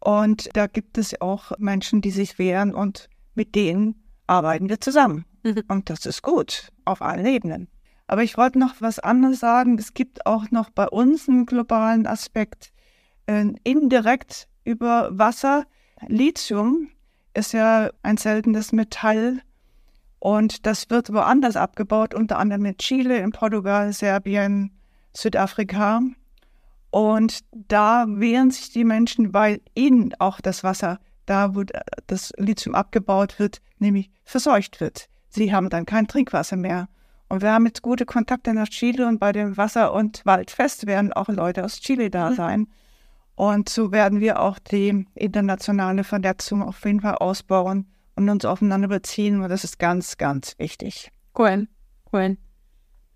Und 0.00 0.48
da 0.54 0.66
gibt 0.66 0.98
es 0.98 1.20
auch 1.20 1.52
Menschen, 1.58 2.00
die 2.00 2.10
sich 2.10 2.38
wehren 2.38 2.74
und 2.74 3.08
mit 3.34 3.54
denen 3.54 4.02
arbeiten 4.26 4.68
wir 4.68 4.80
zusammen. 4.80 5.24
Mhm. 5.42 5.62
Und 5.68 5.90
das 5.90 6.06
ist 6.06 6.22
gut, 6.22 6.68
auf 6.84 7.02
allen 7.02 7.26
Ebenen. 7.26 7.68
Aber 8.06 8.22
ich 8.22 8.36
wollte 8.36 8.58
noch 8.58 8.74
was 8.80 8.98
anderes 8.98 9.40
sagen. 9.40 9.78
Es 9.78 9.94
gibt 9.94 10.26
auch 10.26 10.50
noch 10.50 10.70
bei 10.70 10.86
uns 10.88 11.28
einen 11.28 11.46
globalen 11.46 12.06
Aspekt, 12.06 12.72
äh, 13.26 13.46
indirekt 13.64 14.48
über 14.64 15.08
Wasser. 15.16 15.64
Lithium 16.06 16.88
ist 17.34 17.52
ja 17.52 17.90
ein 18.02 18.16
seltenes 18.16 18.72
Metall 18.72 19.40
und 20.24 20.64
das 20.64 20.88
wird 20.88 21.12
woanders 21.12 21.56
abgebaut, 21.56 22.14
unter 22.14 22.38
anderem 22.38 22.64
in 22.64 22.78
Chile, 22.78 23.18
in 23.18 23.32
Portugal, 23.32 23.92
Serbien, 23.92 24.70
Südafrika. 25.12 26.00
Und 26.90 27.40
da 27.52 28.06
wehren 28.08 28.50
sich 28.50 28.70
die 28.70 28.84
Menschen, 28.84 29.34
weil 29.34 29.60
ihnen 29.74 30.14
auch 30.18 30.40
das 30.40 30.64
Wasser, 30.64 30.98
da 31.26 31.54
wo 31.54 31.64
das 32.06 32.32
Lithium 32.38 32.74
abgebaut 32.74 33.38
wird, 33.38 33.60
nämlich 33.78 34.10
verseucht 34.24 34.80
wird. 34.80 35.08
Sie 35.28 35.52
haben 35.52 35.68
dann 35.68 35.84
kein 35.86 36.06
Trinkwasser 36.06 36.56
mehr. 36.56 36.88
Und 37.28 37.42
wir 37.42 37.52
haben 37.52 37.66
jetzt 37.66 37.82
gute 37.82 38.06
Kontakte 38.06 38.54
nach 38.54 38.68
Chile 38.68 39.06
und 39.06 39.18
bei 39.18 39.32
dem 39.32 39.56
Wasser- 39.56 39.92
und 39.92 40.24
Waldfest 40.24 40.86
werden 40.86 41.12
auch 41.12 41.28
Leute 41.28 41.64
aus 41.64 41.80
Chile 41.80 42.08
da 42.08 42.30
mhm. 42.30 42.68
Und 43.36 43.68
so 43.68 43.90
werden 43.90 44.20
wir 44.20 44.40
auch 44.40 44.58
die 44.58 45.06
internationale 45.14 46.04
Vernetzung 46.04 46.62
auf 46.62 46.84
jeden 46.84 47.00
Fall 47.00 47.16
ausbauen 47.16 47.86
und 48.16 48.28
uns 48.28 48.44
aufeinander 48.44 48.88
beziehen. 48.88 49.42
Und 49.42 49.48
das 49.48 49.64
ist 49.64 49.78
ganz, 49.78 50.16
ganz 50.16 50.58
wichtig. 50.58 51.10
Cool, 51.36 51.66
cool. 52.12 52.36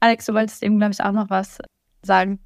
Alex, 0.01 0.27
du 0.27 0.35
wolltest 0.35 0.63
eben, 0.63 0.79
glaube 0.79 0.93
ich, 0.93 1.03
auch 1.03 1.13
noch 1.13 1.31
was 1.31 1.59
sagen. 2.03 2.41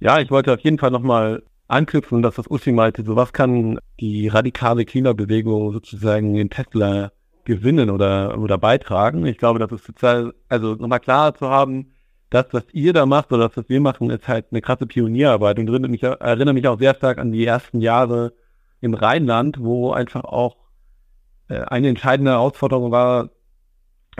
Ja, 0.00 0.20
ich 0.20 0.30
wollte 0.30 0.52
auf 0.52 0.60
jeden 0.60 0.78
Fall 0.78 0.90
nochmal 0.90 1.42
anknüpfen, 1.66 2.22
dass 2.22 2.36
das 2.36 2.50
Uschi 2.50 2.72
meinte, 2.72 3.04
so 3.04 3.16
was 3.16 3.32
kann 3.32 3.78
die 4.00 4.28
radikale 4.28 4.84
Klimabewegung 4.84 5.72
sozusagen 5.72 6.34
in 6.34 6.50
Tesla 6.50 7.12
gewinnen 7.44 7.90
oder, 7.90 8.38
oder 8.38 8.58
beitragen. 8.58 9.26
Ich 9.26 9.38
glaube, 9.38 9.58
das 9.58 9.72
ist 9.72 9.86
total, 9.86 10.34
also 10.48 10.74
nochmal 10.74 11.00
klar 11.00 11.34
zu 11.34 11.48
haben, 11.48 11.92
das, 12.30 12.46
was 12.52 12.64
ihr 12.72 12.92
da 12.92 13.06
macht 13.06 13.32
oder 13.32 13.48
das, 13.48 13.56
was 13.56 13.68
wir 13.68 13.80
machen, 13.80 14.10
ist 14.10 14.28
halt 14.28 14.46
eine 14.50 14.60
krasse 14.60 14.86
Pionierarbeit 14.86 15.58
und 15.58 15.68
erinnere 15.68 15.90
mich, 15.90 16.02
erinnere 16.02 16.54
mich 16.54 16.68
auch 16.68 16.78
sehr 16.78 16.94
stark 16.94 17.18
an 17.18 17.32
die 17.32 17.46
ersten 17.46 17.80
Jahre 17.80 18.32
im 18.80 18.94
Rheinland, 18.94 19.58
wo 19.60 19.92
einfach 19.92 20.24
auch 20.24 20.56
äh, 21.48 21.60
eine 21.60 21.88
entscheidende 21.88 22.32
Herausforderung 22.32 22.90
war, 22.90 23.30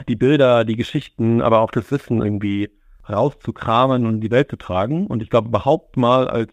die 0.09 0.17
Bilder, 0.17 0.65
die 0.65 0.77
Geschichten, 0.77 1.43
aber 1.43 1.61
auch 1.61 1.71
das 1.71 1.91
Wissen 1.91 2.23
irgendwie 2.23 2.71
rauszukramen 3.09 4.07
und 4.07 4.15
in 4.17 4.21
die 4.21 4.31
Welt 4.31 4.51
zu 4.51 4.57
tragen. 4.57 5.07
Und 5.07 5.23
ich 5.23 5.31
glaube, 5.31 5.49
überhaupt 5.49 5.97
mal 5.97 6.29
als 6.29 6.53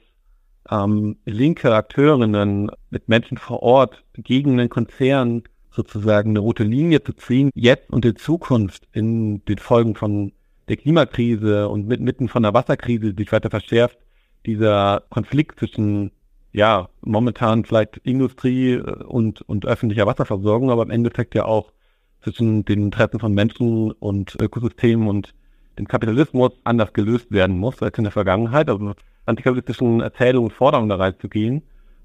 ähm, 0.69 1.17
linke 1.25 1.73
Akteurinnen 1.73 2.71
mit 2.89 3.07
Menschen 3.07 3.37
vor 3.37 3.61
Ort 3.61 4.03
gegen 4.13 4.59
einen 4.59 4.69
Konzern 4.69 5.43
sozusagen 5.71 6.31
eine 6.31 6.39
rote 6.39 6.63
Linie 6.63 7.03
zu 7.03 7.13
ziehen, 7.13 7.51
jetzt 7.53 7.91
und 7.91 8.05
in 8.05 8.15
Zukunft 8.15 8.87
in 8.93 9.43
den 9.45 9.57
Folgen 9.57 9.95
von 9.95 10.31
der 10.67 10.77
Klimakrise 10.77 11.69
und 11.69 11.87
mit, 11.87 12.01
mitten 12.01 12.27
von 12.27 12.43
der 12.43 12.53
Wasserkrise, 12.53 13.13
sich 13.17 13.31
weiter 13.31 13.49
verschärft, 13.49 13.97
dieser 14.45 15.03
Konflikt 15.09 15.59
zwischen 15.59 16.11
ja, 16.55 16.87
momentan 17.01 17.65
vielleicht 17.65 17.97
Industrie 17.97 18.75
äh, 18.75 19.03
und, 19.03 19.41
und 19.41 19.65
öffentlicher 19.65 20.05
Wasserversorgung, 20.05 20.71
aber 20.71 20.83
im 20.83 20.89
Endeffekt 20.89 21.35
ja 21.35 21.45
auch 21.45 21.73
zwischen 22.21 22.63
den 22.63 22.83
Interessen 22.83 23.19
von 23.19 23.33
Menschen 23.33 23.91
und 23.91 24.37
Ökosystemen 24.39 25.09
und 25.09 25.33
dem 25.77 25.87
Kapitalismus 25.87 26.51
anders 26.63 26.93
gelöst 26.93 27.29
werden 27.31 27.59
muss 27.59 27.81
als 27.83 27.97
in 27.97 28.05
der 28.05 28.13
Vergangenheit, 28.13 28.69
also 28.69 28.93
antikapitalistischen 29.25 29.99
Erzählungen 29.99 30.49
und 30.49 30.55
Forderungen 30.55 30.87
da 30.87 30.95
reinzugehen 30.95 31.61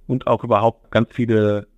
und 0.08 0.26
auch 0.26 0.42
überhaupt 0.42 0.90
ganz 0.90 1.10
viele 1.12 1.68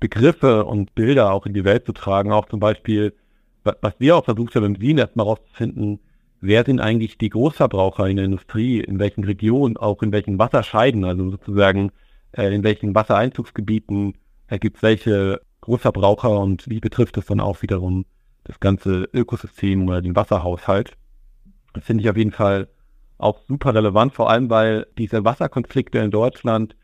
Begriffe 0.00 0.64
und 0.64 0.94
Bilder 0.94 1.32
auch 1.32 1.44
in 1.44 1.52
die 1.52 1.64
Welt 1.64 1.84
zu 1.84 1.92
tragen, 1.92 2.32
auch 2.32 2.46
zum 2.46 2.60
Beispiel, 2.60 3.14
was 3.62 3.94
wir 3.98 4.16
auch 4.16 4.24
versucht 4.24 4.54
haben, 4.56 4.64
in 4.64 4.80
Wien 4.80 4.98
erstmal 4.98 5.26
rauszufinden, 5.26 6.00
wer 6.42 6.64
sind 6.64 6.80
eigentlich 6.80 7.16
die 7.16 7.30
Großverbraucher 7.30 8.08
in 8.08 8.16
der 8.16 8.26
Industrie, 8.26 8.80
in 8.80 8.98
welchen 8.98 9.24
Regionen, 9.24 9.76
auch 9.76 10.02
in 10.02 10.12
welchen 10.12 10.38
Wasserscheiden, 10.38 11.04
also 11.04 11.30
sozusagen 11.30 11.92
äh, 12.32 12.54
in 12.54 12.64
welchen 12.64 12.94
Wassereinzugsgebieten 12.94 14.14
äh, 14.48 14.58
gibt 14.58 14.76
es 14.76 14.82
welche 14.82 15.40
Großverbraucher 15.62 16.38
und 16.40 16.68
wie 16.68 16.80
betrifft 16.80 17.16
es 17.16 17.26
dann 17.26 17.40
auch 17.40 17.62
wiederum 17.62 18.04
das 18.44 18.58
ganze 18.58 19.08
Ökosystem 19.14 19.86
oder 19.86 20.02
den 20.02 20.16
Wasserhaushalt. 20.16 20.94
Das 21.74 21.84
finde 21.84 22.02
ich 22.02 22.10
auf 22.10 22.16
jeden 22.16 22.32
Fall 22.32 22.68
auch 23.18 23.38
super 23.46 23.72
relevant, 23.72 24.12
vor 24.12 24.28
allem 24.28 24.50
weil 24.50 24.88
diese 24.98 25.24
Wasserkonflikte 25.24 25.98
in 25.98 26.10
Deutschland 26.10 26.74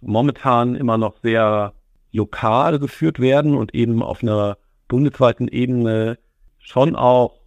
momentan 0.00 0.74
immer 0.74 0.96
noch 0.96 1.18
sehr 1.18 1.74
lokal 2.12 2.78
geführt 2.78 3.20
werden 3.20 3.54
und 3.54 3.74
eben 3.74 4.02
auf 4.02 4.22
einer 4.22 4.56
bundesweiten 4.88 5.48
Ebene 5.48 6.18
schon 6.58 6.96
auch 6.96 7.41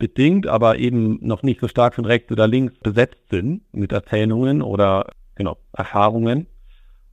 bedingt, 0.00 0.48
aber 0.48 0.78
eben 0.78 1.18
noch 1.24 1.44
nicht 1.44 1.60
so 1.60 1.68
stark 1.68 1.94
von 1.94 2.04
rechts 2.04 2.32
oder 2.32 2.48
links 2.48 2.76
besetzt 2.80 3.30
sind 3.30 3.62
mit 3.72 3.92
Erzählungen 3.92 4.62
oder 4.62 5.12
genau 5.36 5.58
Erfahrungen 5.72 6.48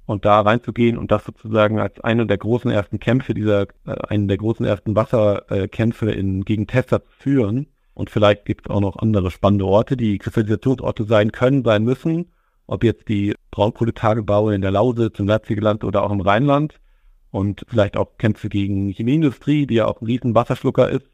und 0.07 0.25
da 0.25 0.41
reinzugehen 0.41 0.97
und 0.97 1.11
das 1.11 1.25
sozusagen 1.25 1.79
als 1.79 1.99
eine 1.99 2.25
der 2.25 2.37
großen 2.37 2.71
ersten 2.71 2.99
Kämpfe 2.99 3.35
dieser, 3.35 3.63
äh, 3.85 3.93
einen 4.07 4.27
der 4.27 4.37
großen 4.37 4.65
ersten 4.65 4.95
Wasserkämpfe 4.95 6.09
in, 6.09 6.43
gegen 6.43 6.65
Tesla 6.65 7.03
zu 7.03 7.11
führen. 7.19 7.67
Und 7.93 8.09
vielleicht 8.09 8.45
gibt 8.45 8.67
es 8.67 8.75
auch 8.75 8.79
noch 8.79 8.97
andere 8.97 9.29
spannende 9.29 9.65
Orte, 9.65 9.97
die 9.97 10.17
Kristallisationsorte 10.17 11.03
sein 11.03 11.31
können, 11.31 11.63
sein 11.63 11.83
müssen. 11.83 12.31
Ob 12.67 12.83
jetzt 12.83 13.09
die 13.09 13.33
Braunkohletagebaue 13.51 14.55
in 14.55 14.61
der 14.61 14.71
Lausitz, 14.71 15.19
im 15.19 15.27
Leipzigerland 15.27 15.83
oder 15.83 16.03
auch 16.03 16.11
im 16.11 16.21
Rheinland. 16.21 16.79
Und 17.31 17.65
vielleicht 17.67 17.97
auch 17.97 18.17
Kämpfe 18.17 18.49
gegen 18.49 18.89
Chemieindustrie, 18.89 19.67
die 19.67 19.75
ja 19.75 19.87
auch 19.87 20.01
ein 20.01 20.05
riesen 20.05 20.35
Wasserschlucker 20.35 20.89
ist 20.89 21.07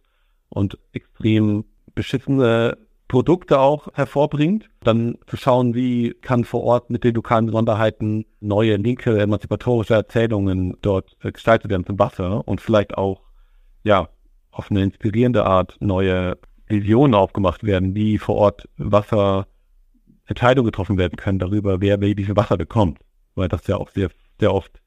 und 0.53 0.77
extrem 0.93 1.65
beschissene 1.95 2.77
Produkte 3.07 3.59
auch 3.59 3.89
hervorbringt. 3.93 4.69
Dann 4.81 5.17
zu 5.27 5.37
schauen, 5.37 5.75
wie 5.75 6.13
kann 6.21 6.45
vor 6.45 6.63
Ort 6.63 6.89
mit 6.89 7.03
den 7.03 7.15
lokalen 7.15 7.45
Besonderheiten 7.45 8.25
neue 8.39 8.77
linke 8.77 9.19
emanzipatorische 9.19 9.93
Erzählungen 9.93 10.77
dort 10.81 11.17
gestaltet 11.21 11.69
werden 11.69 11.85
zum 11.85 11.99
Wasser 11.99 12.47
und 12.47 12.61
vielleicht 12.61 12.97
auch, 12.97 13.21
ja, 13.83 14.09
auf 14.51 14.71
eine 14.71 14.83
inspirierende 14.83 15.45
Art 15.45 15.77
neue 15.79 16.37
Visionen 16.67 17.13
aufgemacht 17.13 17.63
werden, 17.63 17.95
wie 17.95 18.17
vor 18.17 18.35
Ort 18.35 18.69
Wasser 18.77 19.47
Entscheidungen 20.25 20.65
getroffen 20.65 20.97
werden 20.97 21.17
können 21.17 21.39
darüber, 21.39 21.81
wer 21.81 21.99
wie 22.01 22.15
viel 22.15 22.35
Wasser 22.35 22.57
bekommt. 22.57 22.99
Weil 23.35 23.47
das 23.47 23.67
ja 23.67 23.77
auch 23.77 23.89
sehr, 23.89 24.09
sehr 24.39 24.53
oft 24.53 24.81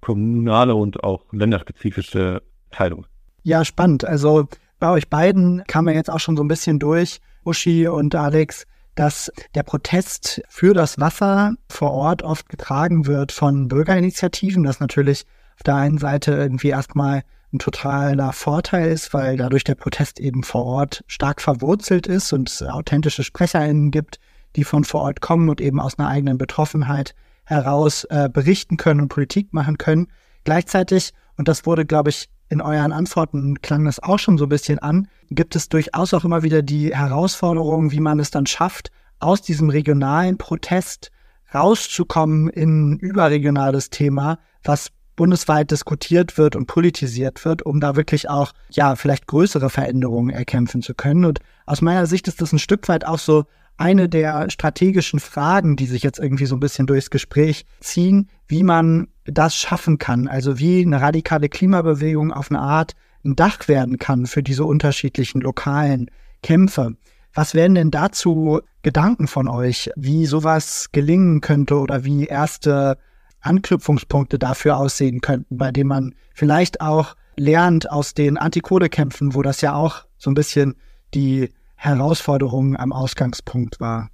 kommunale 0.00 0.74
und 0.74 1.02
auch 1.04 1.24
länderspezifische 1.32 2.42
Entscheidungen. 2.66 3.06
Ja, 3.42 3.64
spannend. 3.64 4.04
Also 4.04 4.48
bei 4.78 4.90
euch 4.90 5.08
beiden 5.08 5.64
kam 5.66 5.86
man 5.86 5.94
jetzt 5.94 6.10
auch 6.10 6.20
schon 6.20 6.36
so 6.36 6.44
ein 6.44 6.48
bisschen 6.48 6.78
durch, 6.78 7.20
Uschi 7.44 7.88
und 7.88 8.14
Alex, 8.14 8.66
dass 8.94 9.30
der 9.54 9.62
Protest 9.62 10.42
für 10.48 10.74
das 10.74 10.98
Wasser 10.98 11.54
vor 11.68 11.92
Ort 11.92 12.22
oft 12.22 12.48
getragen 12.48 13.06
wird 13.06 13.30
von 13.30 13.68
Bürgerinitiativen, 13.68 14.62
das 14.64 14.80
natürlich 14.80 15.26
auf 15.56 15.62
der 15.62 15.76
einen 15.76 15.98
Seite 15.98 16.32
irgendwie 16.32 16.68
erstmal 16.68 17.22
ein 17.52 17.58
totaler 17.58 18.32
Vorteil 18.32 18.90
ist, 18.90 19.14
weil 19.14 19.36
dadurch 19.36 19.64
der 19.64 19.74
Protest 19.74 20.18
eben 20.18 20.42
vor 20.42 20.64
Ort 20.64 21.04
stark 21.06 21.40
verwurzelt 21.40 22.06
ist 22.06 22.32
und 22.32 22.50
es 22.50 22.62
authentische 22.62 23.22
SprecherInnen 23.22 23.90
gibt, 23.90 24.18
die 24.56 24.64
von 24.64 24.84
vor 24.84 25.02
Ort 25.02 25.20
kommen 25.20 25.48
und 25.48 25.60
eben 25.60 25.80
aus 25.80 25.98
einer 25.98 26.08
eigenen 26.08 26.38
Betroffenheit 26.38 27.14
heraus 27.44 28.04
äh, 28.04 28.28
berichten 28.28 28.76
können 28.76 29.00
und 29.00 29.08
Politik 29.08 29.52
machen 29.52 29.78
können. 29.78 30.08
Gleichzeitig, 30.44 31.12
und 31.36 31.48
das 31.48 31.66
wurde, 31.66 31.86
glaube 31.86 32.10
ich, 32.10 32.28
in 32.48 32.60
euren 32.60 32.92
Antworten 32.92 33.60
klang 33.60 33.84
das 33.84 34.00
auch 34.00 34.18
schon 34.18 34.38
so 34.38 34.46
ein 34.46 34.50
bisschen 34.50 34.78
an, 34.78 35.08
gibt 35.30 35.56
es 35.56 35.68
durchaus 35.68 36.14
auch 36.14 36.24
immer 36.24 36.42
wieder 36.42 36.62
die 36.62 36.94
Herausforderung, 36.94 37.90
wie 37.90 38.00
man 38.00 38.20
es 38.20 38.30
dann 38.30 38.46
schafft, 38.46 38.90
aus 39.18 39.42
diesem 39.42 39.70
regionalen 39.70 40.38
Protest 40.38 41.10
rauszukommen 41.54 42.48
in 42.48 42.92
ein 42.92 42.98
überregionales 42.98 43.90
Thema, 43.90 44.38
was 44.62 44.90
bundesweit 45.16 45.70
diskutiert 45.70 46.36
wird 46.36 46.54
und 46.54 46.66
politisiert 46.66 47.44
wird, 47.44 47.62
um 47.62 47.80
da 47.80 47.96
wirklich 47.96 48.28
auch, 48.28 48.52
ja, 48.70 48.96
vielleicht 48.96 49.26
größere 49.26 49.70
Veränderungen 49.70 50.30
erkämpfen 50.30 50.82
zu 50.82 50.94
können. 50.94 51.24
Und 51.24 51.40
aus 51.64 51.80
meiner 51.80 52.06
Sicht 52.06 52.28
ist 52.28 52.42
das 52.42 52.52
ein 52.52 52.58
Stück 52.58 52.86
weit 52.88 53.06
auch 53.06 53.18
so 53.18 53.44
eine 53.76 54.08
der 54.08 54.50
strategischen 54.50 55.20
Fragen, 55.20 55.76
die 55.76 55.86
sich 55.86 56.02
jetzt 56.02 56.18
irgendwie 56.18 56.46
so 56.46 56.56
ein 56.56 56.60
bisschen 56.60 56.86
durchs 56.86 57.10
Gespräch 57.10 57.66
ziehen, 57.80 58.28
wie 58.46 58.62
man 58.62 59.08
das 59.24 59.56
schaffen 59.56 59.98
kann. 59.98 60.28
Also 60.28 60.58
wie 60.58 60.82
eine 60.82 61.00
radikale 61.00 61.48
Klimabewegung 61.48 62.32
auf 62.32 62.50
eine 62.50 62.60
Art 62.60 62.92
ein 63.24 63.36
Dach 63.36 63.68
werden 63.68 63.98
kann 63.98 64.26
für 64.26 64.42
diese 64.42 64.64
unterschiedlichen 64.64 65.40
lokalen 65.40 66.10
Kämpfe. 66.42 66.96
Was 67.34 67.54
wären 67.54 67.74
denn 67.74 67.90
dazu 67.90 68.60
Gedanken 68.82 69.26
von 69.26 69.48
euch, 69.48 69.90
wie 69.96 70.26
sowas 70.26 70.88
gelingen 70.92 71.40
könnte 71.40 71.78
oder 71.78 72.04
wie 72.04 72.24
erste 72.24 72.96
Anknüpfungspunkte 73.40 74.38
dafür 74.38 74.78
aussehen 74.78 75.20
könnten, 75.20 75.58
bei 75.58 75.70
denen 75.70 75.88
man 75.88 76.14
vielleicht 76.34 76.80
auch 76.80 77.14
lernt 77.36 77.90
aus 77.90 78.14
den 78.14 78.38
Antikodekämpfen, 78.38 79.34
wo 79.34 79.42
das 79.42 79.60
ja 79.60 79.74
auch 79.74 80.06
so 80.16 80.30
ein 80.30 80.34
bisschen 80.34 80.76
die 81.14 81.50
Herausforderung 81.76 82.76
am 82.76 82.92
Ausgangspunkt 82.92 83.80
war? 83.80 84.08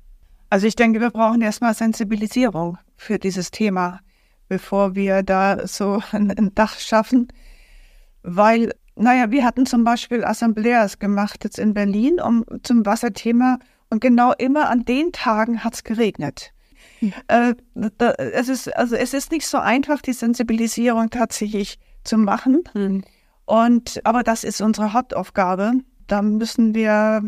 Also 0.50 0.66
ich 0.66 0.76
denke, 0.76 1.00
wir 1.00 1.10
brauchen 1.10 1.40
erstmal 1.40 1.74
Sensibilisierung 1.74 2.76
für 2.96 3.18
dieses 3.18 3.50
Thema, 3.50 4.00
bevor 4.48 4.94
wir 4.94 5.22
da 5.22 5.66
so 5.66 6.02
ein, 6.12 6.30
ein 6.30 6.54
Dach 6.54 6.78
schaffen, 6.78 7.28
weil 8.22 8.72
naja, 8.94 9.30
wir 9.30 9.44
hatten 9.44 9.64
zum 9.64 9.84
Beispiel 9.84 10.24
Assembleas 10.24 10.98
gemacht 10.98 11.44
jetzt 11.44 11.58
in 11.58 11.72
Berlin 11.72 12.20
um, 12.20 12.44
zum 12.62 12.84
Wasserthema 12.84 13.58
und 13.88 14.00
genau 14.00 14.32
immer 14.36 14.68
an 14.68 14.84
den 14.84 15.12
Tagen 15.12 15.64
hat 15.64 15.74
es 15.74 15.84
geregnet. 15.84 16.52
Mhm. 17.00 17.12
Äh, 17.28 17.54
da, 17.98 18.12
es, 18.12 18.48
ist, 18.48 18.76
also 18.76 18.96
es 18.96 19.14
ist 19.14 19.32
nicht 19.32 19.46
so 19.46 19.58
einfach, 19.58 20.02
die 20.02 20.12
Sensibilisierung 20.12 21.10
tatsächlich 21.10 21.78
zu 22.04 22.18
machen. 22.18 22.64
Mhm. 22.74 23.02
Und, 23.44 24.00
aber 24.04 24.22
das 24.22 24.44
ist 24.44 24.60
unsere 24.60 24.92
Hauptaufgabe. 24.92 25.72
Da 26.06 26.22
müssen 26.22 26.74
wir 26.74 27.22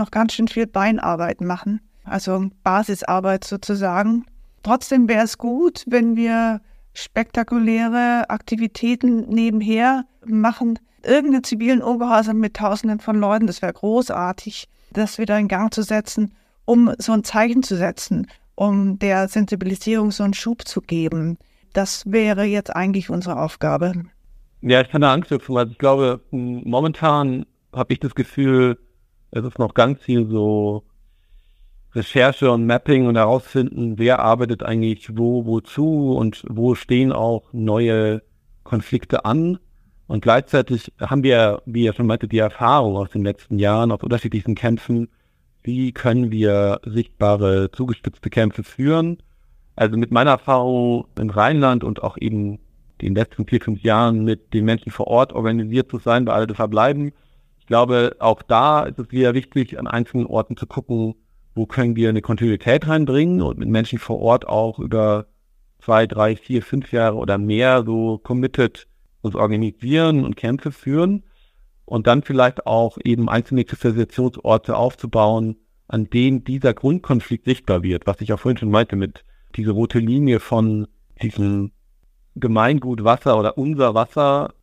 noch 0.00 0.10
ganz 0.10 0.32
schön 0.32 0.48
viel 0.48 0.66
Beinarbeit 0.66 1.40
machen, 1.40 1.80
also 2.04 2.50
Basisarbeit 2.64 3.44
sozusagen. 3.44 4.26
Trotzdem 4.64 5.08
wäre 5.08 5.24
es 5.24 5.38
gut, 5.38 5.84
wenn 5.86 6.16
wir 6.16 6.60
spektakuläre 6.92 8.28
Aktivitäten 8.28 9.28
nebenher 9.28 10.04
machen, 10.26 10.78
irgendeinen 11.04 11.44
zivilen 11.44 11.82
Ungehorsam 11.82 12.38
mit 12.38 12.54
Tausenden 12.54 12.98
von 12.98 13.16
Leuten, 13.20 13.46
das 13.46 13.62
wäre 13.62 13.72
großartig, 13.72 14.68
das 14.92 15.18
wieder 15.18 15.38
in 15.38 15.48
Gang 15.48 15.72
zu 15.72 15.82
setzen, 15.82 16.34
um 16.64 16.92
so 16.98 17.12
ein 17.12 17.24
Zeichen 17.24 17.62
zu 17.62 17.76
setzen, 17.76 18.26
um 18.54 18.98
der 18.98 19.28
Sensibilisierung 19.28 20.10
so 20.10 20.24
einen 20.24 20.34
Schub 20.34 20.66
zu 20.66 20.80
geben. 20.80 21.38
Das 21.72 22.02
wäre 22.10 22.44
jetzt 22.44 22.74
eigentlich 22.74 23.08
unsere 23.08 23.40
Aufgabe. 23.40 23.92
Ja, 24.60 24.80
ich 24.80 24.90
kann 24.90 25.00
da 25.00 25.12
anknüpfen. 25.12 25.56
Also 25.56 25.72
ich 25.72 25.78
glaube, 25.78 26.20
momentan 26.30 27.46
habe 27.72 27.92
ich 27.92 28.00
das 28.00 28.14
Gefühl, 28.14 28.78
es 29.30 29.44
ist 29.44 29.58
noch 29.58 29.74
ganz 29.74 30.00
viel 30.00 30.26
so 30.28 30.84
Recherche 31.94 32.50
und 32.50 32.66
Mapping 32.66 33.06
und 33.06 33.16
herausfinden, 33.16 33.98
wer 33.98 34.20
arbeitet 34.20 34.62
eigentlich 34.62 35.16
wo, 35.16 35.44
wozu 35.46 36.14
und 36.16 36.44
wo 36.48 36.74
stehen 36.74 37.12
auch 37.12 37.44
neue 37.52 38.22
Konflikte 38.62 39.24
an. 39.24 39.58
Und 40.06 40.22
gleichzeitig 40.22 40.92
haben 41.00 41.22
wir, 41.22 41.62
wie 41.66 41.84
ihr 41.84 41.92
schon 41.92 42.06
meinte, 42.06 42.28
die 42.28 42.38
Erfahrung 42.38 42.96
aus 42.96 43.10
den 43.10 43.22
letzten 43.22 43.58
Jahren, 43.58 43.92
aus 43.92 44.02
unterschiedlichen 44.02 44.54
Kämpfen, 44.54 45.08
wie 45.62 45.92
können 45.92 46.30
wir 46.30 46.80
sichtbare, 46.84 47.70
zugespitzte 47.72 48.30
Kämpfe 48.30 48.62
führen. 48.62 49.18
Also 49.76 49.96
mit 49.96 50.10
meiner 50.10 50.32
Erfahrung 50.32 51.06
im 51.18 51.30
Rheinland 51.30 51.84
und 51.84 52.02
auch 52.02 52.16
eben 52.18 52.58
den 53.00 53.14
letzten 53.14 53.46
vier, 53.46 53.60
fünf 53.60 53.82
Jahren 53.82 54.24
mit 54.24 54.52
den 54.52 54.64
Menschen 54.64 54.92
vor 54.92 55.06
Ort 55.06 55.32
organisiert 55.32 55.90
zu 55.90 55.98
sein, 55.98 56.24
bei 56.24 56.32
alle 56.32 56.54
verbleiben. 56.54 57.12
Ich 57.70 57.72
glaube, 57.72 58.16
auch 58.18 58.42
da 58.42 58.82
ist 58.82 58.98
es 58.98 59.12
wieder 59.12 59.32
wichtig, 59.32 59.78
an 59.78 59.86
einzelnen 59.86 60.26
Orten 60.26 60.56
zu 60.56 60.66
gucken, 60.66 61.14
wo 61.54 61.66
können 61.66 61.94
wir 61.94 62.08
eine 62.08 62.20
Kontinuität 62.20 62.88
reinbringen 62.88 63.42
und 63.42 63.60
mit 63.60 63.68
Menschen 63.68 64.00
vor 64.00 64.18
Ort 64.18 64.48
auch 64.48 64.80
über 64.80 65.26
zwei, 65.78 66.08
drei, 66.08 66.34
vier, 66.34 66.62
fünf 66.62 66.90
Jahre 66.90 67.14
oder 67.14 67.38
mehr 67.38 67.84
so 67.84 68.18
committed 68.18 68.88
uns 69.20 69.36
organisieren 69.36 70.24
und 70.24 70.36
Kämpfe 70.36 70.72
führen 70.72 71.22
und 71.84 72.08
dann 72.08 72.24
vielleicht 72.24 72.66
auch 72.66 72.98
eben 73.04 73.28
einzelne 73.28 73.64
Kristallisationsorte 73.64 74.76
aufzubauen, 74.76 75.54
an 75.86 76.10
denen 76.10 76.42
dieser 76.42 76.74
Grundkonflikt 76.74 77.44
sichtbar 77.44 77.84
wird, 77.84 78.04
was 78.04 78.20
ich 78.20 78.32
auch 78.32 78.40
vorhin 78.40 78.58
schon 78.58 78.72
meinte 78.72 78.96
mit 78.96 79.24
dieser 79.54 79.74
rote 79.74 80.00
Linie 80.00 80.40
von 80.40 80.88
diesem 81.22 81.70
Gemeingut 82.34 83.04
Wasser 83.04 83.38
oder 83.38 83.56
unser 83.56 83.94
Wasser 83.94 84.54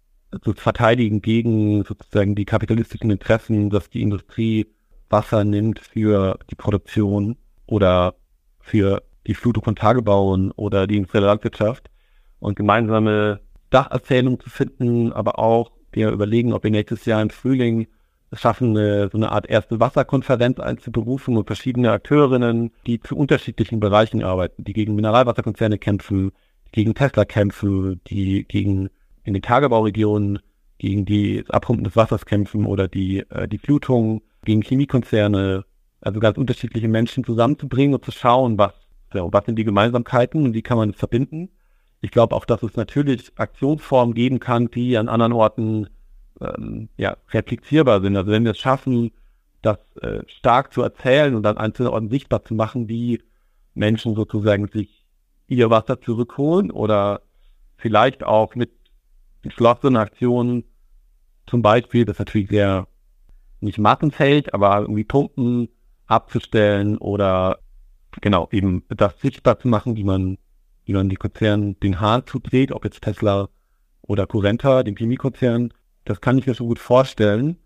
zu 0.43 0.53
verteidigen 0.53 1.21
gegen 1.21 1.84
sozusagen 1.84 2.36
die 2.36 2.45
kapitalistischen 2.45 3.11
Interessen, 3.11 3.69
dass 3.69 3.89
die 3.89 4.01
Industrie 4.01 4.67
Wasser 5.09 5.43
nimmt 5.43 5.80
für 5.80 6.38
die 6.49 6.55
Produktion 6.55 7.38
oder 7.65 8.15
für 8.59 9.03
die 9.25 9.36
Flutung 9.36 9.63
von 9.63 9.75
Tagebauen 9.75 10.51
oder 10.51 10.88
die 10.88 10.97
industrielle 10.97 11.28
Landwirtschaft 11.28 11.89
und 12.39 12.55
gemeinsame 12.55 13.41
Dacherzählung 13.69 14.39
zu 14.39 14.49
finden, 14.49 15.11
aber 15.13 15.39
auch 15.39 15.71
wir 15.91 16.09
überlegen, 16.11 16.53
ob 16.53 16.63
wir 16.63 16.71
nächstes 16.71 17.05
Jahr 17.05 17.21
im 17.21 17.30
Frühling 17.30 17.88
es 18.30 18.41
schaffen, 18.41 18.78
eine, 18.78 19.09
so 19.09 19.17
eine 19.17 19.32
Art 19.32 19.49
erste 19.49 19.80
Wasserkonferenz 19.80 20.59
einzuberufen 20.59 21.38
und 21.38 21.47
verschiedene 21.47 21.91
Akteurinnen, 21.91 22.71
die 22.86 22.99
zu 22.99 23.15
unterschiedlichen 23.15 23.80
Bereichen 23.80 24.23
arbeiten, 24.23 24.65
die 24.65 24.73
gegen 24.73 24.95
Mineralwasserkonzerne 24.95 25.78
kämpfen, 25.78 26.32
gegen 26.73 26.93
Tesla 26.93 27.23
kämpfen, 27.23 28.01
die 28.07 28.43
gegen 28.45 28.89
in 29.28 29.34
den 29.34 29.43
Tagebauregionen 29.43 30.39
gegen 30.78 31.05
die 31.05 31.43
Abpumpen 31.49 31.84
des 31.84 31.97
Wassers 31.97 32.25
kämpfen 32.25 32.65
oder 32.65 32.88
die, 32.88 33.19
äh, 33.30 33.47
die 33.47 33.57
Flutung, 33.57 34.21
gegen 34.45 34.61
Chemiekonzerne, 34.61 35.65
also 35.99 36.19
ganz 36.21 36.38
unterschiedliche 36.38 36.88
Menschen 36.88 37.25
zusammenzubringen 37.25 37.95
und 37.95 38.05
zu 38.05 38.11
schauen, 38.11 38.57
was, 38.57 38.71
ja, 39.13 39.28
was 39.34 39.45
sind 39.45 39.57
die 39.57 39.65
Gemeinsamkeiten 39.65 40.45
und 40.45 40.53
wie 40.53 40.61
kann 40.61 40.78
man 40.78 40.91
es 40.91 40.95
verbinden. 40.95 41.49
Ich 41.99 42.11
glaube 42.11 42.34
auch, 42.34 42.45
dass 42.45 42.63
es 42.63 42.78
natürlich 42.78 43.34
Aktionsformen 43.36 44.15
geben 44.15 44.39
kann, 44.39 44.71
die 44.71 44.97
an 44.97 45.09
anderen 45.09 45.34
Orten 45.34 45.89
ähm, 46.39 46.88
ja, 46.95 47.17
replizierbar 47.32 47.99
sind. 47.99 48.15
Also 48.15 48.32
wenn 48.32 48.45
wir 48.45 48.51
es 48.51 48.59
schaffen, 48.59 49.11
das 49.61 49.80
äh, 50.01 50.21
stark 50.28 50.71
zu 50.71 50.84
erzählen 50.84 51.36
und 51.36 51.45
an 51.45 51.57
einzelnen 51.57 51.91
Orten 51.91 52.09
sichtbar 52.09 52.45
zu 52.45 52.53
machen, 52.53 52.88
wie 52.88 53.21
Menschen 53.73 54.15
sozusagen 54.15 54.69
sich 54.69 55.03
ihr 55.47 55.69
Wasser 55.69 55.99
zurückholen 55.99 56.71
oder 56.71 57.21
vielleicht 57.78 58.23
auch 58.23 58.55
mit 58.55 58.71
entschlossenen 59.43 59.97
Aktionen, 59.97 60.63
zum 61.45 61.61
Beispiel, 61.61 62.05
das 62.05 62.19
natürlich 62.19 62.49
sehr 62.49 62.88
nicht 63.59 63.77
massenfähig, 63.77 64.53
aber 64.53 64.81
irgendwie 64.81 65.03
Pumpen 65.03 65.69
abzustellen 66.05 66.97
oder 66.97 67.59
genau 68.21 68.49
eben 68.51 68.83
das 68.89 69.19
sichtbar 69.19 69.59
zu 69.59 69.67
machen, 69.67 69.95
wie 69.95 70.03
man 70.03 70.38
wie 70.88 70.93
man 70.93 71.09
die 71.09 71.17
Konzernen 71.17 71.77
den 71.81 71.99
Hahn 71.99 72.25
zudreht, 72.25 72.71
ob 72.71 72.85
jetzt 72.85 73.01
Tesla 73.01 73.49
oder 74.01 74.25
Currenta, 74.25 74.83
den 74.83 74.95
Chemiekonzern, 74.95 75.73
das 76.05 76.21
kann 76.21 76.38
ich 76.38 76.47
mir 76.47 76.53
so 76.53 76.65
gut 76.65 76.79
vorstellen. 76.79 77.57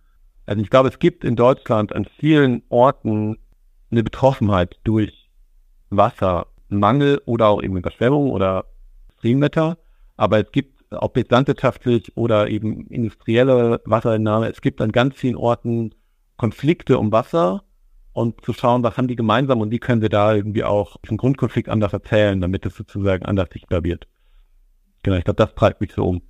Also 0.47 0.61
ich 0.61 0.71
glaube, 0.71 0.89
es 0.89 0.97
gibt 0.97 1.23
in 1.23 1.35
Deutschland 1.35 1.93
an 1.93 2.07
vielen 2.17 2.63
Orten 2.69 3.37
eine 3.91 4.03
Betroffenheit 4.03 4.79
durch 4.83 5.29
Wassermangel 5.91 7.21
oder 7.25 7.49
auch 7.49 7.61
eben 7.61 7.77
Überschwemmung 7.77 8.31
oder 8.31 8.65
Extremwetter. 9.09 9.77
Aber 10.17 10.39
es 10.39 10.51
gibt, 10.51 10.80
ob 10.91 11.17
jetzt 11.17 11.31
landwirtschaftlich 11.31 12.15
oder 12.17 12.49
eben 12.49 12.87
industrielle 12.87 13.81
Wasserentnahme, 13.85 14.49
es 14.49 14.61
gibt 14.61 14.81
an 14.81 14.91
ganz 14.91 15.15
vielen 15.15 15.35
Orten 15.35 15.95
Konflikte 16.37 16.97
um 16.97 17.11
Wasser 17.11 17.63
und 18.13 18.43
zu 18.43 18.53
schauen, 18.53 18.83
was 18.83 18.97
haben 18.97 19.07
die 19.07 19.15
gemeinsam 19.15 19.61
und 19.61 19.71
wie 19.71 19.79
können 19.79 20.01
wir 20.01 20.09
da 20.09 20.33
irgendwie 20.33 20.63
auch 20.63 20.97
den 21.09 21.17
Grundkonflikt 21.17 21.69
anders 21.69 21.93
erzählen, 21.93 22.41
damit 22.41 22.65
es 22.65 22.75
sozusagen 22.75 23.25
anders 23.25 23.49
sichtbar 23.51 23.83
wird. 23.83 24.07
Genau, 25.03 25.17
ich 25.17 25.23
glaube, 25.23 25.37
das 25.37 25.55
treibt 25.55 25.81
mich 25.81 25.93
so 25.93 26.03
um. 26.05 26.21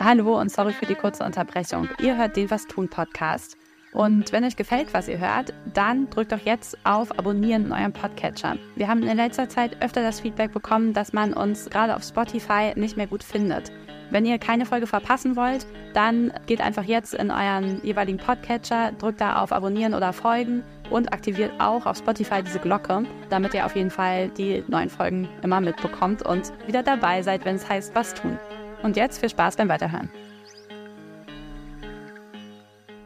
Hallo 0.00 0.40
und 0.40 0.50
sorry 0.50 0.72
für 0.72 0.86
die 0.86 0.94
kurze 0.94 1.24
Unterbrechung. 1.24 1.88
Ihr 2.00 2.16
hört 2.16 2.36
den 2.36 2.50
Was 2.50 2.66
tun 2.66 2.88
Podcast. 2.88 3.56
Und 3.92 4.32
wenn 4.32 4.44
euch 4.44 4.56
gefällt, 4.56 4.92
was 4.92 5.08
ihr 5.08 5.18
hört, 5.18 5.54
dann 5.72 6.10
drückt 6.10 6.32
doch 6.32 6.44
jetzt 6.44 6.76
auf 6.84 7.18
Abonnieren 7.18 7.66
in 7.66 7.72
eurem 7.72 7.92
Podcatcher. 7.92 8.56
Wir 8.76 8.88
haben 8.88 9.02
in 9.02 9.16
letzter 9.16 9.48
Zeit 9.48 9.82
öfter 9.82 10.02
das 10.02 10.20
Feedback 10.20 10.52
bekommen, 10.52 10.92
dass 10.92 11.12
man 11.12 11.32
uns 11.32 11.70
gerade 11.70 11.96
auf 11.96 12.02
Spotify 12.02 12.72
nicht 12.76 12.96
mehr 12.96 13.06
gut 13.06 13.22
findet. 13.22 13.72
Wenn 14.10 14.24
ihr 14.24 14.38
keine 14.38 14.64
Folge 14.64 14.86
verpassen 14.86 15.36
wollt, 15.36 15.66
dann 15.92 16.32
geht 16.46 16.62
einfach 16.62 16.84
jetzt 16.84 17.12
in 17.12 17.30
euren 17.30 17.80
jeweiligen 17.82 18.18
Podcatcher, 18.18 18.92
drückt 18.92 19.20
da 19.20 19.42
auf 19.42 19.52
Abonnieren 19.52 19.94
oder 19.94 20.12
Folgen 20.12 20.64
und 20.90 21.12
aktiviert 21.12 21.52
auch 21.58 21.84
auf 21.84 21.98
Spotify 21.98 22.42
diese 22.42 22.58
Glocke, 22.58 23.04
damit 23.28 23.52
ihr 23.52 23.66
auf 23.66 23.76
jeden 23.76 23.90
Fall 23.90 24.28
die 24.30 24.64
neuen 24.68 24.88
Folgen 24.88 25.28
immer 25.42 25.60
mitbekommt 25.60 26.22
und 26.22 26.52
wieder 26.66 26.82
dabei 26.82 27.20
seid, 27.22 27.44
wenn 27.44 27.56
es 27.56 27.68
heißt, 27.68 27.94
was 27.94 28.14
tun. 28.14 28.38
Und 28.82 28.96
jetzt 28.96 29.20
viel 29.20 29.28
Spaß 29.28 29.56
beim 29.56 29.68
Weiterhören. 29.68 30.08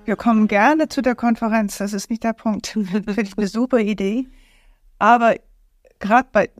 Wir 0.04 0.16
kommen 0.16 0.48
gerne 0.48 0.88
zu 0.88 1.00
der 1.00 1.14
Konferenz, 1.14 1.78
das 1.78 1.92
ist 1.92 2.10
nicht 2.10 2.24
der 2.24 2.32
Punkt. 2.32 2.76
Das 2.76 3.14
finde 3.14 3.22
ich 3.22 3.38
eine 3.38 3.46
super 3.46 3.78
Idee. 3.78 4.26
Aber 4.98 5.36
gerade 6.00 6.28
bei 6.32 6.50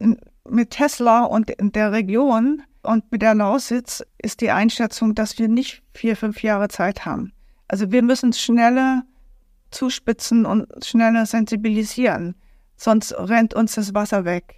mit 0.49 0.71
Tesla 0.71 1.25
und 1.25 1.51
in 1.51 1.73
der 1.73 1.93
Region 1.93 2.63
und 2.83 3.11
mit 3.13 3.23
der 3.23 3.35
Lausitz 3.35 4.05
ist 4.19 4.41
die 4.41 4.51
Einschätzung, 4.51 5.15
dass 5.15 5.39
wir 5.39 5.49
nicht 5.49 5.83
vier, 5.95 6.17
fünf 6.17 6.43
Jahre 6.43 6.69
Zeit 6.69 7.05
haben. 7.05 7.33
Also 7.69 7.93
wir 7.93 8.03
müssen 8.03 8.33
schneller 8.33 9.05
zuspitzen 9.71 10.45
und 10.45 10.67
schneller 10.85 11.27
sensibilisieren, 11.27 12.35
sonst 12.77 13.13
rennt 13.17 13.55
uns 13.55 13.75
das 13.75 13.95
Wasser 13.95 14.25
weg. 14.25 14.57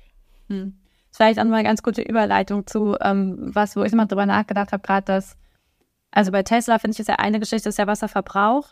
Hm. 0.49 0.75
Vielleicht 1.13 1.39
auch 1.39 1.45
mal 1.45 1.57
eine 1.57 1.69
ganz 1.69 1.83
gute 1.83 2.03
Überleitung 2.03 2.67
zu, 2.67 2.97
ähm, 3.01 3.37
was, 3.55 3.77
wo 3.77 3.85
ich 3.85 3.93
immer 3.93 4.07
drüber 4.07 4.27
nachgedacht 4.27 4.73
habe, 4.73 4.83
gerade 4.83 5.05
dass, 5.05 5.37
also 6.15 6.31
bei 6.31 6.45
Tesla 6.45 6.79
finde 6.79 6.95
ich, 6.95 7.01
ist 7.01 7.09
ja 7.09 7.17
eine 7.17 7.41
Geschichte, 7.41 7.69
ist 7.69 7.79
der 7.79 7.89
Wasserverbrauch. 7.89 8.69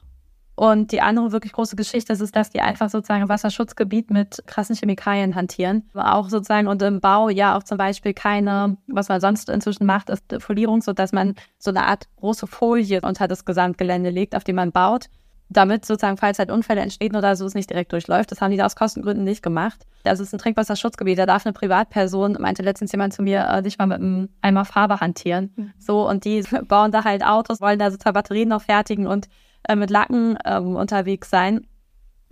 Und 0.55 0.93
die 0.93 1.01
andere 1.01 1.33
wirklich 1.33 1.53
große 1.53 1.77
Geschichte 1.77 2.13
ist, 2.13 2.37
dass 2.37 2.51
die 2.51 2.61
einfach 2.61 2.91
sozusagen 2.91 3.29
Wasserschutzgebiet 3.29 4.11
mit 4.11 4.45
krassen 4.47 4.77
Chemikalien 4.77 5.35
hantieren. 5.35 5.91
Auch 5.95 6.29
sozusagen 6.29 6.69
und 6.69 6.81
im 6.83 7.01
Bau 7.01 7.31
ja 7.31 7.57
auch 7.57 7.63
zum 7.63 7.79
Beispiel 7.79 8.13
keine, 8.13 8.77
was 8.87 9.09
man 9.09 9.21
sonst 9.21 9.49
inzwischen 9.49 9.87
macht, 9.87 10.11
ist 10.11 10.25
Folierung, 10.39 10.83
sodass 10.83 11.13
man 11.13 11.35
so 11.59 11.71
eine 11.71 11.87
Art 11.87 12.07
große 12.17 12.47
Folie 12.47 13.01
unter 13.01 13.29
das 13.29 13.45
Gesamtgelände 13.45 14.11
legt, 14.11 14.37
auf 14.37 14.45
dem 14.45 14.57
man 14.57 14.73
baut 14.73 15.09
damit 15.53 15.85
sozusagen, 15.85 16.17
falls 16.17 16.39
halt 16.39 16.51
Unfälle 16.51 16.81
entstehen 16.81 17.17
oder 17.17 17.37
so, 17.37 17.47
es 17.47 17.55
nicht 17.55 17.71
direkt 17.71 17.93
durchläuft. 17.93 18.31
Das 18.31 18.41
haben 18.41 18.51
die 18.51 18.57
da 18.57 18.67
aus 18.67 18.77
Kostengründen 18.77 19.25
nicht 19.25 19.43
gemacht. 19.43 19.87
Also 20.05 20.23
es 20.23 20.29
ist 20.29 20.35
ein 20.35 20.39
Trinkwasserschutzgebiet. 20.39 21.19
Da 21.19 21.27
darf 21.27 21.47
eine 21.47 21.53
Privatperson, 21.53 22.37
meinte 22.41 22.63
letztens 22.63 22.93
jemand 22.93 23.15
zu 23.15 23.23
mir, 23.23 23.47
äh, 23.49 23.63
dich 23.63 23.79
mal 23.79 23.87
mit 23.87 23.99
einem 23.99 24.29
Eimer 24.41 24.65
Farbe 24.65 25.01
hantieren. 25.01 25.53
Mhm. 25.57 25.73
So, 25.79 26.09
und 26.09 26.25
die 26.25 26.43
bauen 26.69 26.93
da 26.93 27.05
halt 27.05 27.25
Autos, 27.25 27.61
wollen 27.61 27.79
da 27.79 27.91
sozusagen 27.91 28.15
Batterien 28.15 28.49
noch 28.49 28.63
fertigen 28.63 29.07
und 29.07 29.29
äh, 29.69 29.77
mit 29.77 29.91
Lacken 29.91 30.39
ähm, 30.45 30.77
unterwegs 30.77 31.31
sein. 31.31 31.67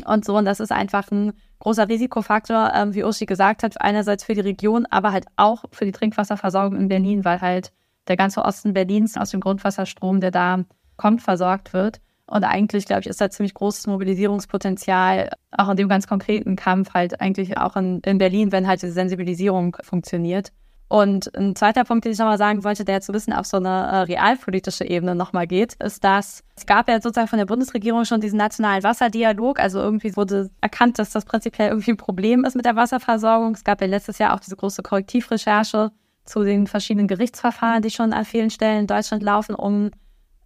Und 0.04 0.24
so, 0.24 0.36
und 0.36 0.44
das 0.44 0.60
ist 0.60 0.72
einfach 0.72 1.10
ein 1.10 1.32
großer 1.58 1.88
Risikofaktor, 1.88 2.72
ähm, 2.74 2.94
wie 2.94 3.04
Uschi 3.04 3.26
gesagt 3.26 3.62
hat, 3.62 3.80
einerseits 3.80 4.24
für 4.24 4.34
die 4.34 4.40
Region, 4.40 4.86
aber 4.90 5.12
halt 5.12 5.26
auch 5.36 5.64
für 5.72 5.84
die 5.84 5.92
Trinkwasserversorgung 5.92 6.78
in 6.78 6.88
Berlin, 6.88 7.24
weil 7.24 7.40
halt 7.40 7.72
der 8.08 8.16
ganze 8.16 8.44
Osten 8.44 8.72
Berlins 8.72 9.16
aus 9.16 9.30
dem 9.30 9.40
Grundwasserstrom, 9.40 10.20
der 10.20 10.30
da 10.30 10.64
kommt, 10.96 11.22
versorgt 11.22 11.72
wird. 11.72 12.00
Und 12.30 12.44
eigentlich, 12.44 12.86
glaube 12.86 13.00
ich, 13.00 13.08
ist 13.08 13.20
da 13.20 13.28
ziemlich 13.28 13.54
großes 13.54 13.88
Mobilisierungspotenzial, 13.88 15.30
auch 15.50 15.68
in 15.68 15.76
dem 15.76 15.88
ganz 15.88 16.06
konkreten 16.06 16.54
Kampf, 16.54 16.94
halt 16.94 17.20
eigentlich 17.20 17.58
auch 17.58 17.74
in, 17.74 18.00
in 18.00 18.18
Berlin, 18.18 18.52
wenn 18.52 18.68
halt 18.68 18.82
diese 18.82 18.92
Sensibilisierung 18.92 19.76
funktioniert. 19.82 20.52
Und 20.86 21.36
ein 21.36 21.56
zweiter 21.56 21.82
Punkt, 21.82 22.04
den 22.04 22.12
ich 22.12 22.18
nochmal 22.18 22.38
sagen 22.38 22.62
wollte, 22.62 22.84
der 22.84 22.96
jetzt 22.96 23.06
so 23.06 23.12
ein 23.12 23.14
bisschen 23.14 23.32
auf 23.32 23.46
so 23.46 23.56
eine 23.56 23.68
äh, 23.68 23.96
realpolitische 24.02 24.84
Ebene 24.84 25.16
nochmal 25.16 25.48
geht, 25.48 25.74
ist, 25.74 26.04
dass 26.04 26.44
es 26.56 26.66
gab 26.66 26.88
ja 26.88 27.00
sozusagen 27.00 27.28
von 27.28 27.38
der 27.38 27.46
Bundesregierung 27.46 28.04
schon 28.04 28.20
diesen 28.20 28.38
nationalen 28.38 28.84
Wasserdialog. 28.84 29.58
Also 29.58 29.80
irgendwie 29.80 30.16
wurde 30.16 30.50
erkannt, 30.60 31.00
dass 31.00 31.10
das 31.10 31.24
prinzipiell 31.24 31.70
irgendwie 31.70 31.92
ein 31.92 31.96
Problem 31.96 32.44
ist 32.44 32.54
mit 32.54 32.64
der 32.64 32.76
Wasserversorgung. 32.76 33.54
Es 33.54 33.64
gab 33.64 33.80
ja 33.80 33.88
letztes 33.88 34.18
Jahr 34.18 34.34
auch 34.34 34.40
diese 34.40 34.56
große 34.56 34.82
Korrektivrecherche 34.82 35.90
zu 36.24 36.44
den 36.44 36.68
verschiedenen 36.68 37.08
Gerichtsverfahren, 37.08 37.82
die 37.82 37.90
schon 37.90 38.12
an 38.12 38.24
vielen 38.24 38.50
Stellen 38.50 38.80
in 38.80 38.86
Deutschland 38.86 39.22
laufen, 39.22 39.54
um 39.54 39.90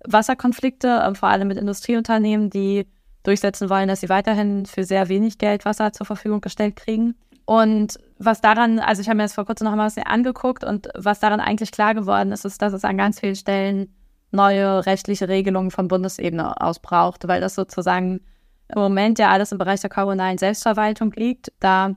Wasserkonflikte, 0.06 1.02
ähm, 1.06 1.14
vor 1.14 1.28
allem 1.28 1.48
mit 1.48 1.58
Industrieunternehmen, 1.58 2.50
die 2.50 2.86
durchsetzen 3.22 3.70
wollen, 3.70 3.88
dass 3.88 4.00
sie 4.00 4.08
weiterhin 4.08 4.66
für 4.66 4.84
sehr 4.84 5.08
wenig 5.08 5.38
Geld 5.38 5.64
Wasser 5.64 5.92
zur 5.92 6.06
Verfügung 6.06 6.40
gestellt 6.40 6.76
kriegen. 6.76 7.14
Und 7.46 7.98
was 8.18 8.40
daran, 8.40 8.78
also 8.78 9.02
ich 9.02 9.08
habe 9.08 9.16
mir 9.16 9.24
das 9.24 9.34
vor 9.34 9.44
kurzem 9.44 9.66
noch 9.66 9.76
mal 9.76 9.90
angeguckt 10.04 10.64
und 10.64 10.88
was 10.94 11.20
daran 11.20 11.40
eigentlich 11.40 11.72
klar 11.72 11.94
geworden 11.94 12.32
ist, 12.32 12.44
ist, 12.44 12.62
dass 12.62 12.72
es 12.72 12.84
an 12.84 12.96
ganz 12.96 13.20
vielen 13.20 13.36
Stellen 13.36 13.94
neue 14.30 14.84
rechtliche 14.86 15.28
Regelungen 15.28 15.70
von 15.70 15.88
Bundesebene 15.88 16.60
aus 16.60 16.78
braucht, 16.78 17.28
weil 17.28 17.40
das 17.40 17.54
sozusagen 17.54 18.20
im 18.68 18.80
Moment 18.80 19.18
ja 19.18 19.30
alles 19.30 19.52
im 19.52 19.58
Bereich 19.58 19.80
der 19.80 19.90
kommunalen 19.90 20.38
Selbstverwaltung 20.38 21.12
liegt. 21.12 21.52
Da 21.60 21.94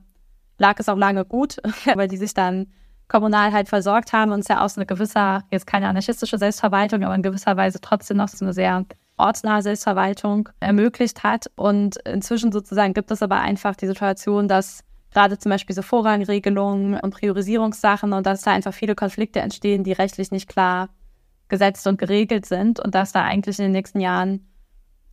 lag 0.58 0.80
es 0.80 0.90
auch 0.90 0.98
lange 0.98 1.26
gut, 1.26 1.58
weil 1.96 2.08
die 2.08 2.18
sich 2.18 2.34
dann 2.34 2.68
kommunal 3.08 3.54
halt 3.54 3.70
versorgt 3.70 4.14
haben 4.14 4.32
und 4.32 4.42
es 4.42 4.48
ja 4.48 4.62
aus 4.62 4.78
einer 4.78 4.86
gewisser, 4.86 5.44
jetzt 5.52 5.68
keine 5.68 5.88
anarchistische 5.88 6.38
Selbstverwaltung, 6.38 7.04
aber 7.04 7.16
in 7.16 7.24
gewisser 7.24 7.56
Weise 7.56 7.80
trotzdem 7.82 8.18
noch 8.18 8.28
so 8.28 8.44
eine 8.44 8.54
sehr 8.54 8.86
ortsnahe 9.18 9.62
Selbstverwaltung 9.62 10.50
ermöglicht 10.60 11.24
hat. 11.24 11.50
Und 11.56 11.98
inzwischen 12.06 12.52
sozusagen 12.52 12.94
gibt 12.94 13.12
es 13.12 13.22
aber 13.22 13.40
einfach 13.40 13.76
die 13.76 13.88
Situation, 13.88 14.48
dass 14.48 14.84
gerade 15.12 15.38
zum 15.38 15.50
Beispiel 15.50 15.76
so 15.76 15.82
Vorrangregelungen 15.82 17.00
und 17.00 17.14
Priorisierungssachen 17.14 18.14
und 18.14 18.26
dass 18.26 18.42
da 18.42 18.52
einfach 18.52 18.74
viele 18.74 18.96
Konflikte 18.96 19.40
entstehen, 19.40 19.84
die 19.84 19.94
rechtlich 19.94 20.32
nicht 20.32 20.50
klar 20.50 20.90
gesetzt 21.48 21.88
und 21.88 21.98
geregelt 21.98 22.46
sind 22.46 22.80
und 22.80 22.94
dass 22.94 23.14
da 23.14 23.24
eigentlich 23.24 23.58
in 23.58 23.66
den 23.66 23.72
nächsten 23.72 24.02
Jahren 24.02 24.46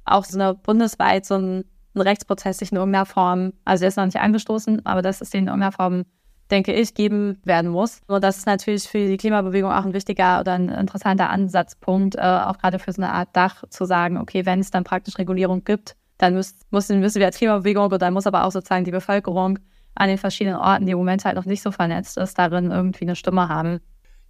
auch 0.04 0.24
so 0.24 0.38
eine 0.38 0.54
bundesweit 0.54 1.24
so 1.24 1.36
ein, 1.36 1.64
ein 1.94 2.00
Rechtsprozess 2.00 2.58
sich 2.58 2.72
in 2.72 2.76
irgendeiner 2.76 3.06
Form, 3.06 3.52
also 3.64 3.82
der 3.82 3.88
ist 3.88 3.96
noch 3.96 4.04
nicht 4.04 4.20
angestoßen, 4.20 4.84
aber 4.84 5.00
dass 5.00 5.20
es 5.20 5.30
den 5.30 5.44
in 5.44 5.46
irgendeiner 5.46 5.72
Form 5.72 6.04
denke 6.50 6.72
ich, 6.72 6.94
geben 6.94 7.38
werden 7.44 7.70
muss. 7.70 8.00
Und 8.06 8.22
das 8.22 8.38
ist 8.38 8.46
natürlich 8.46 8.84
für 8.84 9.06
die 9.06 9.16
Klimabewegung 9.16 9.70
auch 9.70 9.84
ein 9.84 9.94
wichtiger 9.94 10.40
oder 10.40 10.52
ein 10.52 10.68
interessanter 10.68 11.30
Ansatzpunkt, 11.30 12.16
äh, 12.16 12.20
auch 12.20 12.58
gerade 12.58 12.78
für 12.78 12.92
so 12.92 13.02
eine 13.02 13.12
Art 13.12 13.30
Dach 13.32 13.64
zu 13.70 13.84
sagen, 13.84 14.18
okay, 14.18 14.46
wenn 14.46 14.60
es 14.60 14.70
dann 14.70 14.84
praktisch 14.84 15.18
Regulierung 15.18 15.64
gibt, 15.64 15.96
dann 16.18 16.34
müssen, 16.34 16.56
müssen, 16.70 17.02
wir 17.02 17.26
als 17.26 17.38
Klimabewegung 17.38 17.86
oder 17.86 17.98
dann 17.98 18.14
muss 18.14 18.26
aber 18.26 18.44
auch 18.44 18.52
sozusagen 18.52 18.84
die 18.84 18.90
Bevölkerung 18.90 19.58
an 19.94 20.08
den 20.08 20.18
verschiedenen 20.18 20.56
Orten, 20.58 20.86
die 20.86 20.92
im 20.92 20.98
Moment 20.98 21.24
halt 21.24 21.36
noch 21.36 21.44
nicht 21.44 21.62
so 21.62 21.70
vernetzt 21.70 22.16
ist, 22.18 22.38
darin 22.38 22.70
irgendwie 22.70 23.04
eine 23.04 23.16
Stimme 23.16 23.48
haben. 23.48 23.80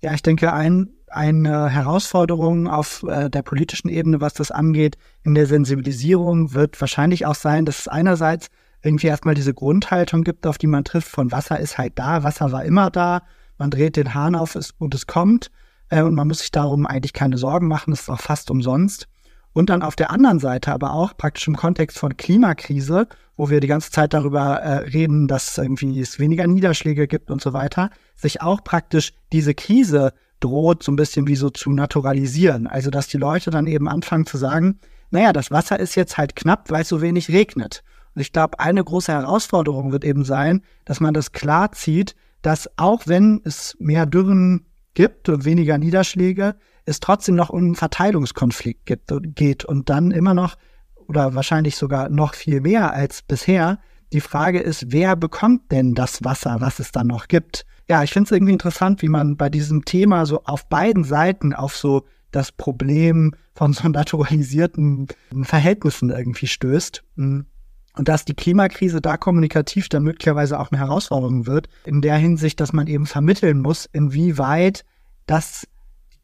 Ja, 0.03 0.13
ich 0.13 0.23
denke, 0.23 0.53
ein, 0.53 0.91
eine 1.09 1.69
Herausforderung 1.71 2.69
auf 2.69 3.05
äh, 3.09 3.31
der 3.31 3.43
politischen 3.43 3.89
Ebene, 3.89 4.21
was 4.21 4.35
das 4.35 4.51
angeht, 4.51 4.99
in 5.23 5.35
der 5.35 5.47
Sensibilisierung 5.47 6.53
wird 6.53 6.79
wahrscheinlich 6.81 7.25
auch 7.25 7.35
sein, 7.35 7.65
dass 7.65 7.81
es 7.81 7.89
einerseits 7.89 8.49
irgendwie 8.85 9.07
erstmal 9.07 9.35
diese 9.35 9.55
Grundhaltung 9.55 10.23
gibt, 10.23 10.47
auf 10.47 10.59
die 10.59 10.67
man 10.67 10.85
trifft, 10.85 11.09
von 11.09 11.33
Wasser 11.33 11.59
ist 11.59 11.79
halt 11.79 11.95
da, 11.97 12.23
Wasser 12.23 12.53
war 12.53 12.65
immer 12.65 12.91
da, 12.91 13.23
man 13.59 13.71
dreht 13.71 13.97
den 13.97 14.15
Hahn 14.15 14.35
auf 14.35 14.59
und 14.79 14.95
es 14.95 15.07
kommt 15.07 15.51
äh, 15.89 16.03
und 16.03 16.15
man 16.15 16.29
muss 16.29 16.41
sich 16.41 16.51
darum 16.51 16.87
eigentlich 16.87 17.13
keine 17.13 17.39
Sorgen 17.39 17.67
machen, 17.67 17.93
es 17.93 18.03
ist 18.03 18.11
auch 18.11 18.21
fast 18.21 18.51
umsonst. 18.51 19.09
Und 19.53 19.71
dann 19.71 19.83
auf 19.83 19.95
der 19.95 20.11
anderen 20.11 20.41
Seite 20.41 20.73
aber 20.73 20.93
auch 20.93 21.17
praktisch 21.17 21.47
im 21.47 21.57
Kontext 21.57 21.97
von 21.99 22.17
Klimakrise, 22.17 23.07
wo 23.37 23.51
wir 23.51 23.61
die 23.61 23.69
ganze 23.69 23.93
Zeit 23.93 24.13
darüber 24.13 24.57
äh, 24.57 24.79
reden, 24.89 25.29
dass 25.29 25.57
irgendwie 25.59 26.01
es 26.01 26.19
weniger 26.19 26.47
Niederschläge 26.47 27.07
gibt 27.07 27.31
und 27.31 27.41
so 27.41 27.53
weiter, 27.53 27.91
sich 28.17 28.43
auch 28.43 28.65
praktisch 28.65 29.13
diese 29.33 29.55
Krise 29.55 30.13
droht 30.41 30.83
so 30.83 30.91
ein 30.91 30.97
bisschen 30.97 31.29
wie 31.29 31.37
so 31.37 31.51
zu 31.51 31.71
naturalisieren. 31.71 32.67
Also 32.67 32.91
dass 32.91 33.07
die 33.07 33.17
Leute 33.17 33.51
dann 33.51 33.69
eben 33.69 33.89
anfangen 33.89 34.27
zu 34.27 34.37
sagen, 34.37 34.81
naja, 35.11 35.33
das 35.33 35.53
Wasser 35.53 35.79
ist 35.79 35.95
jetzt 35.95 36.19
halt 36.19 36.35
knapp, 36.35 36.71
weil 36.71 36.83
es 36.83 36.89
so 36.89 37.01
wenig 37.01 37.29
regnet. 37.29 37.85
Und 38.15 38.21
ich 38.21 38.33
glaube, 38.33 38.61
eine 38.61 38.83
große 38.83 39.13
Herausforderung 39.13 39.93
wird 39.93 40.05
eben 40.05 40.25
sein, 40.25 40.63
dass 40.85 41.01
man 41.01 41.15
das 41.15 41.33
klar 41.33 41.73
zieht, 41.73 42.15
dass 42.43 42.71
auch 42.77 43.07
wenn 43.07 43.41
es 43.45 43.77
mehr 43.79 44.07
Dürren 44.07 44.67
gibt 44.95 45.29
und 45.29 45.45
weniger 45.45 45.79
Niederschläge, 45.79 46.57
es 46.85 47.01
trotzdem 47.01 47.35
noch 47.35 47.51
um 47.51 47.59
einen 47.59 47.75
Verteilungskonflikt 47.75 48.87
gibt, 48.87 49.13
geht 49.35 49.65
und 49.65 49.89
dann 49.89 50.11
immer 50.11 50.35
noch 50.35 50.57
oder 51.09 51.35
wahrscheinlich 51.35 51.77
sogar 51.77 52.09
noch 52.09 52.35
viel 52.35 52.61
mehr 52.61 52.93
als 52.93 53.23
bisher 53.23 53.79
die 54.13 54.21
Frage 54.21 54.61
ist, 54.61 54.93
wer 54.93 55.17
bekommt 55.17 55.73
denn 55.73 55.95
das 55.95 56.23
Wasser, 56.23 56.61
was 56.61 56.79
es 56.79 56.93
dann 56.93 57.09
noch 57.09 57.27
gibt? 57.27 57.67
Ja, 57.89 58.03
ich 58.03 58.13
finde 58.13 58.29
es 58.29 58.33
irgendwie 58.33 58.53
interessant, 58.53 59.03
wie 59.03 59.09
man 59.09 59.37
bei 59.37 59.49
diesem 59.49 59.85
Thema 59.85 60.25
so 60.25 60.45
auf 60.45 60.69
beiden 60.69 61.05
Seiten 61.05 61.53
auf 61.53 61.77
so 61.77 62.05
das 62.31 62.53
Problem 62.53 63.35
von 63.55 63.73
so 63.73 63.89
naturalisierten 63.89 65.09
Verhältnissen 65.43 66.11
irgendwie 66.11 66.47
stößt. 66.47 67.03
Hm. 67.17 67.47
Und 67.97 68.09
dass 68.09 68.25
die 68.25 68.35
Klimakrise 68.35 69.01
da 69.01 69.17
kommunikativ 69.17 69.89
dann 69.89 70.03
möglicherweise 70.03 70.59
auch 70.59 70.73
eine 70.73 70.81
Herausforderung 70.81 71.47
wird, 71.47 71.69
in 71.85 72.01
der 72.01 72.17
Hinsicht, 72.17 72.59
dass 72.61 72.73
man 72.73 72.89
eben 72.89 73.07
vermitteln 73.07 73.61
muss, 73.61 73.89
inwieweit 73.93 74.85
das 75.27 75.67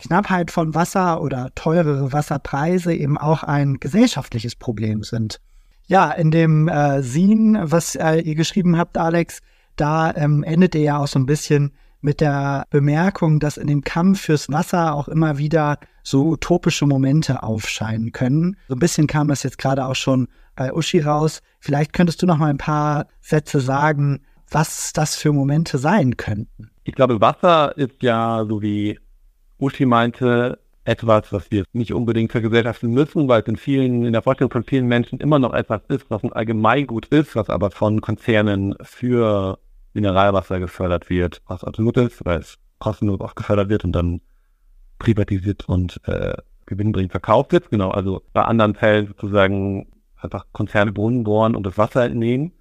Knappheit 0.01 0.51
von 0.51 0.75
Wasser 0.75 1.21
oder 1.21 1.51
teurere 1.55 2.13
Wasserpreise 2.13 2.95
eben 2.95 3.19
auch 3.19 3.45
ein 3.45 3.79
gesellschaftliches 3.79 4.57
Problem 4.57 5.03
sind. 5.03 5.41
Ja, 5.87 6.11
in 6.11 6.31
dem 6.31 6.69
äh, 6.69 7.03
Sin, 7.03 7.59
was 7.61 7.95
äh, 7.97 8.21
ihr 8.21 8.35
geschrieben 8.35 8.77
habt, 8.77 8.97
Alex, 8.97 9.41
da 9.77 10.15
ähm, 10.15 10.43
endet 10.43 10.75
ihr 10.75 10.83
ja 10.83 10.99
auch 10.99 11.09
so 11.09 11.19
ein 11.19 11.27
bisschen 11.27 11.73
mit 12.01 12.21
der 12.21 12.65
Bemerkung, 12.71 13.41
dass 13.41 13.57
in 13.57 13.67
dem 13.67 13.83
Kampf 13.83 14.23
fürs 14.23 14.51
Wasser 14.51 14.95
auch 14.95 15.09
immer 15.09 15.39
wieder 15.39 15.79
so 16.03 16.27
utopische 16.29 16.87
Momente 16.87 17.43
aufscheinen 17.43 18.13
können. 18.13 18.57
So 18.69 18.75
ein 18.75 18.79
bisschen 18.79 19.07
kam 19.07 19.29
das 19.29 19.43
jetzt 19.43 19.59
gerade 19.59 19.85
auch 19.85 19.95
schon 19.97 20.29
bei 20.57 20.73
Uschi 20.73 21.01
raus. 21.01 21.41
Vielleicht 21.59 21.93
könntest 21.93 22.23
du 22.23 22.27
noch 22.27 22.39
mal 22.39 22.51
ein 22.51 22.59
paar 22.59 23.07
Sätze 23.21 23.61
sagen, 23.61 24.21
was 24.51 24.93
das 24.93 25.17
für 25.17 25.33
Momente 25.33 25.79
sein 25.79 26.17
könnten. 26.17 26.71
Ich 26.85 26.95
glaube, 26.95 27.21
Wasser 27.21 27.77
ist 27.77 28.03
ja, 28.03 28.45
so 28.49 28.63
wie 28.63 28.99
Uschi 29.59 29.87
meinte, 29.87 30.59
etwas, 30.85 31.33
was 31.33 31.51
wir 31.51 31.65
nicht 31.73 31.93
unbedingt 31.93 32.33
vergesellschaften 32.33 32.91
müssen, 32.91 33.29
weil 33.29 33.43
es 33.43 33.49
in 33.49 33.57
vielen, 33.57 34.05
in 34.05 34.13
der 34.13 34.23
Vorstellung 34.23 34.51
von 34.51 34.65
vielen 34.65 34.87
Menschen 34.87 35.21
immer 35.21 35.39
noch 35.39 35.53
etwas 35.53 35.83
ist, 35.89 36.07
was 36.09 36.25
ein 36.25 36.33
Allgemeingut 36.33 37.07
ist, 37.07 37.37
was 37.37 37.51
aber 37.51 37.71
von 37.71 38.01
Konzernen 38.01 38.75
für 38.83 39.59
Mineralwasser 39.93 40.59
gefördert 40.59 41.11
wird, 41.11 41.43
was 41.47 41.65
absolut 41.65 41.97
ist, 41.97 42.25
weil 42.25 42.41
es 42.41 42.59
kostenlos 42.79 43.21
auch 43.21 43.35
gefördert 43.35 43.69
wird 43.69 43.85
und 43.85 43.93
dann 43.93 44.21
privatisiert 44.99 45.69
und 45.69 46.01
äh, 46.05 46.35
gewinnbringend 46.67 47.13
verkauft 47.13 47.53
wird. 47.53 47.71
Genau, 47.71 47.91
also 47.91 48.23
bei 48.33 48.43
anderen 48.43 48.75
Fällen 48.75 49.09
sozusagen 49.09 49.87
einfach 50.23 50.47
Konzerne 50.53 50.93
Brunnen 50.93 51.25
bohren 51.25 51.55
und 51.55 51.65
das 51.65 51.79
Wasser 51.79 52.05
entnehmen. 52.05 52.53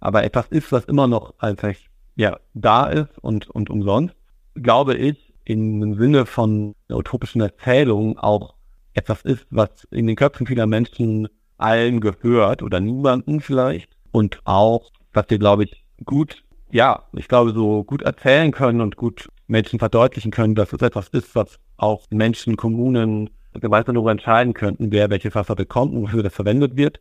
Aber 0.00 0.24
etwas 0.24 0.48
ist, 0.48 0.72
was 0.72 0.84
immer 0.84 1.06
noch 1.06 1.34
einfach 1.38 1.74
ja 2.16 2.38
da 2.54 2.86
ist 2.86 3.18
und, 3.20 3.48
und 3.50 3.70
umsonst, 3.70 4.14
glaube 4.54 4.94
ich, 4.94 5.34
im 5.44 5.94
Sinne 5.94 6.26
von 6.26 6.74
einer 6.88 6.98
utopischen 6.98 7.40
Erzählung 7.40 8.18
auch 8.18 8.54
etwas 8.94 9.22
ist, 9.22 9.46
was 9.50 9.86
in 9.90 10.06
den 10.06 10.16
Köpfen 10.16 10.46
vieler 10.46 10.66
Menschen 10.66 11.28
allen 11.58 12.00
gehört 12.00 12.62
oder 12.62 12.80
niemanden 12.80 13.40
vielleicht 13.40 13.90
und 14.10 14.40
auch, 14.44 14.90
was 15.12 15.26
wir, 15.28 15.38
glaube 15.38 15.64
ich, 15.64 15.84
gut, 16.04 16.42
ja, 16.70 17.04
ich 17.12 17.28
glaube, 17.28 17.52
so 17.52 17.84
gut 17.84 18.02
erzählen 18.02 18.50
können 18.50 18.80
und 18.80 18.96
gut 18.96 19.28
Menschen 19.46 19.78
verdeutlichen 19.78 20.30
können, 20.30 20.54
dass 20.54 20.72
es 20.72 20.82
etwas 20.82 21.08
ist, 21.08 21.34
was 21.34 21.58
auch 21.76 22.04
Menschen, 22.10 22.56
Kommunen 22.56 23.30
gemeinsam 23.60 23.94
darüber 23.94 24.10
entscheiden 24.10 24.54
könnten, 24.54 24.92
wer 24.92 25.10
welches 25.10 25.34
Wasser 25.34 25.54
bekommt 25.54 25.94
und 25.94 26.02
wofür 26.02 26.22
das 26.22 26.34
verwendet 26.34 26.76
wird. 26.76 27.00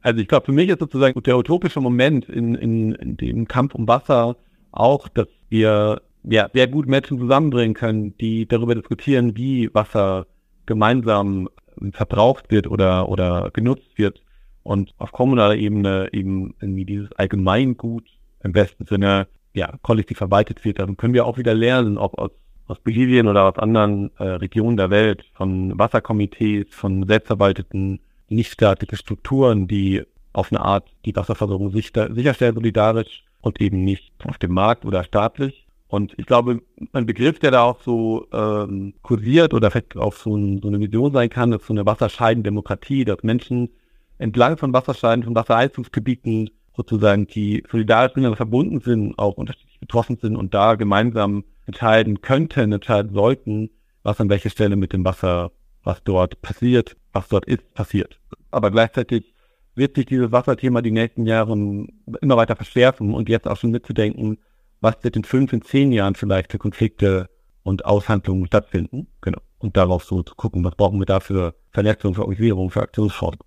Also 0.00 0.20
ich 0.20 0.28
glaube, 0.28 0.46
für 0.46 0.52
mich 0.52 0.68
ist 0.68 0.80
sozusagen 0.80 1.22
der 1.22 1.38
utopische 1.38 1.80
Moment 1.80 2.28
in, 2.28 2.54
in, 2.54 2.92
in 2.92 3.16
dem 3.16 3.46
Kampf 3.46 3.74
um 3.74 3.86
Wasser 3.86 4.36
auch, 4.72 5.08
dass 5.08 5.28
wir 5.48 6.02
ja, 6.24 6.48
sehr 6.52 6.68
gut 6.68 6.86
Menschen 6.86 7.18
zusammenbringen 7.18 7.74
können, 7.74 8.16
die 8.18 8.46
darüber 8.46 8.74
diskutieren, 8.74 9.36
wie 9.36 9.72
Wasser 9.74 10.26
gemeinsam 10.66 11.48
verbraucht 11.92 12.50
wird 12.50 12.66
oder, 12.66 13.08
oder 13.08 13.50
genutzt 13.52 13.96
wird 13.96 14.22
und 14.62 14.92
auf 14.98 15.12
kommunaler 15.12 15.56
Ebene 15.56 16.08
eben 16.12 16.54
irgendwie 16.60 16.84
dieses 16.84 17.12
Allgemeingut 17.12 18.04
im 18.42 18.52
besten 18.52 18.86
Sinne 18.86 19.26
ja, 19.54 19.74
kollektiv 19.82 20.18
verwaltet 20.18 20.64
wird. 20.64 20.78
Dann 20.78 20.96
können 20.96 21.14
wir 21.14 21.26
auch 21.26 21.38
wieder 21.38 21.54
lernen, 21.54 21.98
ob 21.98 22.18
aus, 22.18 22.30
aus 22.72 22.80
Bolivien 22.80 23.28
oder 23.28 23.44
aus 23.44 23.58
anderen 23.58 24.10
äh, 24.18 24.24
Regionen 24.24 24.76
der 24.76 24.90
Welt, 24.90 25.24
von 25.34 25.78
Wasserkomitees, 25.78 26.66
von 26.70 27.06
selbstverwalteten 27.06 28.00
nichtstaatlichen 28.28 28.96
Strukturen, 28.96 29.68
die 29.68 30.02
auf 30.32 30.50
eine 30.50 30.60
Art 30.60 30.88
die 31.04 31.14
Wasserversorgung 31.14 31.70
sicher, 31.70 32.12
sicherstellen, 32.14 32.54
solidarisch 32.54 33.24
und 33.42 33.60
eben 33.60 33.84
nicht 33.84 34.12
auf 34.24 34.38
dem 34.38 34.52
Markt 34.52 34.84
oder 34.84 35.04
staatlich. 35.04 35.66
Und 35.88 36.14
ich 36.16 36.24
glaube, 36.24 36.62
ein 36.94 37.04
Begriff, 37.04 37.38
der 37.38 37.50
da 37.50 37.62
auch 37.64 37.82
so 37.82 38.26
ähm, 38.32 38.94
kursiert 39.02 39.52
oder 39.52 39.70
vielleicht 39.70 39.98
auch 39.98 40.14
so, 40.14 40.34
ein, 40.34 40.62
so 40.62 40.68
eine 40.68 40.80
Vision 40.80 41.12
sein 41.12 41.28
kann, 41.28 41.52
ist 41.52 41.66
so 41.66 41.74
eine 41.74 41.84
Wasserscheidendemokratie, 41.84 43.04
dass 43.04 43.22
Menschen 43.22 43.68
entlang 44.16 44.56
von 44.56 44.72
Wasserscheiden, 44.72 45.24
von 45.24 45.34
Wasserheizungsgebieten 45.34 46.48
sozusagen, 46.74 47.26
die 47.26 47.62
solidarisch 47.70 48.12
miteinander 48.12 48.36
verbunden 48.36 48.80
sind, 48.80 49.18
auch 49.18 49.34
unterschiedlich 49.36 49.80
betroffen 49.80 50.16
sind 50.16 50.36
und 50.36 50.54
da 50.54 50.76
gemeinsam 50.76 51.44
entscheiden 51.66 52.20
könnten, 52.20 52.72
entscheiden 52.72 53.12
sollten, 53.12 53.70
was 54.02 54.20
an 54.20 54.28
welcher 54.28 54.50
Stelle 54.50 54.76
mit 54.76 54.92
dem 54.92 55.04
Wasser, 55.04 55.52
was 55.84 56.02
dort 56.04 56.40
passiert, 56.42 56.96
was 57.12 57.28
dort 57.28 57.46
ist, 57.46 57.72
passiert. 57.74 58.18
Aber 58.50 58.70
gleichzeitig 58.70 59.34
wird 59.74 59.96
sich 59.96 60.06
dieses 60.06 60.32
Wasserthema 60.32 60.82
die 60.82 60.90
nächsten 60.90 61.26
Jahre 61.26 61.52
immer 61.52 62.36
weiter 62.36 62.56
verschärfen 62.56 63.14
und 63.14 63.28
jetzt 63.28 63.48
auch 63.48 63.56
schon 63.56 63.70
mitzudenken, 63.70 64.38
was 64.80 64.96
wird 65.02 65.16
in 65.16 65.24
fünf, 65.24 65.52
in 65.52 65.62
zehn 65.62 65.92
Jahren 65.92 66.14
vielleicht 66.14 66.52
für 66.52 66.58
Konflikte 66.58 67.30
und 67.62 67.84
Aushandlungen 67.84 68.46
stattfinden. 68.46 69.06
Genau. 69.20 69.38
Und 69.58 69.76
darauf 69.76 70.04
so 70.04 70.22
zu 70.22 70.34
gucken, 70.34 70.64
was 70.64 70.74
brauchen 70.74 70.98
wir 70.98 71.06
da 71.06 71.20
für 71.20 71.54
Vernetzung, 71.70 72.14
für 72.14 72.22
Organisierung, 72.22 72.70
für 72.70 72.82
Aktionsformen. 72.82 73.38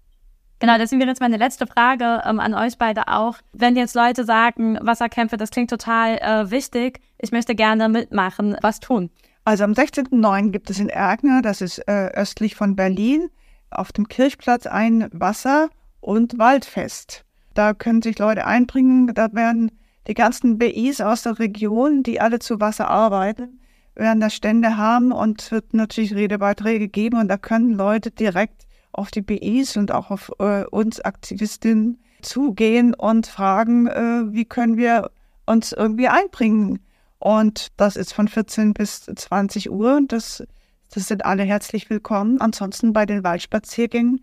Genau, 0.59 0.77
deswegen 0.77 1.01
wäre 1.01 1.09
jetzt 1.09 1.19
meine 1.19 1.37
letzte 1.37 1.67
Frage 1.67 2.21
ähm, 2.25 2.39
an 2.39 2.53
euch 2.53 2.77
beide 2.77 3.07
auch. 3.07 3.37
Wenn 3.51 3.75
jetzt 3.75 3.95
Leute 3.95 4.23
sagen, 4.23 4.77
Wasserkämpfe, 4.81 5.37
das 5.37 5.51
klingt 5.51 5.69
total 5.69 6.17
äh, 6.17 6.49
wichtig, 6.49 7.01
ich 7.17 7.31
möchte 7.31 7.55
gerne 7.55 7.89
mitmachen, 7.89 8.55
was 8.61 8.79
tun? 8.79 9.09
Also 9.43 9.63
am 9.63 9.73
16.09. 9.73 10.51
gibt 10.51 10.69
es 10.69 10.79
in 10.79 10.89
Ergner, 10.89 11.41
das 11.41 11.61
ist 11.61 11.79
äh, 11.87 12.07
östlich 12.13 12.55
von 12.55 12.75
Berlin, 12.75 13.29
auf 13.69 13.91
dem 13.91 14.07
Kirchplatz 14.07 14.65
ein 14.65 15.09
Wasser- 15.11 15.69
und 15.99 16.39
Waldfest. 16.39 17.25
Da 17.53 17.73
können 17.73 18.01
sich 18.01 18.17
Leute 18.17 18.45
einbringen, 18.45 19.13
da 19.13 19.33
werden 19.33 19.71
die 20.07 20.13
ganzen 20.13 20.57
BIs 20.57 21.01
aus 21.01 21.23
der 21.23 21.39
Region, 21.39 22.03
die 22.03 22.21
alle 22.21 22.39
zu 22.39 22.59
Wasser 22.59 22.89
arbeiten, 22.89 23.59
werden 23.95 24.19
da 24.19 24.29
Stände 24.29 24.77
haben 24.77 25.11
und 25.11 25.51
wird 25.51 25.73
natürlich 25.73 26.15
Redebeiträge 26.15 26.87
geben 26.87 27.19
und 27.19 27.27
da 27.27 27.37
können 27.37 27.73
Leute 27.73 28.11
direkt 28.11 28.64
auf 28.97 29.11
die 29.11 29.21
BIs 29.21 29.77
und 29.77 29.91
auch 29.91 30.11
auf 30.11 30.31
äh, 30.39 30.65
uns 30.65 31.01
Aktivistinnen 31.01 31.99
zugehen 32.21 32.93
und 32.93 33.27
fragen, 33.27 33.87
äh, 33.87 34.33
wie 34.33 34.45
können 34.45 34.77
wir 34.77 35.11
uns 35.45 35.71
irgendwie 35.71 36.07
einbringen. 36.07 36.79
Und 37.19 37.69
das 37.77 37.95
ist 37.95 38.13
von 38.13 38.27
14 38.27 38.73
bis 38.73 39.05
20 39.05 39.71
Uhr 39.71 39.95
und 39.95 40.11
das, 40.11 40.43
das 40.93 41.07
sind 41.07 41.25
alle 41.25 41.43
herzlich 41.43 41.89
willkommen. 41.89 42.41
Ansonsten 42.41 42.93
bei 42.93 43.05
den 43.05 43.23
Waldspaziergängen, 43.23 44.21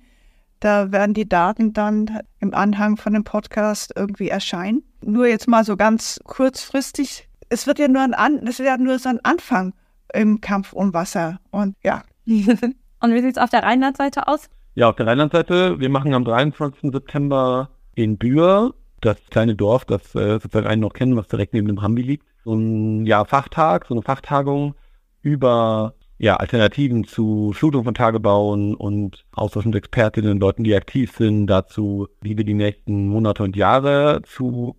da 0.60 0.92
werden 0.92 1.14
die 1.14 1.28
Daten 1.28 1.72
dann 1.72 2.20
im 2.40 2.54
Anhang 2.54 2.96
von 2.96 3.12
dem 3.12 3.24
Podcast 3.24 3.92
irgendwie 3.96 4.28
erscheinen 4.28 4.82
nur 5.04 5.26
jetzt 5.26 5.48
mal 5.48 5.64
so 5.64 5.76
ganz 5.76 6.20
kurzfristig, 6.24 7.28
es 7.48 7.66
wird 7.66 7.78
ja 7.78 7.88
nur 7.88 8.02
ein, 8.02 8.14
An 8.14 8.44
das 8.44 8.58
wird 8.58 8.68
ja 8.68 8.78
nur 8.78 8.98
so 8.98 9.08
ein 9.08 9.24
Anfang 9.24 9.74
im 10.14 10.40
Kampf 10.40 10.72
um 10.72 10.94
Wasser. 10.94 11.40
Und 11.50 11.76
ja. 11.82 12.02
Und 12.26 13.14
wie 13.14 13.20
sieht 13.20 13.36
es 13.36 13.42
auf 13.42 13.50
der 13.50 13.64
Rheinlandseite 13.64 14.28
aus? 14.28 14.48
Ja, 14.74 14.88
auf 14.88 14.96
der 14.96 15.06
Rheinlandseite, 15.06 15.80
wir 15.80 15.90
machen 15.90 16.14
am 16.14 16.24
23. 16.24 16.92
September 16.92 17.68
in 17.94 18.16
Bühr, 18.16 18.72
das 19.02 19.18
kleine 19.28 19.54
Dorf, 19.54 19.84
das 19.84 20.14
äh, 20.14 20.40
sozusagen 20.40 20.66
einen 20.66 20.80
noch 20.80 20.94
kennen, 20.94 21.14
was 21.14 21.28
direkt 21.28 21.52
neben 21.52 21.66
dem 21.66 21.82
Hambi 21.82 22.00
liegt, 22.00 22.26
so 22.42 22.54
ein 22.54 23.04
ja, 23.04 23.26
Fachtag, 23.26 23.84
so 23.86 23.92
eine 23.92 24.02
Fachtagung 24.02 24.74
über 25.20 25.94
ja, 26.16 26.36
Alternativen 26.36 27.04
zu 27.04 27.52
Flutung 27.52 27.84
von 27.84 27.92
Tagebauen 27.92 28.74
und 28.74 29.26
Austausch 29.32 29.66
mit 29.66 29.74
Expertinnen, 29.74 30.40
Leuten, 30.40 30.64
die 30.64 30.74
aktiv 30.74 31.12
sind, 31.14 31.48
dazu, 31.48 32.08
wie 32.22 32.38
wir 32.38 32.44
die 32.44 32.54
nächsten 32.54 33.08
Monate 33.08 33.42
und 33.42 33.56
Jahre 33.56 34.22
zu 34.24 34.76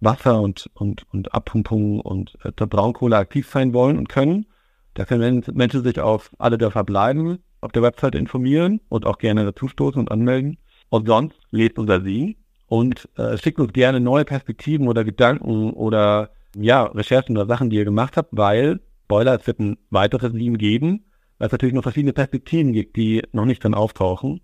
Wasser 0.00 0.42
und, 0.42 0.68
und, 0.74 1.06
und 1.14 1.32
Abpumpung 1.32 2.00
und 2.00 2.36
äh, 2.44 2.50
Braunkohle 2.50 3.16
aktiv 3.16 3.48
sein 3.48 3.72
wollen 3.72 3.96
und 3.96 4.10
können. 4.10 4.44
Da 4.92 5.06
können 5.06 5.42
Menschen 5.54 5.82
sich 5.82 5.98
auf 5.98 6.30
alle 6.38 6.58
der 6.58 6.70
verbleiben, 6.70 7.38
auf 7.64 7.72
der 7.72 7.82
Website 7.82 8.14
informieren 8.14 8.80
und 8.88 9.06
auch 9.06 9.18
gerne 9.18 9.44
dazustoßen 9.44 9.98
und 9.98 10.10
anmelden. 10.10 10.58
Und 10.90 11.08
sonst 11.08 11.38
lebt 11.50 11.78
unser 11.78 12.02
Sie 12.02 12.36
und 12.66 13.08
äh, 13.16 13.36
schickt 13.38 13.58
uns 13.58 13.72
gerne 13.72 14.00
neue 14.00 14.24
Perspektiven 14.24 14.86
oder 14.86 15.02
Gedanken 15.04 15.72
oder 15.72 16.30
ja, 16.56 16.84
Recherchen 16.84 17.36
oder 17.36 17.46
Sachen, 17.46 17.70
die 17.70 17.76
ihr 17.76 17.84
gemacht 17.84 18.16
habt, 18.16 18.30
weil, 18.32 18.80
Spoiler, 19.04 19.34
es 19.34 19.46
wird 19.46 19.60
ein 19.60 19.78
weiteres 19.90 20.32
Sieben 20.32 20.58
geben, 20.58 21.04
weil 21.38 21.46
es 21.46 21.52
natürlich 21.52 21.74
noch 21.74 21.82
verschiedene 21.82 22.12
Perspektiven 22.12 22.72
gibt, 22.72 22.96
die 22.96 23.22
noch 23.32 23.44
nicht 23.44 23.64
dann 23.64 23.74
auftauchen. 23.74 24.40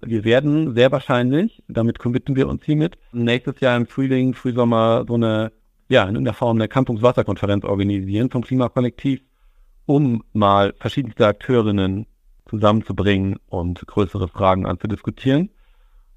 Wir 0.00 0.24
werden 0.24 0.74
sehr 0.74 0.90
wahrscheinlich, 0.90 1.62
damit 1.68 2.00
committen 2.00 2.34
wir 2.34 2.48
uns 2.48 2.64
hiermit, 2.64 2.98
nächstes 3.12 3.60
Jahr 3.60 3.76
im 3.76 3.86
Frühling, 3.86 4.34
Frühsommer 4.34 5.04
so 5.06 5.14
eine, 5.14 5.52
ja, 5.88 6.04
in 6.04 6.24
der 6.24 6.34
Form 6.34 6.56
einer 6.56 6.68
Campungswasserkonferenz 6.68 7.64
organisieren 7.64 8.30
vom 8.30 8.42
Klimakollektiv, 8.42 9.20
um 9.86 10.24
mal 10.32 10.74
verschiedenste 10.78 11.26
Akteurinnen 11.26 12.06
zusammenzubringen 12.52 13.38
und 13.48 13.86
größere 13.86 14.28
Fragen 14.28 14.66
anzudiskutieren 14.66 15.48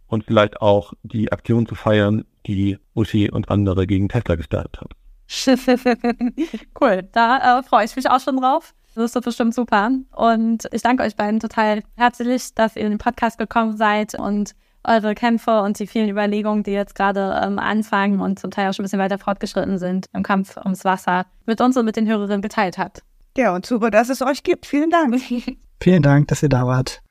und 0.07 0.25
vielleicht 0.25 0.61
auch 0.61 0.93
die 1.03 1.31
Aktion 1.31 1.65
zu 1.65 1.75
feiern, 1.75 2.25
die 2.45 2.77
Uschi 2.93 3.31
und 3.31 3.49
andere 3.49 3.87
gegen 3.87 4.09
Tesla 4.09 4.35
gestartet 4.35 4.81
haben. 4.81 4.89
cool, 6.81 7.07
da 7.13 7.59
äh, 7.59 7.63
freue 7.63 7.85
ich 7.85 7.95
mich 7.95 8.09
auch 8.09 8.19
schon 8.19 8.37
drauf. 8.37 8.73
Das 8.95 9.15
ist 9.15 9.25
bestimmt 9.25 9.55
super. 9.55 9.91
Und 10.15 10.67
ich 10.71 10.81
danke 10.81 11.03
euch 11.03 11.15
beiden 11.15 11.39
total 11.39 11.81
herzlich, 11.95 12.53
dass 12.53 12.75
ihr 12.75 12.83
in 12.83 12.91
den 12.91 12.97
Podcast 12.97 13.37
gekommen 13.37 13.75
seid 13.77 14.13
und 14.13 14.51
eure 14.83 15.15
Kämpfe 15.15 15.61
und 15.61 15.79
die 15.79 15.87
vielen 15.87 16.09
Überlegungen, 16.09 16.63
die 16.63 16.71
jetzt 16.71 16.95
gerade 16.95 17.41
ähm, 17.43 17.57
anfangen 17.57 18.19
und 18.19 18.39
zum 18.39 18.51
Teil 18.51 18.69
auch 18.69 18.73
schon 18.73 18.83
ein 18.83 18.87
bisschen 18.87 18.99
weiter 18.99 19.17
fortgeschritten 19.17 19.79
sind 19.79 20.07
im 20.13 20.21
Kampf 20.21 20.57
ums 20.57 20.85
Wasser, 20.85 21.25
mit 21.45 21.59
uns 21.59 21.75
und 21.75 21.85
mit 21.85 21.95
den 21.95 22.07
Hörerinnen 22.07 22.41
geteilt 22.41 22.77
habt. 22.77 23.01
Ja, 23.37 23.53
und 23.55 23.65
super, 23.65 23.89
dass 23.89 24.09
es 24.09 24.21
euch 24.21 24.43
gibt. 24.43 24.65
Vielen 24.65 24.91
Dank. 24.91 25.15
Vielen 25.81 26.03
Dank, 26.03 26.27
dass 26.29 26.41
ihr 26.43 26.49
da 26.49 26.65
wart. 26.65 27.01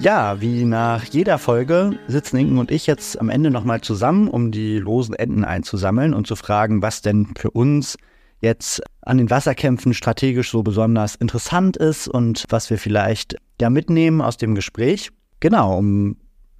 Ja, 0.00 0.40
wie 0.40 0.64
nach 0.64 1.04
jeder 1.04 1.38
Folge 1.38 1.98
sitzen 2.06 2.36
Inken 2.36 2.58
und 2.58 2.70
ich 2.70 2.86
jetzt 2.86 3.20
am 3.20 3.28
Ende 3.28 3.50
nochmal 3.50 3.80
zusammen, 3.80 4.28
um 4.28 4.52
die 4.52 4.78
losen 4.78 5.14
Enden 5.14 5.44
einzusammeln 5.44 6.14
und 6.14 6.26
zu 6.26 6.36
fragen, 6.36 6.82
was 6.82 7.02
denn 7.02 7.34
für 7.36 7.50
uns 7.50 7.98
jetzt 8.40 8.82
an 9.02 9.18
den 9.18 9.30
Wasserkämpfen 9.30 9.94
strategisch 9.94 10.50
so 10.50 10.62
besonders 10.62 11.14
interessant 11.14 11.76
ist 11.76 12.08
und 12.08 12.44
was 12.48 12.70
wir 12.70 12.78
vielleicht 12.78 13.36
ja 13.60 13.70
mitnehmen 13.70 14.20
aus 14.20 14.36
dem 14.36 14.54
Gespräch. 14.54 15.10
Genau, 15.40 15.78
um 15.78 16.16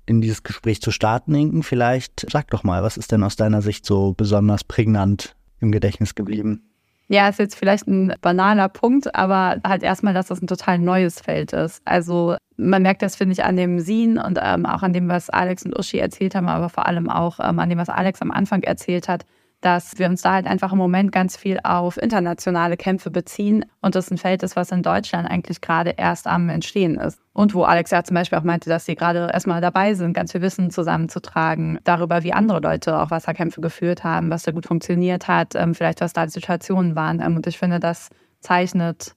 in 0.07 0.21
dieses 0.21 0.43
Gespräch 0.43 0.81
zu 0.81 0.91
starten, 0.91 1.35
Inken, 1.35 1.63
vielleicht 1.63 2.27
sag 2.31 2.49
doch 2.51 2.65
mal, 2.65 2.83
was 2.83 2.97
ist 2.97 3.13
denn 3.13 3.23
aus 3.23 3.37
deiner 3.37 3.63
Sicht 3.63 3.85
so 3.85 4.15
besonders 4.17 4.65
prägnant 4.65 5.37
im 5.61 5.71
Gedächtnis 5.71 6.15
geblieben? 6.15 6.63
Ja, 7.11 7.29
ist 7.29 7.39
jetzt 7.39 7.55
vielleicht 7.55 7.87
ein 7.87 8.13
banaler 8.21 8.69
Punkt, 8.69 9.15
aber 9.15 9.61
halt 9.67 9.83
erstmal, 9.83 10.13
dass 10.13 10.27
das 10.27 10.43
ein 10.43 10.47
total 10.47 10.79
neues 10.79 11.21
Feld 11.21 11.55
ist. 11.55 11.81
Also 11.87 12.37
man 12.59 12.83
merkt 12.83 13.01
das, 13.01 13.17
finde 13.17 13.33
ich, 13.33 13.45
an 13.45 13.57
dem 13.57 13.81
Sien 13.81 14.19
und 14.19 14.39
ähm, 14.43 14.67
auch 14.67 14.83
an 14.83 14.93
dem, 14.93 15.09
was 15.09 15.31
Alex 15.31 15.65
und 15.65 15.79
Uschi 15.79 15.99
erzählt 15.99 16.35
haben, 16.35 16.49
aber 16.49 16.69
vor 16.69 16.87
allem 16.87 17.09
auch 17.09 17.41
ähm, 17.41 17.59
an 17.61 17.71
dem, 17.71 17.79
was 17.79 17.89
Alex 17.89 18.21
am 18.21 18.31
Anfang 18.31 18.63
erzählt 18.63 19.09
hat, 19.09 19.25
dass 19.61 19.99
wir 19.99 20.07
uns 20.07 20.23
da 20.23 20.35
halt 20.35 20.47
einfach 20.47 20.73
im 20.73 20.79
Moment 20.79 21.11
ganz 21.11 21.37
viel 21.37 21.59
auf 21.65 21.97
internationale 21.97 22.77
Kämpfe 22.77 23.11
beziehen 23.11 23.65
und 23.81 23.97
das 23.97 24.11
ein 24.11 24.19
Feld 24.19 24.43
ist, 24.45 24.55
was 24.55 24.71
in 24.71 24.83
Deutschland 24.83 25.29
eigentlich 25.29 25.61
gerade 25.61 25.95
erst 25.97 26.29
am 26.29 26.49
Entstehen 26.49 26.97
ist. 26.97 27.21
Und 27.33 27.55
wo 27.55 27.65
Alex 27.65 27.91
ja 27.91 28.05
zum 28.05 28.15
Beispiel 28.15 28.39
auch 28.39 28.45
meinte, 28.45 28.69
dass 28.69 28.85
sie 28.85 28.95
gerade 28.95 29.31
erstmal 29.33 29.61
dabei 29.61 29.95
sind, 29.95 30.13
ganz 30.13 30.33
viel 30.33 30.43
Wissen 30.43 30.71
zusammenzutragen, 30.71 31.81
darüber, 31.85 32.23
wie 32.23 32.33
andere 32.33 32.61
Leute 32.61 32.99
auch 32.99 33.11
Wasserkämpfe 33.11 33.61
geführt 33.61 34.05
haben, 34.05 34.31
was 34.31 34.45
da 34.45 34.53
gut 34.53 34.67
funktioniert 34.67 35.27
hat, 35.27 35.55
ähm, 35.57 35.75
vielleicht 35.75 36.01
was 36.01 36.13
da 36.13 36.25
die 36.25 36.33
Situationen 36.33 36.95
waren. 36.95 37.21
Ähm, 37.21 37.37
und 37.37 37.47
ich 37.47 37.59
finde, 37.59 37.81
das 37.81 38.11
zeichnet 38.41 39.15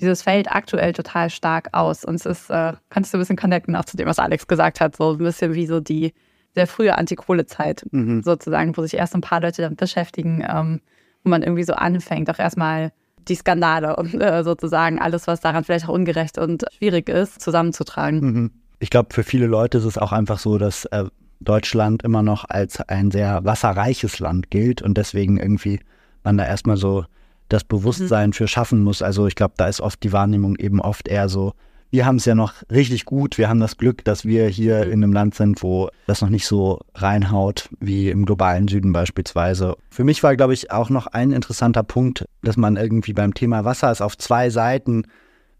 dieses 0.00 0.22
Feld 0.22 0.50
aktuell 0.50 0.92
total 0.92 1.30
stark 1.30 1.68
aus. 1.72 2.04
Und 2.04 2.16
es 2.16 2.26
ist, 2.26 2.50
äh, 2.50 2.72
kannst 2.90 3.12
du 3.12 3.18
ein 3.18 3.20
bisschen 3.20 3.36
connecten 3.36 3.76
auch 3.76 3.84
zu 3.84 3.96
dem, 3.96 4.08
was 4.08 4.18
Alex 4.18 4.46
gesagt 4.46 4.80
hat, 4.80 4.96
so 4.96 5.12
ein 5.12 5.18
bisschen 5.18 5.54
wie 5.54 5.66
so 5.66 5.80
die 5.80 6.12
sehr 6.56 6.66
frühe 6.66 6.96
Antikohlezeit 6.96 7.84
mhm. 7.92 8.22
sozusagen, 8.22 8.76
wo 8.76 8.82
sich 8.82 8.94
erst 8.94 9.14
ein 9.14 9.20
paar 9.20 9.42
Leute 9.42 9.60
damit 9.60 9.78
beschäftigen, 9.78 10.42
ähm, 10.48 10.80
wo 11.22 11.28
man 11.28 11.42
irgendwie 11.42 11.64
so 11.64 11.74
anfängt, 11.74 12.30
auch 12.30 12.38
erstmal 12.38 12.92
die 13.28 13.34
Skandale 13.34 13.96
und 13.96 14.14
äh, 14.14 14.42
sozusagen 14.42 14.98
alles, 14.98 15.26
was 15.26 15.40
daran 15.40 15.64
vielleicht 15.64 15.86
auch 15.86 15.92
ungerecht 15.92 16.38
und 16.38 16.64
schwierig 16.74 17.10
ist, 17.10 17.42
zusammenzutragen. 17.42 18.20
Mhm. 18.20 18.50
Ich 18.78 18.88
glaube, 18.88 19.12
für 19.12 19.22
viele 19.22 19.46
Leute 19.46 19.78
ist 19.78 19.84
es 19.84 19.98
auch 19.98 20.12
einfach 20.12 20.38
so, 20.38 20.56
dass 20.56 20.86
äh, 20.86 21.04
Deutschland 21.40 22.02
immer 22.02 22.22
noch 22.22 22.46
als 22.48 22.80
ein 22.80 23.10
sehr 23.10 23.44
wasserreiches 23.44 24.18
Land 24.18 24.50
gilt 24.50 24.80
und 24.80 24.96
deswegen 24.96 25.36
irgendwie 25.36 25.80
man 26.24 26.38
da 26.38 26.46
erstmal 26.46 26.78
so 26.78 27.04
das 27.50 27.64
Bewusstsein 27.64 28.30
mhm. 28.30 28.32
für 28.32 28.48
schaffen 28.48 28.82
muss. 28.82 29.02
Also 29.02 29.26
ich 29.26 29.34
glaube, 29.34 29.54
da 29.58 29.68
ist 29.68 29.82
oft 29.82 30.02
die 30.02 30.12
Wahrnehmung 30.12 30.56
eben 30.56 30.80
oft 30.80 31.06
eher 31.06 31.28
so, 31.28 31.52
wir 31.90 32.06
haben 32.06 32.16
es 32.16 32.24
ja 32.24 32.34
noch 32.34 32.54
richtig 32.70 33.04
gut. 33.04 33.38
Wir 33.38 33.48
haben 33.48 33.60
das 33.60 33.76
Glück, 33.76 34.04
dass 34.04 34.24
wir 34.24 34.48
hier 34.48 34.84
mhm. 34.84 34.92
in 34.92 35.04
einem 35.04 35.12
Land 35.12 35.34
sind, 35.34 35.62
wo 35.62 35.88
das 36.06 36.22
noch 36.22 36.28
nicht 36.28 36.46
so 36.46 36.80
reinhaut 36.94 37.68
wie 37.80 38.10
im 38.10 38.24
globalen 38.26 38.68
Süden 38.68 38.92
beispielsweise. 38.92 39.76
Für 39.90 40.04
mich 40.04 40.22
war, 40.22 40.36
glaube 40.36 40.54
ich, 40.54 40.70
auch 40.70 40.90
noch 40.90 41.06
ein 41.06 41.32
interessanter 41.32 41.82
Punkt, 41.82 42.24
dass 42.42 42.56
man 42.56 42.76
irgendwie 42.76 43.12
beim 43.12 43.34
Thema 43.34 43.64
Wasser 43.64 43.90
es 43.90 44.00
auf 44.00 44.18
zwei 44.18 44.50
Seiten 44.50 45.04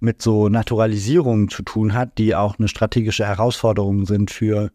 mit 0.00 0.20
so 0.20 0.48
Naturalisierungen 0.48 1.48
zu 1.48 1.62
tun 1.62 1.94
hat, 1.94 2.18
die 2.18 2.34
auch 2.34 2.58
eine 2.58 2.68
strategische 2.68 3.26
Herausforderung 3.26 4.04
sind 4.04 4.30
für 4.30 4.70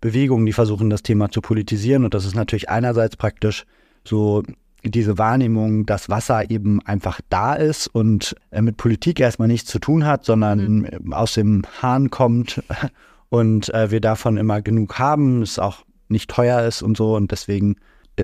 Bewegungen, 0.00 0.44
die 0.44 0.52
versuchen, 0.52 0.90
das 0.90 1.02
Thema 1.02 1.30
zu 1.30 1.40
politisieren. 1.40 2.04
Und 2.04 2.14
das 2.14 2.26
ist 2.26 2.34
natürlich 2.34 2.68
einerseits 2.68 3.16
praktisch 3.16 3.64
so 4.04 4.42
diese 4.90 5.18
Wahrnehmung, 5.18 5.86
dass 5.86 6.08
Wasser 6.08 6.50
eben 6.50 6.80
einfach 6.82 7.20
da 7.28 7.54
ist 7.54 7.86
und 7.86 8.34
äh, 8.50 8.62
mit 8.62 8.76
Politik 8.76 9.20
erstmal 9.20 9.48
nichts 9.48 9.70
zu 9.70 9.78
tun 9.78 10.04
hat, 10.04 10.24
sondern 10.24 10.88
mhm. 11.00 11.12
aus 11.12 11.34
dem 11.34 11.62
Hahn 11.82 12.10
kommt 12.10 12.62
und 13.28 13.72
äh, 13.74 13.90
wir 13.90 14.00
davon 14.00 14.36
immer 14.36 14.62
genug 14.62 14.98
haben, 14.98 15.42
es 15.42 15.58
auch 15.58 15.84
nicht 16.08 16.30
teuer 16.30 16.62
ist 16.62 16.82
und 16.82 16.96
so 16.96 17.16
und 17.16 17.30
deswegen 17.32 17.76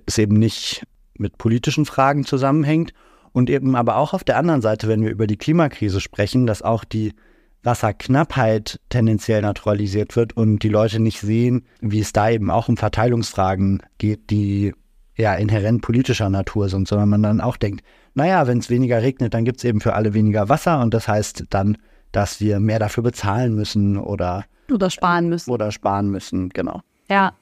es 0.07 0.19
eben 0.19 0.39
nicht 0.39 0.85
mit 1.19 1.39
politischen 1.39 1.85
Fragen 1.85 2.25
zusammenhängt. 2.25 2.93
Und 3.33 3.49
eben 3.49 3.77
aber 3.77 3.97
auch 3.97 4.13
auf 4.13 4.25
der 4.25 4.37
anderen 4.37 4.61
Seite, 4.61 4.89
wenn 4.89 5.03
wir 5.03 5.11
über 5.11 5.27
die 5.27 5.39
Klimakrise 5.39 6.01
sprechen, 6.01 6.47
dass 6.47 6.61
auch 6.61 6.85
die 6.85 7.15
Wasserknappheit 7.63 8.79
tendenziell 8.91 9.41
naturalisiert 9.41 10.17
wird 10.17 10.37
und 10.37 10.59
die 10.63 10.69
Leute 10.69 11.01
nicht 11.01 11.21
sehen, 11.21 11.65
wie 11.81 12.01
es 12.01 12.13
da 12.13 12.29
eben 12.29 12.51
auch 12.51 12.69
um 12.69 12.77
Verteilungsfragen 12.77 13.83
geht, 13.99 14.31
die 14.31 14.75
ja 15.17 15.35
inhärent 15.35 15.83
politischer 15.83 16.31
Natur 16.31 16.69
sind, 16.69 16.89
sondern 16.89 17.09
man 17.09 17.23
dann 17.23 17.41
auch 17.41 17.57
denkt, 17.57 17.85
naja, 18.15 18.47
wenn 18.47 18.59
es 18.59 18.71
weniger 18.71 19.03
regnet, 19.03 19.35
dann 19.35 19.45
gibt 19.45 19.59
es 19.59 19.65
eben 19.65 19.81
für 19.81 19.95
alle 19.95 20.15
weniger 20.15 20.49
Wasser 20.49 20.81
und 20.81 20.95
das 20.95 21.09
heißt 21.09 21.45
dann, 21.51 21.79
dass 22.13 22.41
wir 22.41 22.61
mehr 22.61 22.79
dafür 22.79 23.03
bezahlen 23.03 23.55
müssen 23.55 23.97
oder 23.99 24.45
oder 24.71 24.91
sparen 24.91 25.29
müssen. 25.29 25.51
Oder 25.51 25.71
sparen 25.73 26.11
müssen, 26.11 26.49
genau. 26.51 26.81
Ja, 27.09 27.33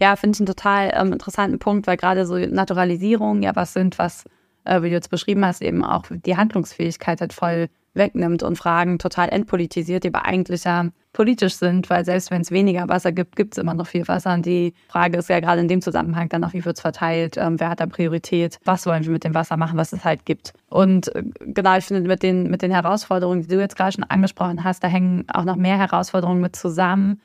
ja, 0.00 0.16
finde 0.16 0.36
ich 0.36 0.40
einen 0.40 0.46
total 0.46 0.92
ähm, 0.94 1.12
interessanten 1.12 1.58
Punkt, 1.58 1.86
weil 1.86 1.96
gerade 1.96 2.26
so 2.26 2.36
Naturalisierung 2.36 3.42
ja 3.42 3.54
was 3.54 3.74
sind, 3.74 3.98
was, 3.98 4.24
äh, 4.64 4.82
wie 4.82 4.88
du 4.88 4.94
jetzt 4.94 5.10
beschrieben 5.10 5.44
hast, 5.44 5.60
eben 5.62 5.84
auch 5.84 6.04
die 6.10 6.36
Handlungsfähigkeit 6.36 7.20
halt 7.20 7.32
voll 7.32 7.68
wegnimmt 7.94 8.42
und 8.42 8.56
Fragen 8.56 8.98
total 8.98 9.28
entpolitisiert, 9.30 10.04
die 10.04 10.08
aber 10.08 10.24
eigentlich 10.24 10.64
ja 10.64 10.88
politisch 11.12 11.56
sind, 11.56 11.90
weil 11.90 12.04
selbst 12.04 12.30
wenn 12.30 12.40
es 12.40 12.50
weniger 12.50 12.88
Wasser 12.88 13.10
gibt, 13.10 13.34
gibt 13.34 13.54
es 13.54 13.58
immer 13.58 13.74
noch 13.74 13.86
viel 13.86 14.06
Wasser. 14.06 14.34
Und 14.34 14.46
die 14.46 14.74
Frage 14.88 15.18
ist 15.18 15.28
ja 15.28 15.40
gerade 15.40 15.60
in 15.60 15.68
dem 15.68 15.82
Zusammenhang 15.82 16.28
dann 16.28 16.44
auch, 16.44 16.52
wie 16.52 16.64
wird 16.64 16.76
es 16.76 16.82
verteilt, 16.82 17.36
ähm, 17.36 17.58
wer 17.58 17.70
hat 17.70 17.80
da 17.80 17.86
Priorität, 17.86 18.58
was 18.64 18.86
wollen 18.86 19.04
wir 19.04 19.10
mit 19.10 19.24
dem 19.24 19.34
Wasser 19.34 19.56
machen, 19.56 19.76
was 19.76 19.92
es 19.92 20.04
halt 20.04 20.24
gibt. 20.24 20.52
Und 20.68 21.14
äh, 21.14 21.24
genau, 21.40 21.76
ich 21.76 21.84
finde, 21.84 22.08
mit 22.08 22.22
den, 22.22 22.48
mit 22.48 22.62
den 22.62 22.70
Herausforderungen, 22.70 23.42
die 23.42 23.48
du 23.48 23.60
jetzt 23.60 23.76
gerade 23.76 23.92
schon 23.92 24.04
angesprochen 24.04 24.62
hast, 24.62 24.84
da 24.84 24.88
hängen 24.88 25.24
auch 25.32 25.44
noch 25.44 25.56
mehr 25.56 25.78
Herausforderungen 25.78 26.40
mit 26.40 26.54
zusammen. 26.54 27.20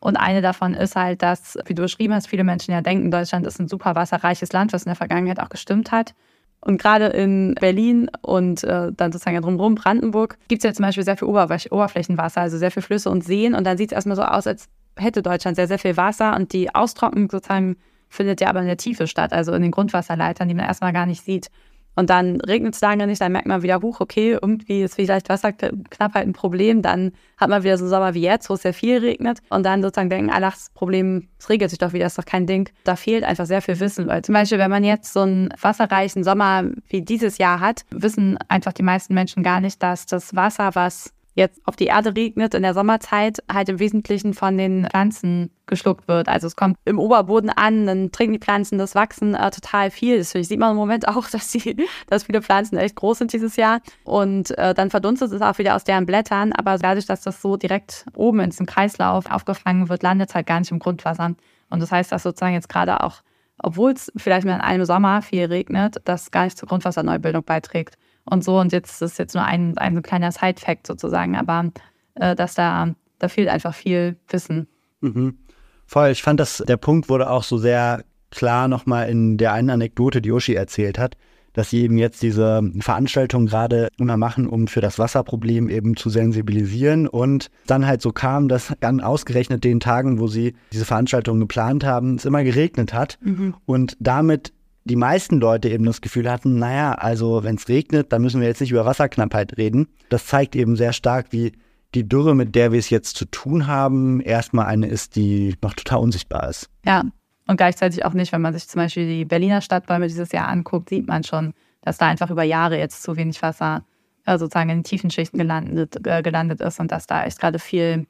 Und 0.00 0.16
eine 0.16 0.40
davon 0.40 0.74
ist 0.74 0.96
halt, 0.96 1.22
dass, 1.22 1.58
wie 1.66 1.74
du 1.74 1.82
beschrieben 1.82 2.14
hast, 2.14 2.28
viele 2.28 2.44
Menschen 2.44 2.72
ja 2.72 2.80
denken, 2.80 3.10
Deutschland 3.10 3.46
ist 3.46 3.58
ein 3.58 3.68
super 3.68 3.94
wasserreiches 3.94 4.52
Land, 4.52 4.72
was 4.72 4.84
in 4.84 4.88
der 4.88 4.96
Vergangenheit 4.96 5.40
auch 5.40 5.50
gestimmt 5.50 5.92
hat. 5.92 6.14
Und 6.62 6.80
gerade 6.80 7.06
in 7.06 7.54
Berlin 7.54 8.10
und 8.20 8.64
äh, 8.64 8.92
dann 8.92 9.12
sozusagen 9.12 9.40
drumherum 9.40 9.76
Brandenburg 9.76 10.36
gibt 10.48 10.62
es 10.62 10.68
ja 10.68 10.74
zum 10.74 10.84
Beispiel 10.84 11.04
sehr 11.04 11.16
viel 11.16 11.28
Oberflächenwasser, 11.28 12.42
also 12.42 12.58
sehr 12.58 12.70
viel 12.70 12.82
Flüsse 12.82 13.08
und 13.10 13.24
Seen. 13.24 13.54
Und 13.54 13.64
dann 13.64 13.78
sieht 13.78 13.92
es 13.92 13.96
erstmal 13.96 14.16
so 14.16 14.22
aus, 14.22 14.46
als 14.46 14.68
hätte 14.96 15.22
Deutschland 15.22 15.56
sehr, 15.56 15.68
sehr 15.68 15.78
viel 15.78 15.96
Wasser 15.96 16.36
und 16.36 16.52
die 16.52 16.74
Austrocknung 16.74 17.30
sozusagen 17.30 17.76
findet 18.10 18.40
ja 18.40 18.48
aber 18.48 18.60
in 18.60 18.66
der 18.66 18.76
Tiefe 18.76 19.06
statt, 19.06 19.32
also 19.32 19.52
in 19.54 19.62
den 19.62 19.70
Grundwasserleitern, 19.70 20.48
die 20.48 20.54
man 20.54 20.66
erstmal 20.66 20.92
gar 20.92 21.06
nicht 21.06 21.24
sieht. 21.24 21.48
Und 21.96 22.10
dann 22.10 22.40
regnet 22.40 22.74
es 22.74 22.80
lange 22.80 23.06
nicht, 23.06 23.20
dann 23.20 23.32
merkt 23.32 23.46
man 23.46 23.62
wieder, 23.62 23.80
huch, 23.82 24.00
okay, 24.00 24.38
irgendwie 24.40 24.82
ist 24.82 24.94
vielleicht 24.94 25.28
Wasserknappheit 25.28 26.26
ein 26.26 26.32
Problem. 26.32 26.82
Dann 26.82 27.12
hat 27.36 27.50
man 27.50 27.62
wieder 27.62 27.76
so 27.78 27.88
Sommer 27.88 28.14
wie 28.14 28.22
jetzt, 28.22 28.48
wo 28.48 28.54
es 28.54 28.62
sehr 28.62 28.74
viel 28.74 28.98
regnet. 28.98 29.40
Und 29.50 29.64
dann 29.64 29.82
sozusagen 29.82 30.10
denken, 30.10 30.30
ach, 30.32 30.40
das 30.40 30.70
Problem, 30.74 31.28
es 31.38 31.48
regelt 31.48 31.70
sich 31.70 31.78
doch 31.78 31.92
wieder, 31.92 32.06
ist 32.06 32.18
doch 32.18 32.24
kein 32.24 32.46
Ding. 32.46 32.70
Da 32.84 32.96
fehlt 32.96 33.24
einfach 33.24 33.46
sehr 33.46 33.62
viel 33.62 33.80
Wissen. 33.80 34.06
Weil 34.06 34.22
zum 34.22 34.34
Beispiel, 34.34 34.58
wenn 34.58 34.70
man 34.70 34.84
jetzt 34.84 35.12
so 35.12 35.20
einen 35.20 35.52
wasserreichen 35.60 36.24
Sommer 36.24 36.64
wie 36.88 37.02
dieses 37.02 37.38
Jahr 37.38 37.60
hat, 37.60 37.84
wissen 37.90 38.38
einfach 38.48 38.72
die 38.72 38.82
meisten 38.82 39.14
Menschen 39.14 39.42
gar 39.42 39.60
nicht, 39.60 39.82
dass 39.82 40.06
das 40.06 40.34
Wasser, 40.34 40.70
was 40.74 41.12
jetzt 41.40 41.60
auf 41.66 41.74
die 41.74 41.86
Erde 41.86 42.14
regnet 42.14 42.54
in 42.54 42.62
der 42.62 42.74
Sommerzeit, 42.74 43.38
halt 43.52 43.68
im 43.68 43.80
Wesentlichen 43.80 44.34
von 44.34 44.56
den 44.56 44.86
Pflanzen 44.86 45.50
geschluckt 45.66 46.06
wird. 46.06 46.28
Also 46.28 46.46
es 46.46 46.54
kommt 46.54 46.76
im 46.84 46.98
Oberboden 46.98 47.50
an, 47.50 47.86
dann 47.86 48.12
trinken 48.12 48.34
die 48.34 48.38
Pflanzen 48.38 48.78
das 48.78 48.94
Wachsen 48.94 49.34
äh, 49.34 49.50
total 49.50 49.90
viel. 49.90 50.18
Das 50.18 50.30
sieht 50.32 50.58
man 50.58 50.72
im 50.72 50.76
Moment 50.76 51.08
auch, 51.08 51.28
dass, 51.32 51.50
die, 51.50 51.76
dass 52.08 52.24
viele 52.24 52.42
Pflanzen 52.42 52.76
echt 52.76 52.94
groß 52.96 53.18
sind 53.18 53.32
dieses 53.32 53.56
Jahr. 53.56 53.80
Und 54.04 54.56
äh, 54.58 54.74
dann 54.74 54.90
verdunstet 54.90 55.32
es 55.32 55.42
auch 55.42 55.58
wieder 55.58 55.74
aus 55.74 55.84
deren 55.84 56.06
Blättern. 56.06 56.52
Aber 56.52 56.76
dadurch, 56.78 57.06
dass 57.06 57.22
das 57.22 57.40
so 57.40 57.56
direkt 57.56 58.04
oben 58.14 58.40
in 58.40 58.50
diesem 58.50 58.66
Kreislauf 58.66 59.30
aufgefangen 59.30 59.88
wird, 59.88 60.02
landet 60.02 60.28
es 60.28 60.34
halt 60.34 60.46
gar 60.46 60.60
nicht 60.60 60.70
im 60.70 60.78
Grundwasser. 60.78 61.34
Und 61.70 61.80
das 61.80 61.90
heißt, 61.90 62.12
dass 62.12 62.22
sozusagen 62.22 62.54
jetzt 62.54 62.68
gerade 62.68 63.02
auch, 63.02 63.22
obwohl 63.58 63.92
es 63.92 64.12
vielleicht 64.16 64.46
mal 64.46 64.56
in 64.56 64.60
einem 64.60 64.84
Sommer 64.84 65.22
viel 65.22 65.46
regnet, 65.46 65.96
das 66.04 66.30
gar 66.30 66.44
nicht 66.44 66.58
zur 66.58 66.68
Grundwasserneubildung 66.68 67.44
beiträgt 67.44 67.96
und 68.24 68.44
so. 68.44 68.58
Und 68.58 68.72
jetzt 68.72 69.02
ist 69.02 69.18
jetzt 69.18 69.34
nur 69.34 69.44
ein, 69.44 69.76
ein 69.78 70.02
kleiner 70.02 70.32
Side-Fact 70.32 70.86
sozusagen, 70.86 71.36
aber 71.36 71.70
äh, 72.14 72.34
dass 72.34 72.54
da, 72.54 72.94
da 73.18 73.28
fehlt 73.28 73.48
einfach 73.48 73.74
viel 73.74 74.16
Wissen. 74.28 74.66
Mhm. 75.00 75.38
Voll, 75.86 76.10
ich 76.10 76.22
fand, 76.22 76.38
dass 76.38 76.58
der 76.58 76.76
Punkt 76.76 77.08
wurde 77.08 77.30
auch 77.30 77.42
so 77.42 77.58
sehr 77.58 78.04
klar 78.30 78.68
nochmal 78.68 79.08
in 79.08 79.38
der 79.38 79.52
einen 79.52 79.70
Anekdote, 79.70 80.22
die 80.22 80.28
Yoshi 80.28 80.54
erzählt 80.54 80.98
hat, 80.98 81.16
dass 81.52 81.70
sie 81.70 81.82
eben 81.82 81.98
jetzt 81.98 82.22
diese 82.22 82.62
Veranstaltung 82.78 83.46
gerade 83.46 83.88
immer 83.98 84.16
machen, 84.16 84.46
um 84.46 84.68
für 84.68 84.80
das 84.80 84.98
Wasserproblem 84.98 85.68
eben 85.68 85.96
zu 85.96 86.08
sensibilisieren. 86.08 87.08
Und 87.08 87.50
dann 87.66 87.86
halt 87.86 88.02
so 88.02 88.12
kam, 88.12 88.46
dass 88.46 88.72
dann 88.80 89.00
ausgerechnet 89.00 89.64
den 89.64 89.80
Tagen, 89.80 90.20
wo 90.20 90.28
sie 90.28 90.54
diese 90.72 90.84
Veranstaltung 90.84 91.40
geplant 91.40 91.84
haben, 91.84 92.14
es 92.14 92.24
immer 92.24 92.44
geregnet 92.44 92.94
hat. 92.94 93.18
Mhm. 93.20 93.54
Und 93.66 93.96
damit 93.98 94.52
die 94.84 94.96
meisten 94.96 95.40
Leute 95.40 95.68
eben 95.68 95.84
das 95.84 96.00
Gefühl 96.00 96.30
hatten, 96.30 96.58
naja, 96.58 96.92
also 96.94 97.44
wenn 97.44 97.56
es 97.56 97.68
regnet, 97.68 98.12
dann 98.12 98.22
müssen 98.22 98.40
wir 98.40 98.48
jetzt 98.48 98.60
nicht 98.60 98.70
über 98.70 98.86
Wasserknappheit 98.86 99.56
reden. 99.58 99.88
Das 100.08 100.26
zeigt 100.26 100.56
eben 100.56 100.76
sehr 100.76 100.92
stark, 100.92 101.26
wie 101.30 101.52
die 101.94 102.08
Dürre, 102.08 102.34
mit 102.34 102.54
der 102.54 102.72
wir 102.72 102.78
es 102.78 102.90
jetzt 102.90 103.16
zu 103.16 103.24
tun 103.26 103.66
haben, 103.66 104.20
erstmal 104.20 104.66
eine 104.66 104.86
ist, 104.86 105.16
die 105.16 105.56
noch 105.62 105.74
total 105.74 105.98
unsichtbar 105.98 106.48
ist. 106.48 106.70
Ja, 106.84 107.04
und 107.46 107.56
gleichzeitig 107.56 108.04
auch 108.04 108.12
nicht, 108.12 108.32
wenn 108.32 108.40
man 108.40 108.54
sich 108.54 108.68
zum 108.68 108.80
Beispiel 108.80 109.06
die 109.06 109.24
Berliner 109.24 109.60
Stadtbäume 109.60 110.06
dieses 110.06 110.30
Jahr 110.32 110.48
anguckt, 110.48 110.88
sieht 110.88 111.08
man 111.08 111.24
schon, 111.24 111.52
dass 111.82 111.98
da 111.98 112.06
einfach 112.06 112.30
über 112.30 112.44
Jahre 112.44 112.78
jetzt 112.78 113.02
zu 113.02 113.16
wenig 113.16 113.42
Wasser 113.42 113.84
äh, 114.24 114.38
sozusagen 114.38 114.70
in 114.70 114.78
den 114.78 114.84
tiefen 114.84 115.10
Schichten 115.10 115.38
gelandet, 115.38 116.06
äh, 116.06 116.22
gelandet 116.22 116.60
ist 116.60 116.78
und 116.78 116.92
dass 116.92 117.06
da 117.06 117.24
echt 117.24 117.40
gerade 117.40 117.58
viel, 117.58 118.06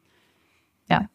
ja, 0.89 1.07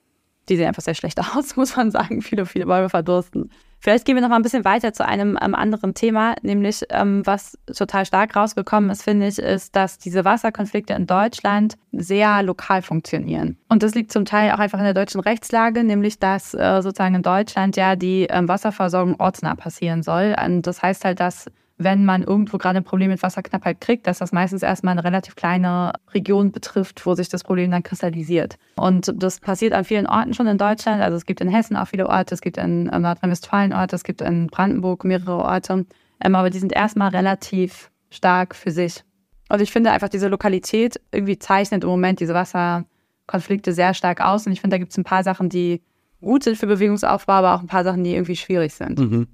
die 0.50 0.56
sehen 0.56 0.68
einfach 0.68 0.82
sehr 0.82 0.96
schlecht 0.96 1.20
aus, 1.36 1.56
muss 1.56 1.76
man 1.76 1.92
sagen. 1.92 2.22
Viele, 2.22 2.46
viele 2.46 2.66
Bäume 2.66 2.90
verdursten. 2.90 3.52
Vielleicht 3.86 4.06
gehen 4.06 4.16
wir 4.16 4.24
noch 4.24 4.30
mal 4.30 4.38
ein 4.38 4.42
bisschen 4.42 4.66
weiter 4.66 4.94
zu 4.94 5.06
einem 5.06 5.38
ähm, 5.40 5.54
anderen 5.54 5.94
Thema, 5.94 6.34
nämlich 6.42 6.82
ähm, 6.90 7.22
was 7.24 7.56
total 7.72 8.04
stark 8.04 8.36
rausgekommen 8.36 8.90
ist, 8.90 9.04
finde 9.04 9.28
ich, 9.28 9.38
ist, 9.38 9.76
dass 9.76 10.00
diese 10.00 10.26
Wasserkonflikte 10.26 10.96
in 10.96 11.06
Deutschland 11.06 11.76
sehr 11.92 12.42
lokal 12.42 12.82
funktionieren. 12.82 13.60
Und 13.70 13.84
das 13.84 13.94
liegt 13.94 14.12
zum 14.12 14.26
Teil 14.26 14.52
auch 14.54 14.58
einfach 14.58 14.80
in 14.80 14.86
der 14.86 14.96
deutschen 14.96 15.22
Rechtslage, 15.22 15.84
nämlich 15.84 16.18
dass 16.18 16.56
äh, 16.56 16.82
sozusagen 16.82 17.14
in 17.14 17.22
Deutschland 17.22 17.78
ja 17.78 17.96
die 17.96 18.26
ähm, 18.28 18.48
Wasserversorgung 18.48 19.20
ortsnah 19.20 19.54
passieren 19.54 20.02
soll. 20.02 20.36
Und 20.44 20.64
das 20.64 20.82
heißt 20.82 21.06
halt, 21.06 21.20
dass 21.20 21.46
wenn 21.78 22.06
man 22.06 22.24
irgendwo 22.24 22.58
gerade 22.58 22.78
ein 22.78 22.84
Problem 22.84 23.10
mit 23.10 23.22
Wasserknappheit 23.22 23.82
kriegt, 23.82 24.08
dass 24.08 24.20
das 24.20 24.32
meistens 24.32 24.64
erstmal 24.64 24.94
eine 24.94 25.04
relativ 25.04 25.36
kleine 25.36 25.94
Region 26.14 26.52
betrifft, 26.52 27.06
wo 27.06 27.16
sich 27.16 27.28
das 27.28 27.44
Problem 27.44 27.72
dann 27.72 27.84
kristallisiert. 27.84 28.58
Und 28.78 29.12
das 29.16 29.42
passiert 29.42 29.74
an 29.74 29.84
vielen 29.84 30.08
Orten 30.08 30.34
schon 30.34 30.48
in 30.48 30.58
Deutschland. 30.58 31.02
Also 31.02 31.18
es 31.18 31.26
gibt 31.26 31.42
in 31.42 31.50
Hessen 31.50 31.76
auch 31.76 31.88
viele 31.88 32.08
Orte, 32.08 32.34
es 32.34 32.42
gibt 32.42 32.58
in 32.58 32.86
Nordrhein-Westfalen 32.86 33.74
Orte, 33.74 33.96
es 33.96 34.06
gibt 34.06 34.22
in 34.22 34.48
Brandenburg 34.48 35.04
mehrere 35.04 35.38
Orte. 35.38 35.86
Ähm, 36.24 36.36
aber 36.36 36.50
die 36.50 36.60
sind 36.60 36.72
erstmal 36.72 37.10
relativ 37.10 37.92
stark 38.10 38.56
für 38.56 38.72
sich. 38.72 39.04
Also 39.50 39.64
ich 39.64 39.72
finde 39.72 39.92
einfach 39.92 40.10
diese 40.10 40.30
Lokalität 40.30 41.00
irgendwie 41.12 41.38
zeichnet 41.38 41.84
im 41.84 41.90
Moment 41.90 42.22
diese 42.22 42.34
Wasserkonflikte 42.34 43.74
sehr 43.74 43.94
stark 43.94 44.22
aus. 44.22 44.48
Und 44.48 44.54
ich 44.54 44.62
finde, 44.62 44.76
da 44.76 44.78
gibt 44.80 44.92
es 44.92 44.98
ein 44.98 45.04
paar 45.04 45.24
Sachen, 45.24 45.50
die 45.50 45.82
gut 46.22 46.44
sind 46.44 46.58
für 46.58 46.68
Bewegungsaufbau, 46.68 47.34
aber 47.34 47.56
auch 47.56 47.60
ein 47.60 47.68
paar 47.68 47.84
Sachen, 47.84 48.04
die 48.04 48.14
irgendwie 48.14 48.38
schwierig 48.38 48.74
sind. 48.74 48.98
Mhm. 48.98 49.28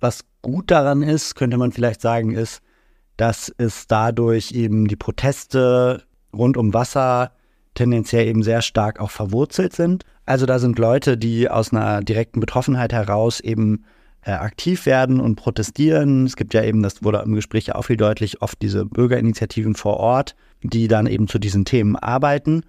Was 0.00 0.24
gut 0.44 0.70
daran 0.70 1.02
ist, 1.02 1.34
könnte 1.34 1.56
man 1.56 1.72
vielleicht 1.72 2.02
sagen, 2.02 2.32
ist, 2.32 2.60
dass 3.16 3.52
es 3.56 3.86
dadurch 3.86 4.52
eben 4.52 4.86
die 4.86 4.96
Proteste 4.96 6.02
rund 6.32 6.56
um 6.56 6.74
Wasser 6.74 7.32
tendenziell 7.74 8.26
eben 8.26 8.42
sehr 8.42 8.60
stark 8.62 9.00
auch 9.00 9.10
verwurzelt 9.10 9.74
sind. 9.74 10.04
Also 10.26 10.46
da 10.46 10.58
sind 10.58 10.78
Leute, 10.78 11.16
die 11.16 11.48
aus 11.48 11.72
einer 11.72 12.02
direkten 12.02 12.40
Betroffenheit 12.40 12.92
heraus 12.92 13.40
eben 13.40 13.84
äh, 14.22 14.32
aktiv 14.32 14.86
werden 14.86 15.18
und 15.18 15.36
protestieren. 15.36 16.26
Es 16.26 16.36
gibt 16.36 16.54
ja 16.54 16.62
eben, 16.62 16.82
das 16.82 17.02
wurde 17.02 17.22
im 17.24 17.34
Gespräch 17.34 17.74
auch 17.74 17.82
viel 17.82 17.96
deutlich, 17.96 18.42
oft 18.42 18.60
diese 18.60 18.84
Bürgerinitiativen 18.84 19.74
vor 19.74 19.96
Ort, 19.96 20.36
die 20.62 20.88
dann 20.88 21.06
eben 21.06 21.26
zu 21.26 21.38
diesen 21.38 21.64
Themen 21.64 21.96
arbeiten. 21.96 22.64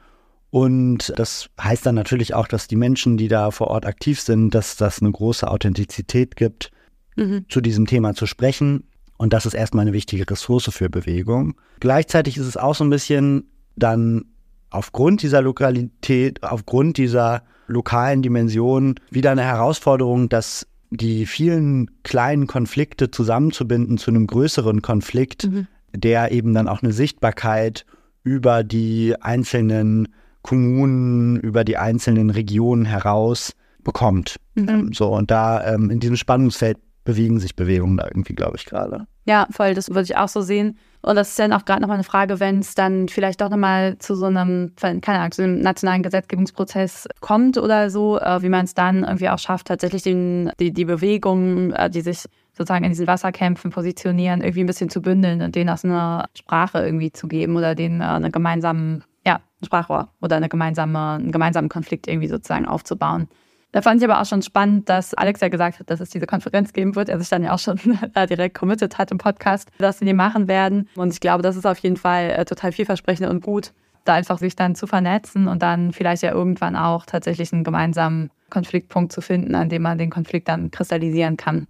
Und 0.49 1.11
das 1.17 1.49
heißt 1.61 1.85
dann 1.85 1.95
natürlich 1.95 2.33
auch, 2.33 2.47
dass 2.47 2.67
die 2.67 2.77
Menschen, 2.77 3.17
die 3.17 3.27
da 3.27 3.51
vor 3.51 3.67
Ort 3.67 3.85
aktiv 3.85 4.21
sind, 4.21 4.55
dass 4.55 4.77
das 4.77 5.01
eine 5.01 5.11
große 5.11 5.49
Authentizität 5.49 6.37
gibt, 6.37 6.71
mhm. 7.15 7.45
zu 7.49 7.61
diesem 7.61 7.85
Thema 7.85 8.13
zu 8.13 8.25
sprechen. 8.25 8.85
Und 9.17 9.33
das 9.33 9.45
ist 9.45 9.53
erstmal 9.53 9.83
eine 9.83 9.93
wichtige 9.93 10.29
Ressource 10.29 10.69
für 10.71 10.89
Bewegung. 10.89 11.55
Gleichzeitig 11.79 12.37
ist 12.37 12.47
es 12.47 12.57
auch 12.57 12.75
so 12.75 12.83
ein 12.83 12.89
bisschen 12.89 13.49
dann 13.75 14.25
aufgrund 14.69 15.21
dieser 15.21 15.41
Lokalität, 15.41 16.43
aufgrund 16.43 16.97
dieser 16.97 17.43
lokalen 17.67 18.21
Dimension 18.21 18.95
wieder 19.09 19.31
eine 19.31 19.43
Herausforderung, 19.43 20.29
dass 20.29 20.67
die 20.91 21.25
vielen 21.25 21.89
kleinen 22.03 22.47
Konflikte 22.47 23.09
zusammenzubinden 23.11 23.97
zu 23.97 24.11
einem 24.11 24.27
größeren 24.27 24.81
Konflikt, 24.81 25.45
mhm. 25.45 25.67
der 25.93 26.31
eben 26.31 26.53
dann 26.53 26.67
auch 26.67 26.83
eine 26.83 26.93
Sichtbarkeit 26.93 27.85
über 28.23 28.63
die 28.63 29.15
einzelnen 29.21 30.09
Kommunen, 30.41 31.37
über 31.37 31.63
die 31.63 31.77
einzelnen 31.77 32.29
Regionen 32.29 32.85
heraus 32.85 33.53
bekommt. 33.83 34.37
Mhm. 34.55 34.93
So, 34.93 35.09
und 35.09 35.31
da 35.31 35.73
ähm, 35.73 35.89
in 35.89 35.99
diesem 35.99 36.17
Spannungsfeld 36.17 36.77
bewegen 37.05 37.39
sich 37.39 37.55
Bewegungen 37.55 37.95
da 37.97 38.05
irgendwie, 38.05 38.33
glaube 38.33 38.57
ich, 38.57 38.65
gerade. 38.65 39.07
Ja, 39.25 39.47
voll, 39.51 39.73
das 39.73 39.89
würde 39.89 40.03
ich 40.03 40.17
auch 40.17 40.27
so 40.27 40.41
sehen. 40.41 40.77
Und 41.01 41.15
das 41.15 41.29
ist 41.29 41.39
dann 41.39 41.53
auch 41.53 41.63
gerade 41.65 41.81
nochmal 41.81 41.95
eine 41.95 42.03
Frage, 42.03 42.39
wenn 42.39 42.59
es 42.59 42.73
dann 42.73 43.07
vielleicht 43.07 43.39
doch 43.39 43.49
nochmal 43.49 43.97
zu 43.99 44.15
so 44.15 44.25
einem, 44.25 44.73
keine 44.75 45.19
Ahnung, 45.19 45.31
zu 45.31 45.43
einem 45.43 45.61
nationalen 45.61 46.03
Gesetzgebungsprozess 46.03 47.07
kommt 47.21 47.57
oder 47.57 47.89
so, 47.89 48.19
äh, 48.19 48.41
wie 48.41 48.49
man 48.49 48.65
es 48.65 48.73
dann 48.73 49.03
irgendwie 49.03 49.29
auch 49.29 49.39
schafft, 49.39 49.67
tatsächlich 49.67 50.01
den, 50.01 50.51
die, 50.59 50.73
die 50.73 50.85
Bewegungen, 50.85 51.73
äh, 51.73 51.89
die 51.89 52.01
sich 52.01 52.25
sozusagen 52.53 52.85
in 52.85 52.91
diesen 52.91 53.07
Wasserkämpfen 53.07 53.69
positionieren, 53.69 54.41
irgendwie 54.41 54.63
ein 54.63 54.67
bisschen 54.67 54.89
zu 54.89 55.01
bündeln 55.01 55.41
und 55.41 55.55
denen 55.55 55.69
aus 55.69 55.85
einer 55.85 56.27
Sprache 56.35 56.83
irgendwie 56.83 57.11
zu 57.11 57.27
geben 57.27 57.55
oder 57.55 57.75
denen 57.75 58.01
äh, 58.01 58.05
eine 58.05 58.31
gemeinsamen, 58.31 59.03
ja, 59.25 59.41
Sprachrohr 59.63 60.09
oder 60.21 60.37
eine 60.37 60.49
gemeinsame, 60.49 61.11
einen 61.13 61.31
gemeinsamen 61.31 61.69
Konflikt 61.69 62.07
irgendwie 62.07 62.29
sozusagen 62.29 62.65
aufzubauen. 62.65 63.27
Da 63.75 63.81
fand 63.81 64.01
ich 64.01 64.09
aber 64.09 64.21
auch 64.21 64.25
schon 64.25 64.41
spannend, 64.41 64.87
dass 64.87 65.13
Alex 65.15 65.41
ja 65.41 65.49
gesagt 65.49 65.81
hat, 65.81 65.89
dass 65.89 65.99
es 65.99 66.09
diese 66.09 66.25
Konferenz 66.25 66.71
geben 66.71 66.95
wird. 66.95 67.09
Er 67.09 67.19
sich 67.19 67.27
dann 67.27 67.43
ja 67.43 67.53
auch 67.53 67.59
schon 67.59 67.77
direkt 68.29 68.57
committed 68.57 68.97
hat 68.97 69.11
im 69.11 69.17
Podcast, 69.17 69.69
dass 69.79 69.99
sie 69.99 70.05
die 70.05 70.13
machen 70.13 70.47
werden. 70.47 70.87
Und 70.95 71.11
ich 71.11 71.19
glaube, 71.19 71.43
das 71.43 71.57
ist 71.57 71.65
auf 71.65 71.79
jeden 71.79 71.97
Fall 71.97 72.29
äh, 72.29 72.45
total 72.45 72.71
vielversprechend 72.71 73.27
und 73.27 73.43
gut, 73.43 73.73
da 74.05 74.13
einfach 74.13 74.37
sich 74.37 74.55
dann 74.55 74.75
zu 74.75 74.87
vernetzen 74.87 75.49
und 75.49 75.61
dann 75.61 75.91
vielleicht 75.91 76.23
ja 76.23 76.31
irgendwann 76.31 76.77
auch 76.77 77.05
tatsächlich 77.05 77.51
einen 77.51 77.65
gemeinsamen 77.65 78.31
Konfliktpunkt 78.49 79.11
zu 79.11 79.19
finden, 79.19 79.55
an 79.55 79.67
dem 79.67 79.81
man 79.81 79.97
den 79.97 80.09
Konflikt 80.09 80.47
dann 80.47 80.71
kristallisieren 80.71 81.35
kann. 81.35 81.67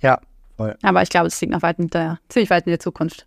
Ja, 0.00 0.20
voll. 0.56 0.76
Aber 0.82 1.02
ich 1.02 1.08
glaube, 1.08 1.26
es 1.26 1.40
liegt 1.40 1.52
noch 1.52 1.62
weit 1.62 1.80
in 1.80 1.90
der, 1.90 2.20
ziemlich 2.28 2.50
weit 2.50 2.66
in 2.66 2.70
der 2.70 2.78
Zukunft. 2.78 3.26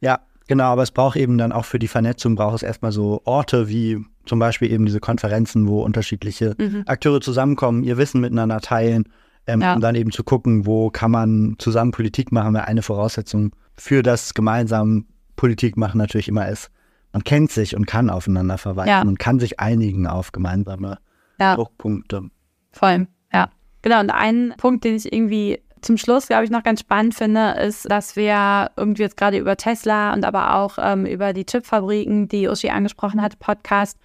Ja, 0.00 0.20
genau. 0.48 0.64
Aber 0.64 0.82
es 0.82 0.90
braucht 0.90 1.16
eben 1.16 1.38
dann 1.38 1.52
auch 1.52 1.64
für 1.64 1.78
die 1.78 1.88
Vernetzung, 1.88 2.34
braucht 2.34 2.56
es 2.56 2.62
erstmal 2.62 2.92
so 2.92 3.22
Orte 3.24 3.68
wie 3.68 4.04
zum 4.26 4.38
Beispiel 4.38 4.70
eben 4.72 4.84
diese 4.84 5.00
Konferenzen, 5.00 5.68
wo 5.68 5.82
unterschiedliche 5.82 6.54
mhm. 6.58 6.82
Akteure 6.86 7.20
zusammenkommen, 7.20 7.84
ihr 7.84 7.96
Wissen 7.96 8.20
miteinander 8.20 8.60
teilen 8.60 9.04
ähm, 9.46 9.62
ja. 9.62 9.74
und 9.74 9.80
dann 9.80 9.94
eben 9.94 10.10
zu 10.10 10.24
gucken, 10.24 10.66
wo 10.66 10.90
kann 10.90 11.10
man 11.10 11.56
zusammen 11.58 11.92
Politik 11.92 12.32
machen, 12.32 12.54
weil 12.54 12.62
eine 12.62 12.82
Voraussetzung 12.82 13.52
für 13.76 14.02
das 14.02 14.34
gemeinsame 14.34 15.04
Politik 15.36 15.76
machen 15.76 15.98
natürlich 15.98 16.28
immer 16.28 16.48
ist, 16.48 16.70
man 17.12 17.24
kennt 17.24 17.50
sich 17.50 17.74
und 17.74 17.86
kann 17.86 18.10
aufeinander 18.10 18.58
verweisen 18.58 18.90
ja. 18.90 19.00
und 19.00 19.18
kann 19.18 19.40
sich 19.40 19.60
einigen 19.60 20.06
auf 20.06 20.32
gemeinsame 20.32 20.98
ja. 21.40 21.54
Druckpunkte. 21.54 22.28
Voll, 22.72 23.06
ja. 23.32 23.48
Genau, 23.82 24.00
und 24.00 24.10
ein 24.10 24.54
Punkt, 24.58 24.84
den 24.84 24.96
ich 24.96 25.10
irgendwie 25.10 25.62
zum 25.80 25.96
Schluss, 25.96 26.28
glaube 26.28 26.44
ich, 26.44 26.50
noch 26.50 26.62
ganz 26.62 26.80
spannend 26.80 27.14
finde, 27.14 27.52
ist, 27.52 27.90
dass 27.90 28.16
wir 28.16 28.70
irgendwie 28.76 29.02
jetzt 29.02 29.16
gerade 29.16 29.38
über 29.38 29.56
Tesla 29.56 30.12
und 30.12 30.24
aber 30.24 30.54
auch 30.54 30.78
ähm, 30.80 31.06
über 31.06 31.32
die 31.32 31.44
Chipfabriken, 31.44 32.28
die 32.28 32.48
Uschi 32.48 32.70
angesprochen 32.70 33.22
hat, 33.22 33.38
Podcast, 33.38 33.98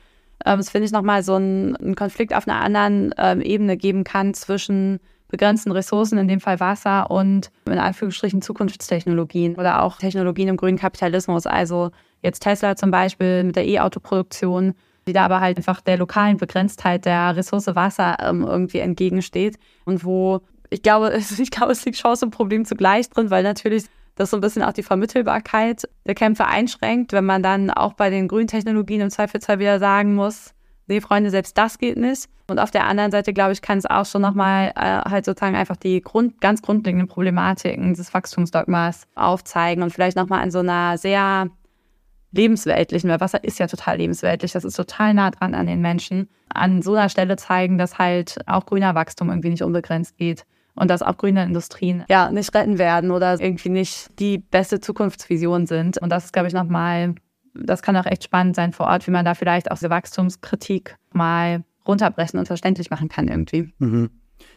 ähm, 0.46 0.58
das 0.58 0.70
finde 0.70 0.86
ich 0.86 0.92
nochmal 0.92 1.24
so 1.24 1.36
ein, 1.36 1.76
ein, 1.78 1.96
Konflikt 1.96 2.34
auf 2.34 2.48
einer 2.48 2.62
anderen 2.62 3.14
ähm, 3.18 3.42
Ebene 3.42 3.78
geben 3.78 4.04
kann 4.04 4.34
zwischen 4.34 5.00
begrenzten 5.30 5.72
Ressourcen, 5.72 6.18
in 6.18 6.28
dem 6.28 6.40
Fall 6.40 6.60
Wasser, 6.60 7.10
und 7.10 7.50
in 7.66 7.80
Anführungsstrichen 7.80 8.42
Zukunftstechnologien 8.42 9.56
oder 9.56 9.82
auch 9.82 9.98
Technologien 9.98 10.48
im 10.48 10.58
grünen 10.58 10.78
Kapitalismus. 10.78 11.48
Also 11.48 11.92
jetzt 12.22 12.42
Tesla 12.42 12.76
zum 12.76 12.92
Beispiel 12.92 13.44
mit 13.44 13.56
der 13.56 13.66
E-Auto-Produktion, 13.66 14.76
die 15.08 15.14
da 15.14 15.26
aber 15.26 15.40
halt 15.40 15.58
einfach 15.58 15.82
der 15.82 15.98
lokalen 15.98 16.38
Begrenztheit 16.38 17.06
der 17.06 17.36
Ressource 17.36 17.68
Wasser 17.68 18.18
ähm, 18.20 18.44
irgendwie 18.44 18.80
entgegensteht 18.80 19.58
und 19.86 20.06
wo 20.06 20.42
ich 20.74 20.82
glaube, 20.82 21.16
ich 21.38 21.52
glaube, 21.52 21.72
es 21.72 21.86
liegt 21.86 21.98
Chance 21.98 22.26
und 22.26 22.32
Problem 22.32 22.66
zugleich 22.66 23.10
drin, 23.10 23.30
weil 23.30 23.44
natürlich 23.44 23.86
das 24.16 24.30
so 24.30 24.38
ein 24.38 24.42
bisschen 24.42 24.64
auch 24.64 24.74
die 24.74 24.84
Vermittelbarkeit 24.84 25.88
der 26.06 26.16
Kämpfe 26.16 26.46
einschränkt, 26.46 27.14
wenn 27.14 27.26
man 27.26 27.42
dann 27.42 27.72
auch 27.72 27.94
bei 27.94 28.10
den 28.10 28.28
grünen 28.28 28.48
Technologien 28.48 29.02
im 29.02 29.10
Zweifelsfall 29.10 29.60
wieder 29.60 29.80
sagen 29.80 30.14
muss, 30.14 30.54
nee, 30.88 31.02
Freunde, 31.02 31.32
selbst 31.32 31.58
das 31.58 31.80
geht 31.80 31.98
nicht. 31.98 32.28
Und 32.48 32.60
auf 32.60 32.70
der 32.70 32.86
anderen 32.86 33.10
Seite, 33.10 33.34
glaube 33.34 33.54
ich, 33.54 33.62
kann 33.62 33.78
es 33.78 33.86
auch 33.86 34.06
schon 34.06 34.22
nochmal 34.22 34.74
äh, 34.76 35.10
halt 35.10 35.26
sozusagen 35.26 35.56
einfach 35.56 35.78
die 35.78 36.02
Grund, 36.02 36.42
ganz 36.42 36.62
grundlegenden 36.62 37.08
Problematiken 37.08 37.94
des 37.94 38.14
Wachstumsdogmas 38.14 39.08
aufzeigen 39.16 39.82
und 39.82 39.92
vielleicht 39.92 40.18
nochmal 40.18 40.44
an 40.44 40.52
so 40.52 40.60
einer 40.60 40.98
sehr 40.98 41.50
lebensweltlichen, 42.32 43.10
weil 43.10 43.22
Wasser 43.22 43.44
ist 43.44 43.60
ja 43.60 43.68
total 43.68 43.98
lebensweltlich, 43.98 44.52
das 44.52 44.66
ist 44.66 44.76
total 44.76 45.14
nah 45.14 45.32
dran 45.32 45.56
an 45.56 45.68
den 45.68 45.82
Menschen, 45.82 46.30
an 46.50 46.82
so 46.82 46.94
einer 46.94 47.10
Stelle 47.10 47.38
zeigen, 47.38 47.78
dass 47.78 47.98
halt 47.98 48.38
auch 48.46 48.66
grüner 48.66 48.94
Wachstum 48.94 49.30
irgendwie 49.30 49.50
nicht 49.50 49.64
unbegrenzt 49.64 50.18
geht 50.18 50.46
und 50.76 50.90
dass 50.90 51.02
auch 51.02 51.18
grüne 51.18 51.44
Industrien 51.44 52.04
ja 52.10 52.32
nicht 52.32 52.54
retten 52.54 52.78
werden 52.78 53.12
oder 53.12 53.40
irgendwie 53.40 53.70
nicht 53.70 54.20
die 54.20 54.38
beste 54.38 54.80
Zukunftsvision 54.80 55.68
sind. 55.68 55.98
Und 55.98 56.10
das 56.10 56.26
ist, 56.26 56.34
glaube 56.34 56.48
ich, 56.48 56.54
nochmal, 56.54 57.16
das 57.54 57.82
kann 57.82 57.96
auch 57.96 58.06
echt 58.06 58.24
spannend 58.24 58.56
sein 58.56 58.74
vor 58.74 58.88
Ort, 58.88 59.06
wie 59.08 59.12
man 59.12 59.26
da 59.26 59.36
vielleicht 59.36 59.72
auch 59.72 59.76
diese 59.76 59.90
Wachstumskritik 59.90 60.98
mal 61.12 61.64
runterbrechen 61.88 62.40
und 62.40 62.48
verständlich 62.48 62.90
machen 62.90 63.10
kann 63.10 63.28
irgendwie. 63.28 63.74
Mhm. 63.80 64.10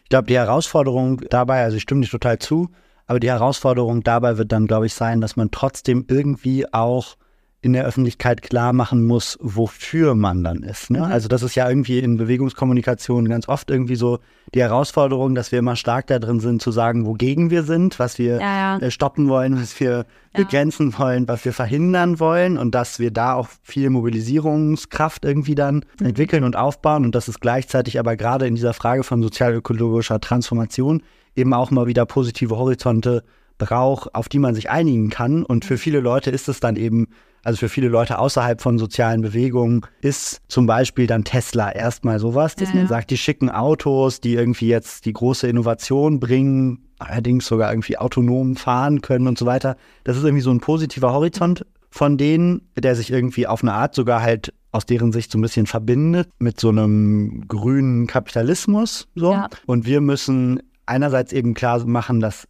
Ich 0.05 0.09
glaube, 0.09 0.27
die 0.27 0.37
Herausforderung 0.37 1.21
dabei, 1.31 1.63
also 1.63 1.77
ich 1.77 1.83
stimme 1.83 2.01
dir 2.01 2.09
total 2.09 2.39
zu, 2.39 2.71
aber 3.07 3.21
die 3.21 3.31
Herausforderung 3.31 4.03
dabei 4.03 4.39
wird 4.39 4.53
dann, 4.53 4.67
glaube 4.67 4.87
ich, 4.87 4.95
sein, 4.95 5.21
dass 5.21 5.37
man 5.37 5.51
trotzdem 5.51 6.07
irgendwie 6.09 6.73
auch 6.73 7.17
in 7.63 7.73
der 7.73 7.85
Öffentlichkeit 7.85 8.43
klar 8.43 8.73
machen 8.73 9.05
muss, 9.05 9.39
wofür 9.41 10.15
man 10.15 10.45
dann 10.45 10.63
ist. 10.63 10.91
Ne? 10.91 10.99
Mhm. 10.99 11.05
Also 11.05 11.27
das 11.27 11.43
ist 11.43 11.55
ja 11.55 11.69
irgendwie 11.69 11.99
in 11.99 12.17
Bewegungskommunikation 12.17 13.29
ganz 13.29 13.49
oft 13.49 13.71
irgendwie 13.71 13.97
so 13.97 14.21
die 14.55 14.61
Herausforderung, 14.61 15.35
dass 15.35 15.51
wir 15.51 15.59
immer 15.59 15.75
stark 15.75 16.07
da 16.07 16.19
drin 16.19 16.39
sind, 16.39 16.63
zu 16.63 16.71
sagen, 16.71 17.07
wogegen 17.07 17.51
wir 17.51 17.65
sind, 17.65 17.99
was 17.99 18.19
wir 18.19 18.41
ja, 18.41 18.79
ja. 18.79 18.79
Äh, 18.79 18.91
stoppen 18.91 19.29
wollen, 19.29 19.61
was 19.61 19.79
wir 19.81 19.91
ja. 19.91 20.05
begrenzen 20.35 20.97
wollen, 20.99 21.27
was 21.27 21.45
wir 21.45 21.53
verhindern 21.53 22.21
wollen 22.21 22.57
und 22.57 22.75
dass 22.75 23.01
wir 23.01 23.11
da 23.11 23.35
auch 23.35 23.49
viel 23.63 23.91
Mobilisierungskraft 23.91 25.25
irgendwie 25.25 25.55
dann 25.55 25.85
mhm. 25.99 26.07
entwickeln 26.07 26.45
und 26.45 26.57
aufbauen 26.57 27.05
und 27.05 27.15
dass 27.15 27.27
es 27.27 27.41
gleichzeitig 27.41 27.99
aber 27.99 28.17
gerade 28.17 28.47
in 28.47 28.55
dieser 28.55 28.75
Frage 28.75 29.03
von 29.03 29.23
sozialökologischer 29.23 30.21
Transformation 30.21 31.03
eben 31.35 31.53
auch 31.53 31.71
mal 31.71 31.87
wieder 31.87 32.07
positive 32.07 32.57
Horizonte 32.57 33.25
braucht, 33.59 34.15
auf 34.15 34.29
die 34.29 34.39
man 34.39 34.55
sich 34.55 34.71
einigen 34.71 35.11
kann. 35.11 35.43
Und 35.43 35.65
für 35.65 35.75
mhm. 35.75 35.79
viele 35.79 36.01
Leute 36.01 36.31
ist 36.31 36.49
es 36.49 36.61
dann 36.61 36.77
eben 36.77 37.09
also 37.47 37.59
für 37.59 37.69
viele 37.69 37.87
Leute 37.87 38.19
außerhalb 38.19 38.61
von 38.61 38.77
sozialen 38.77 39.21
Bewegungen 39.21 39.83
ist 40.01 40.41
zum 40.49 40.67
Beispiel 40.67 41.07
dann 41.07 41.23
Tesla 41.23 41.71
erstmal 41.71 42.19
sowas, 42.19 42.57
dass 42.57 42.71
ja, 42.71 42.75
man 42.75 42.89
sagt, 42.89 43.13
die 43.13 43.17
schicken 43.17 43.51
Autos, 43.51 44.21
die 44.21 44.35
irgendwie 44.35 44.67
jetzt 44.67 45.05
die 45.05 45.13
große 45.13 45.47
Innovation 45.47 46.19
bringen, 46.19 46.89
allerdings 46.99 47.47
sogar 47.47 47.71
irgendwie 47.71 47.99
autonom 47.99 48.57
fahren 48.57 49.01
können 49.01 49.29
und 49.29 49.39
so 49.39 49.47
weiter. 49.47 49.77
Das 50.03 50.17
ist 50.17 50.25
irgendwie 50.25 50.43
so 50.43 50.51
ein 50.51 50.59
positiver 50.59 51.13
Horizont 51.13 51.65
von 51.89 52.19
denen, 52.19 52.69
der 52.77 52.97
sich 52.97 53.13
irgendwie 53.13 53.47
auf 53.47 53.63
eine 53.63 53.75
Art 53.75 53.95
sogar 53.95 54.23
halt 54.23 54.53
aus 54.73 54.85
deren 54.85 55.13
Sicht 55.13 55.31
so 55.31 55.39
ein 55.39 55.43
bisschen 55.43 55.67
verbindet 55.67 56.29
mit 56.41 56.59
so 56.59 56.71
einem 56.71 57.47
grünen 57.47 58.09
Kapitalismus. 58.09 59.07
So. 59.15 59.31
Ja. 59.31 59.49
Und 59.67 59.87
wir 59.87 60.01
müssen 60.01 60.61
einerseits 60.85 61.33
eben 61.33 61.55
klar 61.55 61.87
machen, 61.87 62.19
dass 62.19 62.49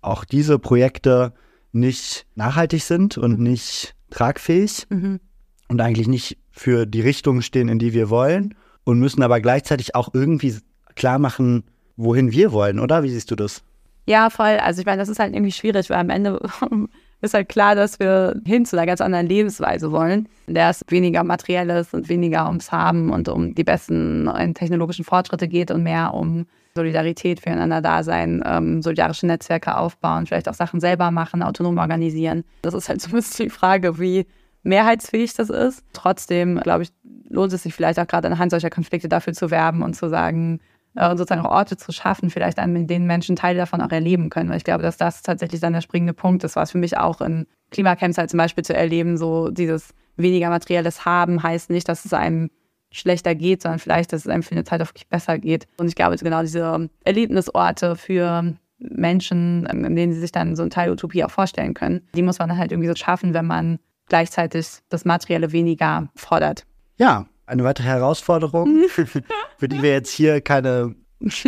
auch 0.00 0.24
diese 0.24 0.58
Projekte 0.58 1.34
nicht 1.72 2.24
nachhaltig 2.34 2.82
sind 2.82 3.18
und 3.18 3.38
nicht 3.40 3.94
tragfähig 4.10 4.86
Mhm. 4.90 5.20
und 5.68 5.80
eigentlich 5.80 6.08
nicht 6.08 6.38
für 6.50 6.86
die 6.86 7.00
Richtung 7.00 7.40
stehen, 7.42 7.68
in 7.68 7.78
die 7.78 7.92
wir 7.92 8.10
wollen 8.10 8.54
und 8.84 8.98
müssen 8.98 9.22
aber 9.22 9.40
gleichzeitig 9.40 9.94
auch 9.94 10.10
irgendwie 10.14 10.56
klar 10.94 11.18
machen, 11.18 11.64
wohin 11.96 12.32
wir 12.32 12.52
wollen, 12.52 12.78
oder? 12.80 13.02
Wie 13.02 13.10
siehst 13.10 13.30
du 13.30 13.36
das? 13.36 13.62
Ja, 14.06 14.30
voll. 14.30 14.58
Also 14.62 14.80
ich 14.80 14.86
meine, 14.86 14.98
das 14.98 15.08
ist 15.08 15.18
halt 15.18 15.34
irgendwie 15.34 15.52
schwierig, 15.52 15.90
weil 15.90 15.98
am 15.98 16.10
Ende 16.10 16.40
ist 17.20 17.34
halt 17.34 17.48
klar, 17.48 17.74
dass 17.74 18.00
wir 18.00 18.40
hin 18.46 18.64
zu 18.64 18.76
einer 18.76 18.86
ganz 18.86 19.00
anderen 19.00 19.26
Lebensweise 19.26 19.92
wollen, 19.92 20.28
in 20.46 20.54
der 20.54 20.70
es 20.70 20.82
weniger 20.88 21.24
materielles 21.24 21.92
und 21.92 22.08
weniger 22.08 22.46
ums 22.46 22.72
Haben 22.72 23.10
und 23.10 23.28
um 23.28 23.54
die 23.54 23.64
besten 23.64 24.24
neuen 24.24 24.54
technologischen 24.54 25.04
Fortschritte 25.04 25.46
geht 25.48 25.70
und 25.70 25.82
mehr 25.82 26.14
um 26.14 26.46
Solidarität 26.78 27.40
füreinander 27.40 27.80
da 27.80 28.02
sein, 28.02 28.42
ähm, 28.46 28.82
solidarische 28.82 29.26
Netzwerke 29.26 29.76
aufbauen, 29.76 30.26
vielleicht 30.26 30.48
auch 30.48 30.54
Sachen 30.54 30.80
selber 30.80 31.10
machen, 31.10 31.42
autonom 31.42 31.78
organisieren. 31.78 32.44
Das 32.62 32.74
ist 32.74 32.88
halt 32.88 33.00
so 33.00 33.08
ein 33.08 33.14
bisschen 33.14 33.46
die 33.46 33.50
Frage, 33.50 33.98
wie 33.98 34.26
mehrheitsfähig 34.62 35.34
das 35.34 35.50
ist. 35.50 35.84
Trotzdem, 35.92 36.60
glaube 36.60 36.84
ich, 36.84 36.90
lohnt 37.28 37.52
es 37.52 37.62
sich 37.62 37.74
vielleicht 37.74 37.98
auch 37.98 38.06
gerade 38.06 38.28
anhand 38.28 38.50
solcher 38.50 38.70
Konflikte 38.70 39.08
dafür 39.08 39.32
zu 39.32 39.50
werben 39.50 39.82
und 39.82 39.94
zu 39.94 40.08
sagen, 40.08 40.60
äh, 40.94 41.16
sozusagen 41.16 41.44
auch 41.44 41.50
Orte 41.50 41.76
zu 41.76 41.92
schaffen, 41.92 42.30
vielleicht 42.30 42.58
an 42.58 42.86
denen 42.86 43.06
Menschen 43.06 43.36
Teile 43.36 43.58
davon 43.58 43.80
auch 43.80 43.90
erleben 43.90 44.30
können. 44.30 44.50
Weil 44.50 44.56
ich 44.56 44.64
glaube, 44.64 44.82
dass 44.82 44.96
das 44.96 45.22
tatsächlich 45.22 45.60
dann 45.60 45.72
der 45.72 45.80
springende 45.80 46.14
Punkt 46.14 46.44
ist, 46.44 46.56
was 46.56 46.72
für 46.72 46.78
mich 46.78 46.96
auch 46.96 47.20
in 47.20 47.46
Klimacamps 47.70 48.18
halt 48.18 48.30
zum 48.30 48.38
Beispiel 48.38 48.64
zu 48.64 48.74
erleben, 48.74 49.16
so 49.16 49.50
dieses 49.50 49.94
weniger 50.16 50.50
materielles 50.50 51.04
Haben 51.04 51.42
heißt 51.42 51.70
nicht, 51.70 51.88
dass 51.88 52.04
es 52.04 52.12
einem 52.12 52.50
schlechter 52.90 53.34
geht, 53.34 53.62
sondern 53.62 53.78
vielleicht, 53.78 54.12
dass 54.12 54.22
es 54.22 54.28
einem 54.28 54.42
für 54.42 54.52
eine 54.52 54.64
Zeit 54.64 54.80
auch 54.80 54.88
wirklich 54.88 55.08
besser 55.08 55.38
geht. 55.38 55.66
Und 55.78 55.88
ich 55.88 55.94
glaube, 55.94 56.16
genau 56.16 56.42
diese 56.42 56.88
Erlebnisorte 57.04 57.96
für 57.96 58.54
Menschen, 58.78 59.66
in 59.66 59.96
denen 59.96 60.12
sie 60.12 60.20
sich 60.20 60.32
dann 60.32 60.56
so 60.56 60.62
ein 60.62 60.70
Teil 60.70 60.90
Utopie 60.90 61.24
auch 61.24 61.30
vorstellen 61.30 61.74
können, 61.74 62.02
die 62.14 62.22
muss 62.22 62.38
man 62.38 62.56
halt 62.56 62.72
irgendwie 62.72 62.88
so 62.88 62.94
schaffen, 62.94 63.34
wenn 63.34 63.46
man 63.46 63.78
gleichzeitig 64.08 64.66
das 64.88 65.04
Materielle 65.04 65.52
weniger 65.52 66.08
fordert. 66.14 66.64
Ja, 66.96 67.26
eine 67.46 67.64
weitere 67.64 67.88
Herausforderung, 67.88 68.84
für 69.58 69.68
die 69.68 69.82
wir 69.82 69.92
jetzt 69.92 70.10
hier 70.10 70.40
keine 70.40 70.94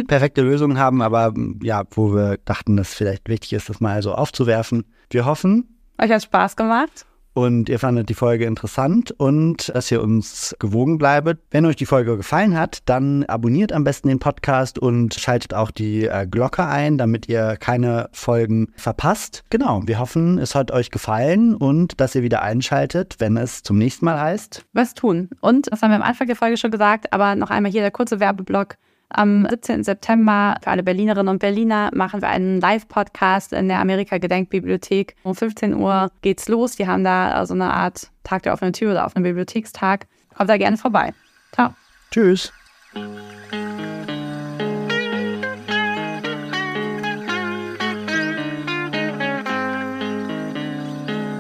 perfekte 0.09 0.43
Lösung 0.43 0.79
haben, 0.79 1.01
aber 1.01 1.33
ja, 1.63 1.85
wo 1.93 2.13
wir 2.15 2.39
dachten, 2.45 2.77
dass 2.77 2.93
vielleicht 2.93 3.29
wichtig 3.29 3.53
ist, 3.53 3.69
das 3.69 3.81
mal 3.81 4.03
so 4.03 4.13
aufzuwerfen. 4.15 4.85
Wir 5.11 5.25
hoffen, 5.25 5.77
Euch 6.01 6.11
hat 6.11 6.23
Spaß 6.23 6.57
gemacht. 6.57 7.05
Und 7.33 7.69
ihr 7.69 7.79
fandet 7.79 8.09
die 8.09 8.15
Folge 8.15 8.45
interessant 8.45 9.13
und 9.13 9.73
dass 9.75 9.91
ihr 9.91 10.03
uns 10.03 10.55
gewogen 10.59 10.99
bleibt. 10.99 11.41
Wenn 11.51 11.67
euch 11.67 11.77
die 11.77 11.87
Folge 11.87 12.17
gefallen 12.17 12.59
hat, 12.59 12.79
dann 12.87 13.25
abonniert 13.25 13.73
am 13.73 13.85
besten 13.85 14.09
den 14.09 14.19
Podcast 14.19 14.79
und 14.79 15.15
schaltet 15.15 15.55
auch 15.55 15.71
die 15.71 16.07
äh, 16.07 16.27
Glocke 16.27 16.65
ein, 16.65 16.99
damit 16.99 17.29
ihr 17.29 17.57
keine 17.59 18.09
Folgen 18.13 18.73
verpasst. 18.77 19.45
Genau, 19.51 19.83
wir 19.87 19.99
hoffen, 19.99 20.39
es 20.39 20.55
hat 20.55 20.71
euch 20.71 20.91
gefallen 20.91 21.55
und 21.55 22.01
dass 22.01 22.15
ihr 22.15 22.23
wieder 22.23 22.43
einschaltet, 22.43 23.17
wenn 23.19 23.37
es 23.37 23.63
zum 23.63 23.79
nächsten 23.79 24.05
Mal 24.05 24.21
heißt. 24.21 24.65
was 24.73 24.95
tun. 24.95 25.29
Und, 25.41 25.71
das 25.71 25.83
haben 25.83 25.91
wir 25.91 25.97
am 25.97 26.03
Anfang 26.03 26.27
der 26.27 26.37
Folge 26.37 26.57
schon 26.57 26.71
gesagt, 26.71 27.13
aber 27.13 27.35
noch 27.35 27.51
einmal 27.51 27.71
hier 27.71 27.83
der 27.83 27.91
kurze 27.91 28.21
Werbeblock. 28.21 28.77
Am 29.13 29.45
17. 29.49 29.83
September 29.83 30.57
für 30.63 30.71
alle 30.71 30.85
Berlinerinnen 30.85 31.29
und 31.29 31.41
Berliner 31.41 31.91
machen 31.93 32.23
wir 32.23 32.29
einen 32.29 32.61
Live-Podcast 32.61 33.53
in 33.53 33.69
der 33.69 33.81
Amerika-Gedenkbibliothek. 33.81 35.17
Um 35.25 35.35
15 35.35 35.75
Uhr 35.75 36.13
geht's 36.23 36.49
los. 36.49 36.77
Die 36.77 36.87
haben 36.87 37.03
da 37.03 37.45
so 37.45 37.55
eine 37.55 37.73
Art 37.73 38.11
Tag 38.23 38.45
der 38.45 38.53
offenen 38.53 38.73
Tür 38.73 38.93
oder 38.93 39.05
offenen 39.05 39.25
Bibliothekstag. 39.25 40.07
Kommt 40.37 40.49
da 40.49 40.57
gerne 40.57 40.77
vorbei. 40.77 41.13
Ciao. 41.53 41.75
Tschüss. 42.13 42.53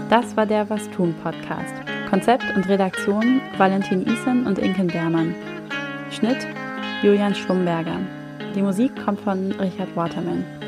Das 0.08 0.36
war 0.36 0.46
der 0.46 0.68
Was 0.68 0.90
tun 0.90 1.14
Podcast. 1.22 1.74
Konzept 2.10 2.44
und 2.56 2.68
Redaktion 2.68 3.40
Valentin 3.58 4.04
Isen 4.04 4.44
und 4.44 4.58
Inken 4.58 4.88
Bermann. 4.88 5.36
Schnitt 6.10 6.44
Julian 7.02 7.34
Schlumberger. 7.34 7.98
Die 8.54 8.60
Musik 8.60 8.92
kommt 9.02 9.22
von 9.22 9.52
Richard 9.52 9.96
Waterman. 9.96 10.59